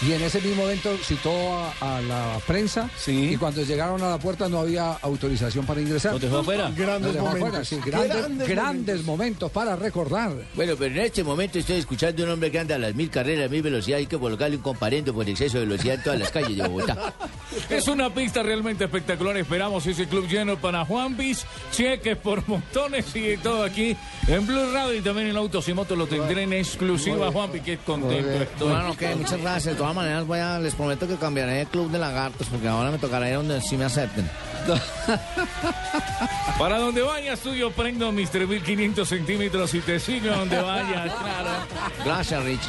[0.00, 1.32] y en ese mismo evento citó
[1.80, 6.12] a, a la prensa y cuando llegaron a la puerta no había autorización para ingresar.
[6.12, 6.66] ¿Los dejó afuera?
[6.68, 10.32] Afuera, sí, grandes, grandes, momentos para recordar.
[10.54, 13.10] Bueno, pero en este momento estoy escuchando a un hombre que anda a las mil
[13.10, 13.98] carreras, a mil velocidad.
[13.98, 17.14] Hay que colocarle un comparendo por exceso de velocidad en todas las calles de Bogotá.
[17.70, 19.36] Es una pista realmente espectacular.
[19.36, 21.44] Esperamos ese club lleno para Juan Piz.
[21.72, 23.06] Cheques por montones.
[23.06, 23.96] Sigue todo aquí
[24.28, 27.32] en Blue Radio y también en Autos y Motos lo tendré en exclusiva.
[27.32, 28.68] Juan Piz, que contento estoy.
[28.68, 29.76] Bueno, ok, muchas gracias.
[29.88, 32.90] De todas maneras, voy a, les prometo que cambiaré de club de lagartos porque ahora
[32.90, 34.28] me tocará ir donde sí me acepten.
[36.58, 38.46] Para donde vayas, tuyo prendo Mr.
[38.46, 41.50] 1500 centímetros y te sigo donde vayas, claro.
[42.04, 42.60] Gracias, Rich.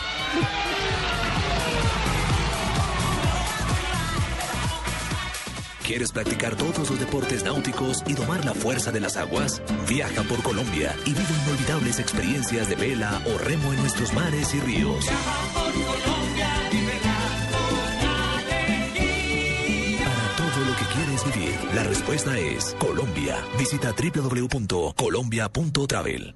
[5.84, 9.61] ¿Quieres practicar todos los deportes náuticos y domar la fuerza de las aguas?
[9.89, 14.61] Viaja por Colombia y vive inolvidables experiencias de vela o remo en nuestros mares y
[14.61, 15.06] ríos.
[21.73, 23.37] La respuesta es Colombia.
[23.57, 26.35] Visita www.colombia.travel.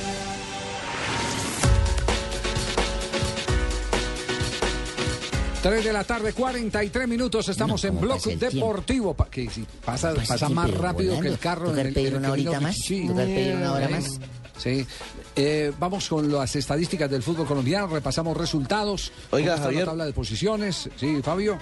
[5.61, 7.47] Tres de la tarde, 43 minutos.
[7.47, 8.19] Estamos en Blog?
[8.23, 9.13] Deportivo.
[9.13, 11.39] Pa- que si pasa, Pasa más rápido que el volando.
[11.39, 11.65] carro.
[11.69, 12.75] ¿Tocar en el- pedir una horita más?
[12.77, 13.93] ¿Tocar pedir una hora Sí.
[13.93, 14.19] más?
[14.57, 14.85] Sí.
[15.35, 17.87] Eh, vamos con las estadísticas del fútbol colombiano.
[17.87, 19.11] Repasamos resultados.
[19.31, 19.81] Oiga, ¿Cómo está Javier.
[19.81, 20.89] La tabla de posiciones.
[20.97, 21.57] Sí, Fabio.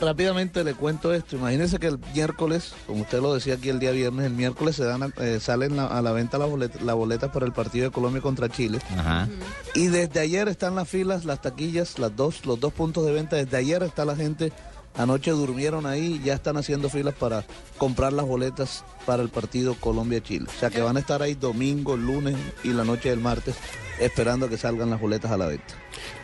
[0.00, 1.36] Rápidamente le cuento esto.
[1.36, 4.84] Imagínense que el miércoles, como usted lo decía aquí el día viernes, el miércoles se
[4.84, 7.84] dan a- eh, salen la- a la venta las boletas la boletas para el partido
[7.86, 8.78] de Colombia contra Chile.
[9.74, 13.36] Y desde ayer están las filas, las taquillas, las dos, los dos puntos de venta.
[13.36, 14.52] Desde ayer está la gente.
[14.96, 17.44] Anoche durmieron ahí, ya están haciendo filas para
[17.78, 20.46] comprar las boletas para el partido Colombia-Chile.
[20.48, 23.56] O sea que van a estar ahí domingo, lunes y la noche del martes
[24.00, 25.74] esperando a que salgan las boletas a la venta.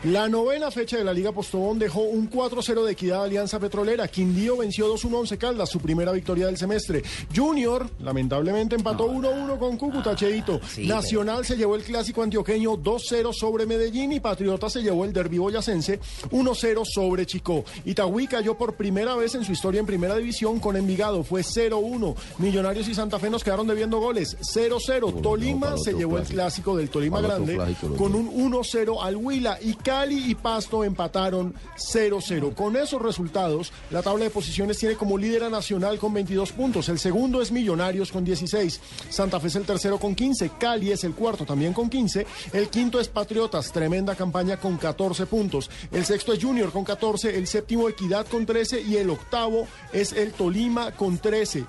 [0.05, 4.09] La novena fecha de la Liga Postobón dejó un 4-0 de equidad a Alianza Petrolera.
[4.09, 7.03] Quindío venció 2-1 Once Caldas, su primera victoria del semestre.
[7.35, 10.61] Junior, lamentablemente, empató 1-1 con Cúcuta, Cheito.
[10.67, 15.13] sí, Nacional se llevó el clásico antioqueño 2-0 sobre Medellín y Patriota se llevó el
[15.13, 16.01] derbi boyacense
[16.31, 17.65] 1-0 sobre Chicó.
[17.85, 21.25] Itagüí cayó por primera vez en su historia en primera división con Envigado.
[21.25, 22.15] Fue 0-1.
[22.39, 24.37] Millonarios y Santa Fe nos quedaron debiendo goles.
[24.41, 25.23] 0-0.
[25.23, 26.77] Tolima se llevó el clásico.
[26.77, 31.55] del Tolima Para Grande clásico, con un 1-0 al Huila y Cali y Pasto empataron
[31.77, 32.55] 0-0.
[32.55, 36.89] Con esos resultados, la tabla de posiciones tiene como líder Nacional con 22 puntos.
[36.89, 38.81] El segundo es Millonarios con 16.
[39.11, 40.51] Santa Fe es el tercero con 15.
[40.59, 42.27] Cali es el cuarto también con 15.
[42.53, 45.71] El quinto es Patriotas, tremenda campaña con 14 puntos.
[45.93, 47.37] El sexto es Junior con 14.
[47.37, 48.81] El séptimo Equidad con 13.
[48.83, 51.65] Y el octavo es el Tolima con 13.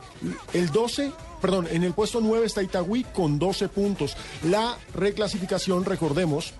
[0.54, 0.97] El 12
[1.42, 4.18] Perdón, en el puesto 9 está Itagüí con 12 puntos.
[4.44, 6.54] La reclasificación, recordemos,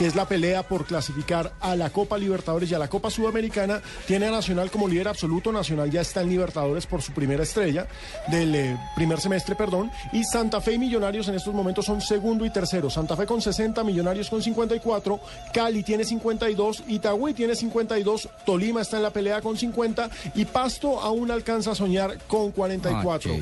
[0.00, 3.82] que es la pelea por clasificar a la Copa Libertadores y a la Copa Sudamericana,
[4.06, 5.52] tiene a Nacional como líder absoluto.
[5.52, 7.86] Nacional ya está en Libertadores por su primera estrella
[8.28, 9.90] del eh, primer semestre, perdón.
[10.14, 12.88] Y Santa Fe y Millonarios en estos momentos son segundo y tercero.
[12.88, 15.20] Santa Fe con 60, Millonarios con 54,
[15.52, 20.98] Cali tiene 52, Itagüí tiene 52, Tolima está en la pelea con 50 y Pasto
[20.98, 23.34] aún alcanza a soñar con 44.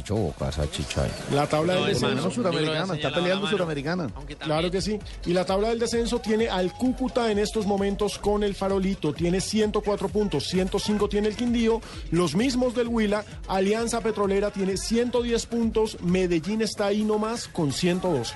[1.33, 2.33] La tabla del descenso.
[2.33, 4.11] Suramericana, está peleando Suramericana.
[4.41, 4.99] Claro que sí.
[5.25, 9.13] Y la tabla del descenso tiene al Cúcuta en estos momentos con el Farolito.
[9.13, 11.81] Tiene 104 puntos, 105 tiene el Quindío,
[12.11, 13.25] los mismos del Huila.
[13.49, 18.35] Alianza Petrolera tiene 110 puntos, Medellín está ahí nomás con 112.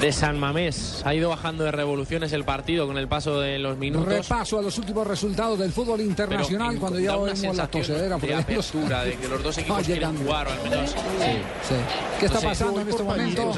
[0.00, 1.00] De San Mamés.
[1.06, 4.06] Ha ido bajando de revoluciones el partido con el paso de los minutos.
[4.06, 8.18] Repaso a los últimos resultados del fútbol internacional en- cuando ya vemos la tosedera.
[8.18, 8.42] de ahí.
[8.42, 10.20] apertura, de que los dos equipos Va quieren llegando.
[10.22, 10.90] jugar, o al menos...
[10.90, 11.74] Sí.
[12.20, 13.52] ¿Qué está pasando en este momento?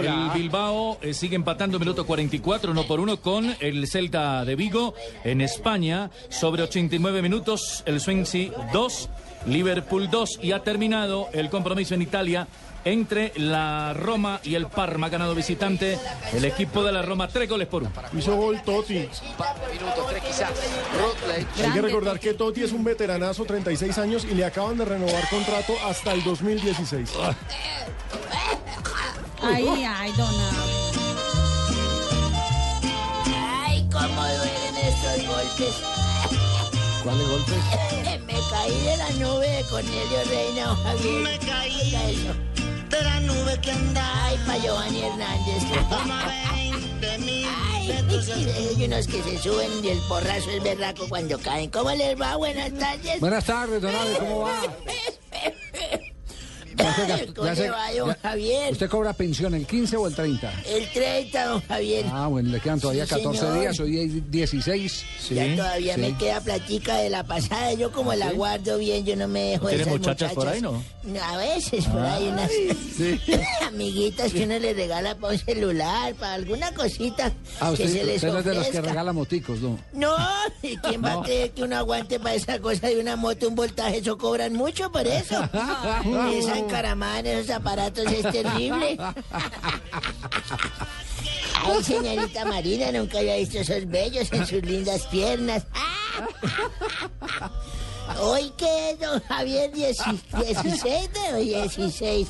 [0.00, 4.94] El Bilbao eh, sigue empatando minuto 44, uno por uno, con el Celta de Vigo
[5.22, 6.10] en España.
[6.30, 9.08] Sobre 89 minutos, el Swansea 2,
[9.46, 10.38] Liverpool 2.
[10.42, 12.48] Y ha terminado el compromiso en Italia.
[12.84, 15.06] Entre la Roma y el Parma.
[15.06, 15.98] Ha ganado visitante
[16.32, 17.28] el equipo de la Roma.
[17.28, 17.92] Tres goles por uno.
[18.16, 19.08] Hizo gol Totti.
[21.62, 25.28] Hay que recordar que Totti es un veteranazo, 36 años, y le acaban de renovar
[25.28, 27.10] contrato hasta el 2016.
[29.42, 30.50] Ay, ay, dona.
[33.66, 35.74] Ay, cómo duelen estos golpes.
[37.02, 37.54] ¿Cuáles golpes?
[38.26, 41.22] Me caí de la nube de Cornelio Reina, o Javier.
[41.22, 42.53] Me caí
[42.90, 44.24] de la nube que anda.
[44.24, 45.62] Ay, pa' Giovanni Hernández.
[45.90, 46.72] Ay,
[48.56, 51.70] hay unos que se suben y el porrazo es berraco cuando caen.
[51.70, 52.36] ¿Cómo les va?
[52.36, 53.20] Buenas tardes.
[53.20, 54.60] Buenas tardes, don Abe, ¿cómo va?
[58.22, 58.72] Javier?
[58.72, 60.52] ¿Usted cobra pensión el 15 o el 30?
[60.66, 62.04] El 30, don Javier.
[62.10, 63.60] Ah, bueno, le quedan todavía Sí, 14 señor.
[63.60, 65.04] días, hoy hay 16.
[65.30, 66.00] Ya todavía sí.
[66.00, 67.72] me queda platica de la pasada.
[67.74, 68.36] Yo como la ¿Sí?
[68.36, 70.82] guardo bien, yo no me dejo de ¿Tiene esas muchachas por ahí, no?
[71.22, 72.50] A veces por ahí unas
[73.68, 78.04] amiguitas que uno le regala para un celular, para alguna cosita Ah, que usted, se
[78.04, 79.78] les usted es de los que regala moticos, ¿no?
[79.92, 80.14] No,
[80.62, 83.54] ¿y quién va a creer que uno aguante para esa cosa de una moto, un
[83.54, 83.98] voltaje?
[83.98, 85.42] Eso cobran mucho por eso.
[86.34, 88.98] Esa encaramada en esos aparatos es terrible.
[91.66, 95.64] Ay, señorita Marina, nunca había visto esos bellos en sus lindas piernas.
[98.20, 99.72] ¿Hoy qué es, don Javier?
[99.72, 102.28] ¿Dieci- ¿16 o 16?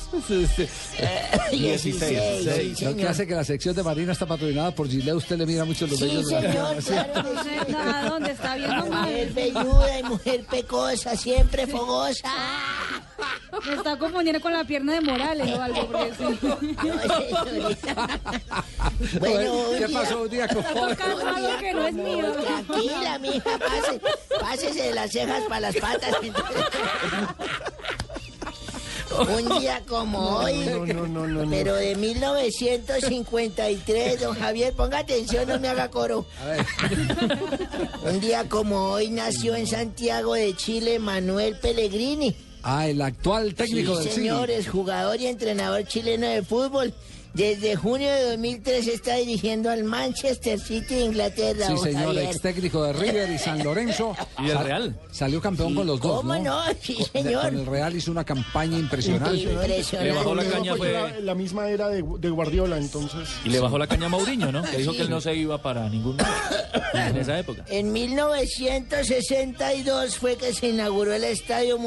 [0.97, 1.21] Eh,
[1.51, 3.07] 16, sí, Lo que señor.
[3.07, 5.99] hace que la sección de Marina está patrocinada por Gillette, usted le mira mucho los
[5.99, 6.27] Sí, bellos.
[6.27, 6.87] de la señor, ¿sí?
[6.89, 7.49] claro que sí.
[7.77, 8.85] ¿A dónde está viendo?
[8.85, 12.31] Mujer velluda y mujer pecosa, siempre fogosa.
[13.65, 15.87] Me está confundiendo con la pierna de Morales o algo.
[15.87, 16.23] Porque sí.
[19.19, 22.31] Bueno, ¿Qué pasó un día con Tocando algo que no es mío.
[22.33, 24.01] Tranquila, mija, pase,
[24.39, 26.15] pásese de las cejas para las patas.
[29.29, 35.47] Un día como hoy, No, no, no, no, pero de 1953, don Javier, ponga atención,
[35.47, 36.25] no me haga coro.
[38.03, 42.35] Un día como hoy nació en Santiago de Chile Manuel Pellegrini.
[42.63, 46.93] Ah, el actual técnico sí, del señores, jugador y entrenador chileno de fútbol.
[47.35, 51.67] Desde junio de 2003 está dirigiendo al Manchester City de Inglaterra.
[51.67, 54.15] Sí, señor, ex técnico de River y San Lorenzo.
[54.39, 54.99] ¿Y del Sal- Real?
[55.11, 56.61] Salió campeón con los dos, ¿Cómo no?
[56.81, 57.41] Sí, Con- señor.
[57.43, 59.35] Con el Real hizo una campaña impresionante.
[59.37, 60.11] Impresionante.
[60.11, 63.27] Le bajó la caña, fue fue- la, la misma era de, de Guardiola, entonces.
[63.43, 64.63] Y le bajó la caña a Mourinho, ¿no?
[64.63, 66.31] Que dijo que él no se iba para ningún lado
[66.93, 67.65] en esa época.
[67.69, 71.77] En 1962 fue que se inauguró el Estadio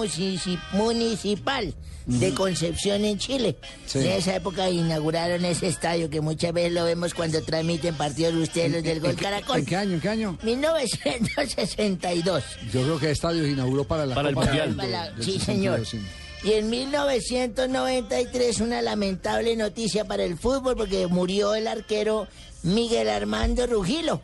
[0.72, 1.74] Municipal
[2.08, 3.56] de Concepción en Chile.
[3.86, 3.98] Sí.
[4.00, 8.42] En esa época inauguraron ese estadio que muchas veces lo vemos cuando transmiten partidos de
[8.42, 9.58] ustedes los del Gol Caracol.
[9.60, 9.94] ¿En qué año?
[9.94, 10.38] ¿En qué año?
[10.42, 12.44] 1962.
[12.72, 14.76] Yo creo que Estadio inauguró para la Para el Copa Mundial.
[14.90, 16.06] la- del sí, 62, señor.
[16.44, 22.28] Y en 1993 una lamentable noticia para el fútbol porque murió el arquero
[22.62, 24.22] Miguel Armando Rugilo.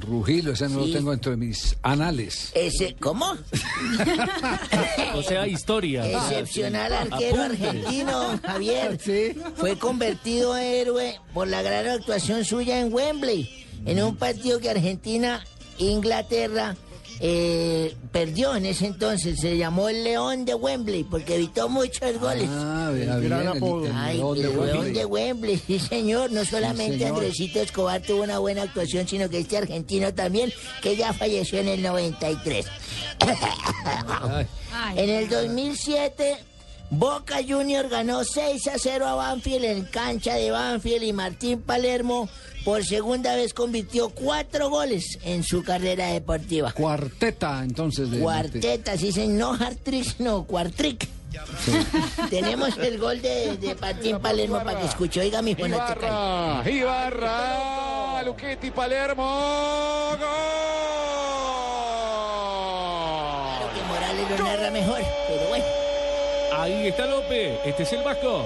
[0.00, 0.88] Rugilo, ese no Sí.
[0.92, 2.52] lo tengo entre mis anales.
[2.54, 3.26] Ese, ¿cómo?
[5.14, 6.06] O sea, historia.
[6.10, 7.66] Excepcional arquero Apunte.
[7.68, 8.98] argentino, Javier.
[9.56, 14.70] Fue convertido en héroe por la gran actuación suya en Wembley, en un partido que
[14.70, 15.44] Argentina,
[15.78, 16.76] Inglaterra,
[17.24, 19.38] eh, perdió en ese entonces.
[19.40, 22.48] Se llamó el León de Wembley porque evitó muchos goles.
[22.50, 23.88] Ah, bien, gran apodo.
[23.94, 24.92] Ay, León de León Wembley.
[24.92, 26.32] de Wembley, sí señor.
[26.32, 27.14] No solamente señor.
[27.20, 31.68] Andresito Escobar tuvo una buena actuación, sino que este argentino también, que ya falleció en
[31.68, 32.66] el 93.
[34.96, 36.38] En el 2007,
[36.94, 42.28] Boca Junior ganó 6 a 0 a Banfield en cancha de Banfield y Martín Palermo
[42.66, 46.70] por segunda vez convirtió cuatro goles en su carrera deportiva.
[46.72, 48.10] Cuarteta, entonces.
[48.10, 51.08] De, Cuarteta, sí, señor, no hard-trick, sino cuartrick.
[52.30, 55.20] Tenemos el gol de, de Martín Palermo para que escuche.
[55.20, 60.14] Oiga, mi Ibarra, Ibarra, Luchetti, Palermo,
[63.48, 65.64] Claro que Morales lo narra mejor, pero bueno.
[66.72, 67.58] Ahí está López.
[67.64, 68.44] Este es el Vasco.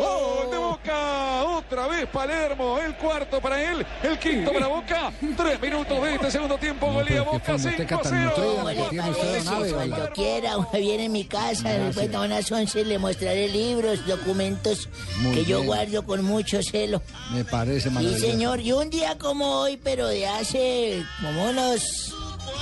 [0.00, 1.44] ¡Gol de Boca!
[1.44, 5.12] Otra vez Palermo, el cuarto para él, el quinto para Boca.
[5.36, 8.32] Tres minutos de este segundo tiempo, golía Boca 5 a 0.
[8.36, 9.72] ¿Cómo le parece?
[9.74, 14.88] Cuando quiera, viene en mi casa, después a unas 11 le mostraré libros, documentos
[15.20, 15.66] Muy que yo bien.
[15.66, 17.00] guardo con mucho celo.
[17.32, 18.26] Me parece Sí, maravilloso.
[18.26, 22.14] señor, y un día como hoy, pero de hace como unos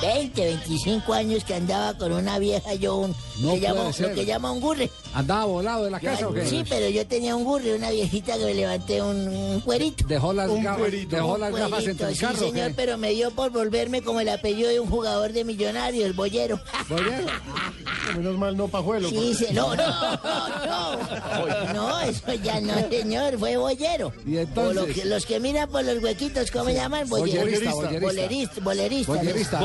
[0.03, 4.09] 20, 25 años que andaba con una vieja, yo un, No que llamo- puede ser.
[4.11, 4.91] lo que llama un gurre.
[5.15, 6.47] ¿Andaba volado de la casa o qué?
[6.47, 10.05] Sí, pero yo tenía un gurre, una viejita que me levanté un, un cuerito.
[10.07, 11.17] Dejó las Un gafas, cuerito.
[11.17, 12.37] dejó las gafas entre el sí, carro.
[12.37, 12.47] ¿o qué?
[12.51, 16.61] señor, pero me dio por volverme como el apellido de un jugador de millonarios, Bollero.
[16.89, 17.27] ¿Bollero?
[18.17, 19.09] Menos mal no pajuelo.
[19.09, 19.87] Sí, porque- se- no, no,
[20.67, 24.13] no, no, eso ya no, señor, fue bollero.
[24.27, 24.75] ¿Y entonces?
[24.75, 27.09] lo que- los que miran por los huequitos, ¿cómo llaman?
[27.09, 27.73] Bollerista.
[27.73, 29.13] Bolerista, bolerista.
[29.13, 29.61] Bollerista.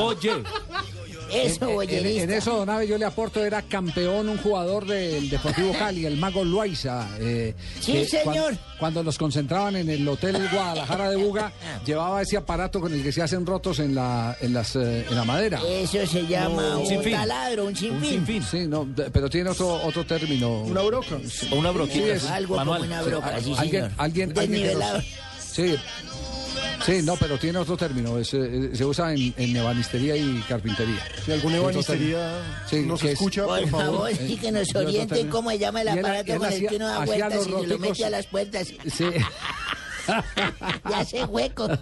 [1.32, 2.22] Eso, En- en, bollerista.
[2.22, 6.16] en eso, Don Abe, yo le aporto, era campeón un jugador del Deportivo Cali, el
[6.16, 7.08] mago Loaiza.
[7.18, 8.24] eh, Sí, que señor.
[8.34, 11.50] cuan- Cuando, los concentraban en el Hotel Guadalajara de Buga,
[11.86, 15.14] llevaba ese aparato con el que se hacen rotos en la, en las, eh, en
[15.16, 15.60] la madera.
[15.66, 17.12] Eso se llama un, sinfín.
[17.12, 18.42] taladro, un sinfín.
[18.42, 20.60] Sí, no, de- pero tiene otro, otro término.
[20.62, 21.16] Una broca.
[21.50, 22.04] O una broquita.
[22.04, 23.90] Sí, es- Algo como una broca, sí, alguien, señor.
[23.98, 24.78] alguien, alguien
[25.40, 25.74] sí,
[26.84, 28.18] sí, no, pero tiene otro término.
[28.18, 31.02] es, eh, se usa en, en ebanistería y carpintería.
[31.24, 32.68] Si alguna Otro ebanistería término.
[32.68, 33.86] Sí, nos que escucha, por, Por favor.
[34.10, 36.54] favor, sí que nos orienten cómo se llama el Y él- aparato él con el
[36.54, 39.04] hacía- que uno da vueltas y se lo mete a las puertas Sí.
[40.90, 41.68] y hace hueco.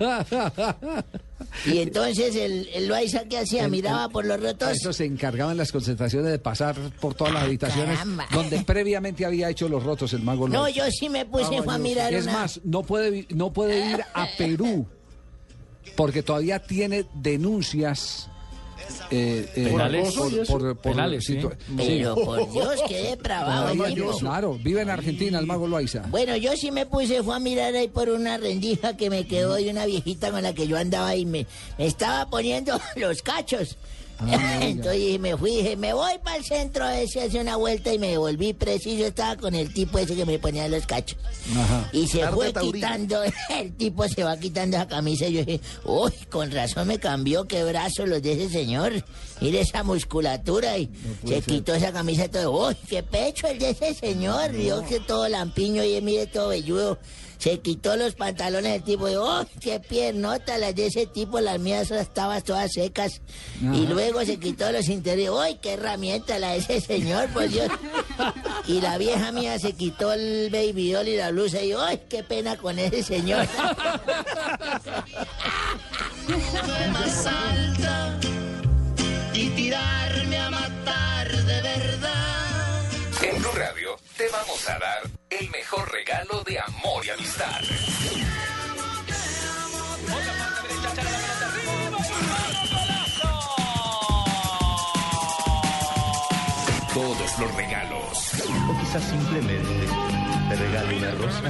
[1.66, 4.70] Y entonces el, el Loaiza que hacía, El- miraba el- por los rotos.
[4.70, 8.26] Eso se encargaba en las concentraciones de pasar por todas las habitaciones caramba.
[8.32, 11.78] donde previamente había hecho los rotos el mago No, yo sí me puse fue a
[11.78, 12.32] mirar Es una...
[12.32, 14.86] más, no puede, no puede ir a Perú
[15.96, 18.28] porque todavía tiene denuncias.
[19.10, 20.14] Eh, eh, ¿Penales?
[20.14, 21.38] por- por- por- Penales, sí.
[21.76, 23.74] Pero por Dios, qué depravado.
[24.20, 26.02] Claro, vive en Argentina el mago Loaiza.
[26.08, 29.54] Bueno, yo sí me puse, fue a mirar ahí por una rendija que me quedó
[29.54, 31.46] de una viejita con la que yo andaba y me,
[31.78, 33.76] me estaba poniendo los cachos.
[34.18, 37.98] Ah, Entonces me fui, dije, me voy para el centro ese, hace una vuelta y
[37.98, 41.18] me devolví preciso, estaba con el tipo ese que me ponía los cachos.
[41.56, 41.88] Ajá.
[41.92, 42.72] Y se Tarde fue Taurino.
[42.74, 46.98] quitando, el tipo se va quitando la camisa y yo dije, uy, con razón me
[46.98, 48.92] cambió, qué brazos los de ese señor.
[49.40, 50.88] Mire esa musculatura y
[51.26, 55.00] se quitó esa camisa y todo, uy, qué pecho el de ese señor, vio que
[55.00, 56.98] todo lampiño y mire todo velludo.
[57.38, 61.58] Se quitó los pantalones del tipo y, uy, qué piernota las de ese tipo, las
[61.58, 63.20] mías estaban todas secas.
[63.60, 67.68] Y luego se quitó los interiores, uy, qué herramienta la de ese señor, por Dios.
[68.66, 72.22] Y la vieja mía se quitó el baby doll y la blusa y ¡ay, qué
[72.22, 73.46] pena con ese señor!
[76.92, 78.18] más alta
[79.32, 82.92] y tirarme a matar de verdad.
[83.22, 85.03] En Blue Radio te vamos a dar
[85.40, 87.60] el mejor regalo de amor y amistad.
[96.92, 98.32] Todos los regalos.
[98.68, 99.86] O quizás simplemente
[100.48, 101.42] te regalo una rosa.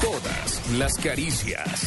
[0.00, 1.86] Todas las caricias.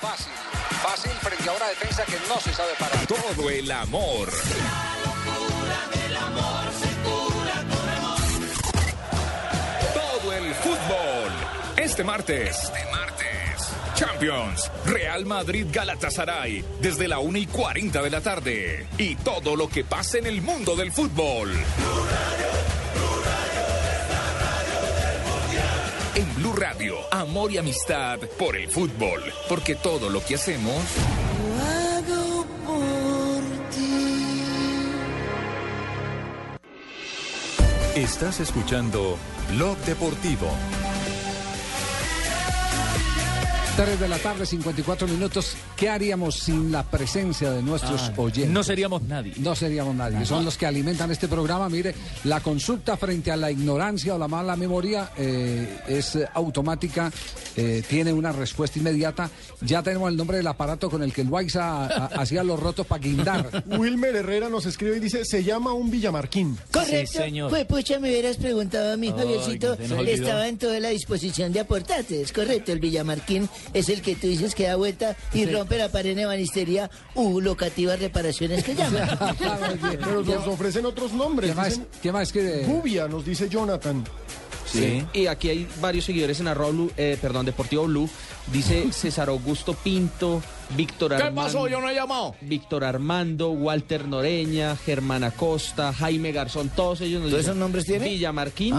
[0.00, 0.41] Fácil,
[0.82, 3.06] fácil frente a una defensa que no se sabe parar.
[3.06, 4.28] Todo el amor.
[9.94, 11.32] Todo el fútbol.
[11.76, 12.64] Este martes.
[12.64, 13.72] Este martes.
[13.94, 14.70] Champions.
[14.86, 16.64] Real Madrid Galatasaray.
[16.80, 18.86] Desde la 1 y 40 de la tarde.
[18.98, 21.52] Y todo lo que pasa en el mundo del fútbol.
[21.52, 22.61] En
[26.54, 29.22] Radio, amor y amistad por el fútbol.
[29.48, 30.82] Porque todo lo que hacemos
[31.60, 34.42] Hago por ti.
[37.94, 39.16] Estás escuchando
[39.50, 40.48] Blog Deportivo.
[43.76, 45.54] 3 de la tarde, 54 minutos.
[45.76, 48.50] ¿Qué haríamos sin la presencia de nuestros Ah, oyentes?
[48.50, 49.32] no seríamos nadie.
[49.38, 50.26] No seríamos nadie.
[50.26, 51.70] Son los que alimentan este programa.
[51.70, 51.94] Mire,
[52.24, 57.10] la consulta frente a la ignorancia o la mala memoria eh, es automática,
[57.56, 59.30] eh, tiene una respuesta inmediata.
[59.62, 61.86] Ya tenemos el nombre del aparato con el que el Waiza
[62.20, 63.64] hacía los rotos para guindar.
[63.66, 66.58] Wilmer Herrera nos escribe y dice, se llama un Villamarquín.
[66.70, 67.20] Correcto.
[67.48, 69.72] Pues pucha, me hubieras preguntado a mi Ay, Javiercito.
[69.74, 72.20] Estaba en toda la disposición de aportarte.
[72.20, 75.46] Es correcto, el Villamarquín es el que tú dices que da vuelta y Sí.
[75.46, 79.08] rompe la pared en ebanistería u locativas reparaciones que llaman.
[79.80, 81.50] Pero nos ofrecen otros nombres.
[81.50, 84.04] ¿Qué más- dicen qué más que Gubia, nos dice Jonathan.
[84.70, 85.04] Sí.
[85.12, 88.08] Y aquí hay varios seguidores en arroba Blue, eh, perdón, Deportivo Blue.
[88.50, 90.42] Dice César Augusto Pinto,
[90.76, 91.42] Víctor ¿Qué Armando.
[91.42, 91.68] pasó?
[91.68, 92.34] Yo no he llamado.
[92.40, 97.84] Víctor Armando, Walter Noreña, Germán Acosta, Jaime Garzón, todos ellos nos ¿Todos dicen esos nombres
[97.86, 98.08] tiene?
[98.08, 98.74] Villamarquín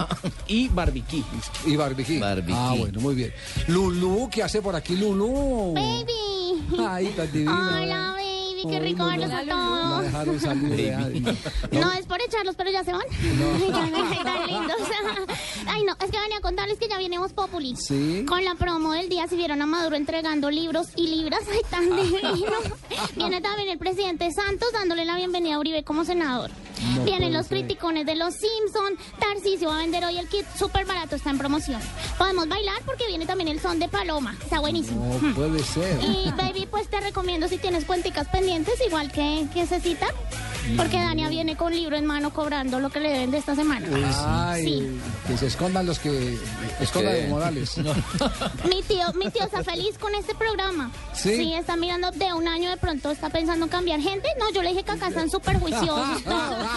[0.46, 1.24] y Barbiquí.
[1.66, 2.20] Y Barbiquí.
[2.22, 3.32] Ah, bueno, muy bien.
[3.68, 5.72] Lulú, ¿qué hace por aquí Lulú?
[5.74, 6.82] Baby.
[6.86, 7.80] Ay, tan divina.
[7.82, 8.23] Hola, baby.
[8.66, 10.02] Qué rico verlos a todos.
[10.04, 10.94] dejaron salir.
[11.72, 13.02] No es por echarlos, pero ya se van.
[13.10, 13.70] Ay,
[14.24, 14.76] tan lindos.
[15.66, 17.76] Ay, no, es que venía a contarles que ya viene Voz Populi.
[17.76, 18.24] Sí.
[18.28, 21.84] Con la promo del día, si vieron a Maduro entregando libros y libras, ay, tan
[21.96, 22.52] divino.
[23.16, 26.50] Viene también el presidente Santos dándole la bienvenida a Uribe como senador.
[26.96, 27.58] No Vienen los ser.
[27.58, 28.94] criticones de los Simpson.
[29.18, 31.80] Tarcisio va a vender hoy el kit súper barato, está en promoción.
[32.18, 34.34] Podemos bailar porque viene también el son de Paloma.
[34.42, 35.18] Está buenísimo.
[35.20, 35.98] No puede ser.
[36.02, 40.06] Y baby, pues te recomiendo si tienes cuenticas pendientes, igual que, que Cecita,
[40.76, 43.86] porque Dania viene con libro en mano cobrando lo que le deben de esta semana.
[44.26, 45.00] Ay, Sí.
[45.26, 46.38] que se escondan los que
[46.80, 47.76] escondan de Morales.
[48.68, 50.90] Mi tío, mi tío está feliz con este programa.
[51.14, 51.52] ¿Sí?
[51.54, 54.28] está mirando de un año de pronto, está pensando en cambiar gente.
[54.38, 56.22] No, yo le dije que acá están súper juiciosos.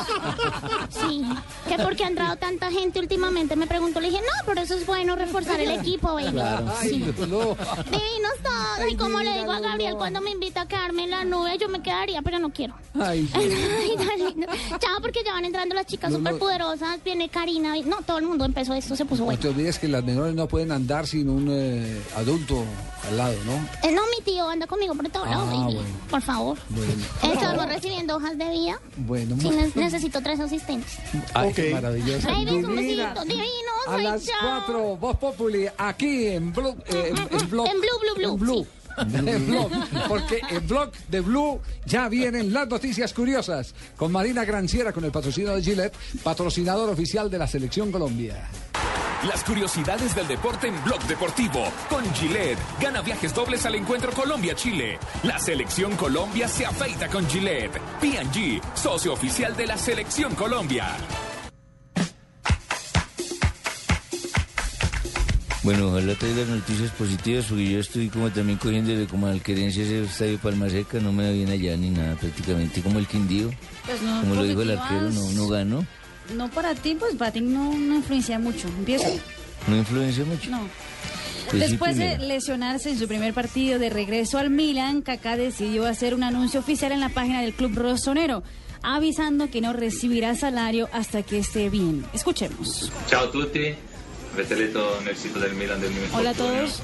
[0.89, 1.23] Sí,
[1.67, 4.85] que porque ha entrado tanta gente últimamente, me preguntó, le dije, no, pero eso es
[4.85, 6.31] bueno, reforzar el equipo, baby.
[6.31, 6.65] Claro.
[6.81, 6.87] Sí.
[7.05, 7.39] Ay, no.
[7.85, 8.91] Divinos todos.
[8.91, 9.97] Y como le digo a Gabriel no.
[9.97, 12.75] cuando me invita a quedarme en la nube, yo me quedaría, pero no quiero.
[12.99, 14.47] Ay, Ay, tan lindo.
[14.79, 16.29] Chao, porque ya van entrando las chicas No, no.
[16.29, 17.03] súper poderosas.
[17.03, 17.75] Viene Karina.
[17.85, 19.39] No, todo el mundo empezó esto, se puso No bueno.
[19.41, 22.63] te olvides que las menores no pueden andar sin un eh, adulto
[23.09, 23.53] al lado, ¿no?
[23.87, 25.75] Eh, no, mi tío anda conmigo por todo lado, Ah, baby.
[25.75, 25.89] bueno.
[26.09, 26.57] Por favor.
[26.69, 26.93] Bueno,
[27.33, 28.79] Estamos recibiendo hojas de vida.
[28.97, 29.35] bueno.
[29.39, 30.97] Sí, ne- necesito tres asistentes.
[31.33, 32.27] Ay, qué maravilloso.
[32.27, 33.13] Baby, un Divina.
[33.13, 33.25] besito.
[33.25, 33.87] Divinos.
[33.87, 34.35] A ay, las chao.
[34.65, 36.75] 4, Voz Populi, aquí en Blue.
[36.87, 38.67] eh, en, en Blog- En Blue, Blue, Blue, En Blue.
[40.07, 45.11] Porque en Blog de Blue ya vienen las noticias curiosas con Marina Granciera con el
[45.11, 48.49] patrocinio de Gillette, patrocinador oficial de la Selección Colombia.
[49.23, 51.65] Las curiosidades del deporte en Blog Deportivo.
[51.89, 52.59] Con Gillette.
[52.79, 54.99] Gana viajes dobles al encuentro Colombia-Chile.
[55.23, 57.81] La selección Colombia se afeita con Gillette.
[57.99, 60.85] P&G, socio oficial de la selección Colombia.
[65.67, 70.01] Bueno, ojalá traiga noticias positivas porque yo estoy como también cogiendo de como alquerencia ese
[70.01, 73.51] estadio Palma Seca, no me va bien allá ni nada prácticamente, como el Quindío,
[73.85, 75.85] Pues no, como lo dijo el arquero, no, no ganó,
[76.37, 78.69] No para ti, pues para ti no, no influencia mucho.
[78.69, 79.09] Empiezo.
[79.67, 80.49] no influencia mucho.
[80.49, 80.69] No.
[81.51, 85.85] Pues sí, Después de lesionarse en su primer partido de regreso al Milan, Kaká decidió
[85.85, 88.41] hacer un anuncio oficial en la página del club rossonero,
[88.83, 92.05] avisando que no recibirá salario hasta que esté bien.
[92.13, 92.89] Escuchemos.
[93.09, 93.75] Ciao a tutti,
[94.45, 96.81] letto nel sito del Milan del mio Hola a todos.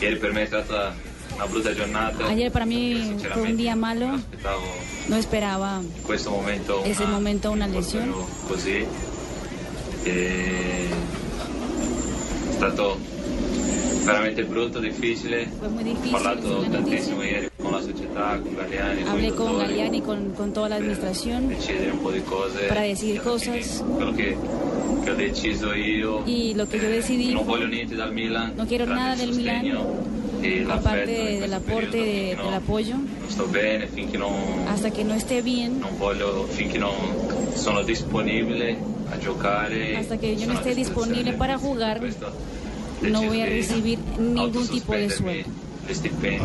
[0.00, 0.94] Ieri per me è stata
[1.34, 2.26] una brutta giornata.
[2.26, 4.18] Ayer para mí fue un día malo.
[5.08, 8.12] No esperaba questo momento ese una- momento una lesión.
[8.46, 8.86] così.
[10.04, 10.88] E...
[12.48, 12.98] È stato
[14.06, 15.46] veramente brutto, difficile.
[15.58, 16.12] Fue muy Ho difícil.
[16.12, 17.34] parlato la tantissimo noticia.
[17.36, 21.50] ieri con la società, con Galliani, con Hablé con Galeani, con, con toda la administración
[21.92, 21.98] un
[22.68, 23.82] para fine cosas
[25.14, 25.74] deciso
[26.26, 27.32] y lo que yo decidí,
[27.96, 28.54] dal Milan.
[28.56, 29.64] no quiero nada del Milan,
[30.70, 32.96] aparte del aporte de- del apoyo,
[34.18, 34.32] non,
[34.68, 35.90] hasta que no esté bien, non
[37.56, 38.78] sono disponibile
[39.12, 39.96] a giocare.
[39.96, 42.00] hasta que yo no esté disponible para jugar,
[43.02, 45.50] no voy a recibir ningún tipo de sueldo.
[46.20, 46.40] Per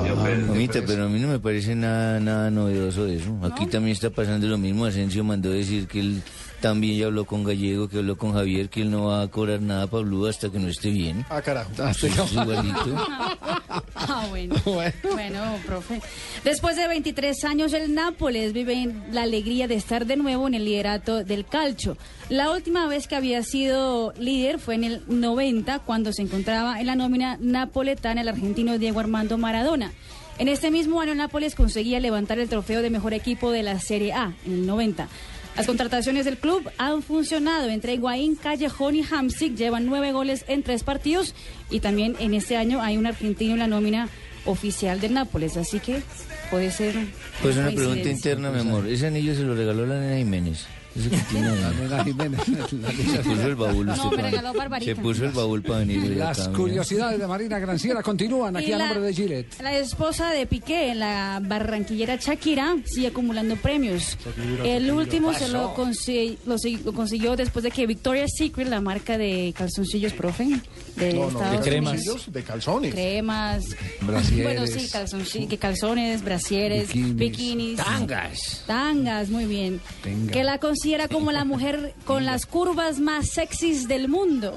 [0.47, 3.35] Mamita, pero a mí no me parece nada, nada novedoso eso.
[3.41, 4.85] Aquí también está pasando lo mismo.
[4.85, 6.21] Asensio mandó decir que él
[6.61, 9.61] también ya habló con Gallego, que habló con Javier, que él no va a cobrar
[9.61, 11.25] nada para Blue hasta que no esté bien.
[11.29, 11.71] Ah, carajo.
[11.89, 12.95] Eso es igualito.
[13.95, 14.55] Ah, bueno.
[14.65, 16.01] bueno, profe.
[16.43, 20.55] Después de 23 años, el Nápoles vive en la alegría de estar de nuevo en
[20.55, 21.97] el liderato del calcio.
[22.27, 26.87] La última vez que había sido líder fue en el 90, cuando se encontraba en
[26.87, 29.93] la nómina napoletana el argentino Diego Armando Maradona.
[30.37, 33.79] En este mismo año, el Nápoles conseguía levantar el trofeo de mejor equipo de la
[33.79, 35.07] Serie A, en el 90.
[35.55, 37.69] Las contrataciones del club han funcionado.
[37.69, 41.35] Entre Higuaín, Callejón y Hamsik llevan nueve goles en tres partidos.
[41.69, 44.09] Y también en este año hay un argentino en la nómina
[44.45, 45.57] oficial del Nápoles.
[45.57, 46.01] Así que
[46.49, 46.95] puede ser.
[47.41, 48.87] Pues una pregunta interna, mi amor.
[48.87, 50.65] Ese anillo se lo regaló la nena Jiménez.
[50.95, 51.59] Ese que tiene ahí.
[51.61, 52.41] La nena Jiménez.
[52.45, 53.85] Se puso el baúl.
[53.85, 54.95] No, usted me pa- regaló Barbarita.
[54.95, 55.99] Se puso el baúl para venir.
[56.01, 59.61] hoy Las curiosidades de Marina Granciera continúan aquí a la- nombre de Gillette.
[59.61, 64.17] La esposa de Piqué, la barranquillera Shakira, sigue acumulando premios.
[64.25, 64.93] Shakira, El Shakira.
[64.95, 65.53] último se Pasó.
[65.53, 70.13] lo, consi- lo, si- lo consiguió después de que Victoria's Secret, la marca de calzoncillos,
[70.13, 70.47] profe,
[70.95, 71.93] de No, no, Estados de Unidos.
[71.95, 72.93] calzoncillos, de calzones.
[72.93, 73.65] Cremas,
[74.01, 74.43] Brasieres.
[74.43, 77.15] bueno, sí, calzoncillos, que calzones, brasieres, Bikinis.
[77.15, 78.63] bikinis, Tangas.
[78.67, 79.79] tangas, muy bien.
[80.03, 80.31] Tenga.
[80.31, 84.55] Que la considera como la mujer con las curvas más sexys del mundo.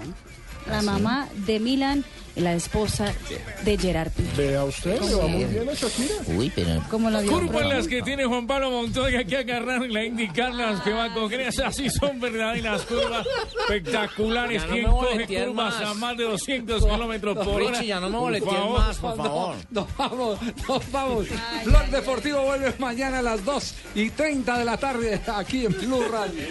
[0.68, 2.04] la mamá de Milan,
[2.36, 3.12] la esposa
[3.64, 4.48] de Gerard Piqué.
[4.48, 6.14] Vea usted, le va muy bien a Shakira.
[6.36, 6.82] Uy, pero...
[6.90, 7.22] ¿Cómo la?
[7.22, 11.40] Curvas las que tiene Juan Pablo Montoya, que agarrarla e indicarlas que va a coger.
[11.40, 13.26] Esas sí son verdaderas curvas
[13.60, 14.62] espectaculares.
[14.62, 15.90] Ya no ¿Quién me coge curvas más.
[15.90, 17.70] a más de 200 kilómetros por hora?
[17.70, 19.56] Richie, ya no me boleteen más, por favor.
[19.70, 20.38] Nos vamos,
[20.68, 21.26] nos vamos.
[21.64, 26.04] Blog Deportivo vuelve mañana a las 2 y 30 de la tarde aquí en Blue
[26.10, 26.44] Radio.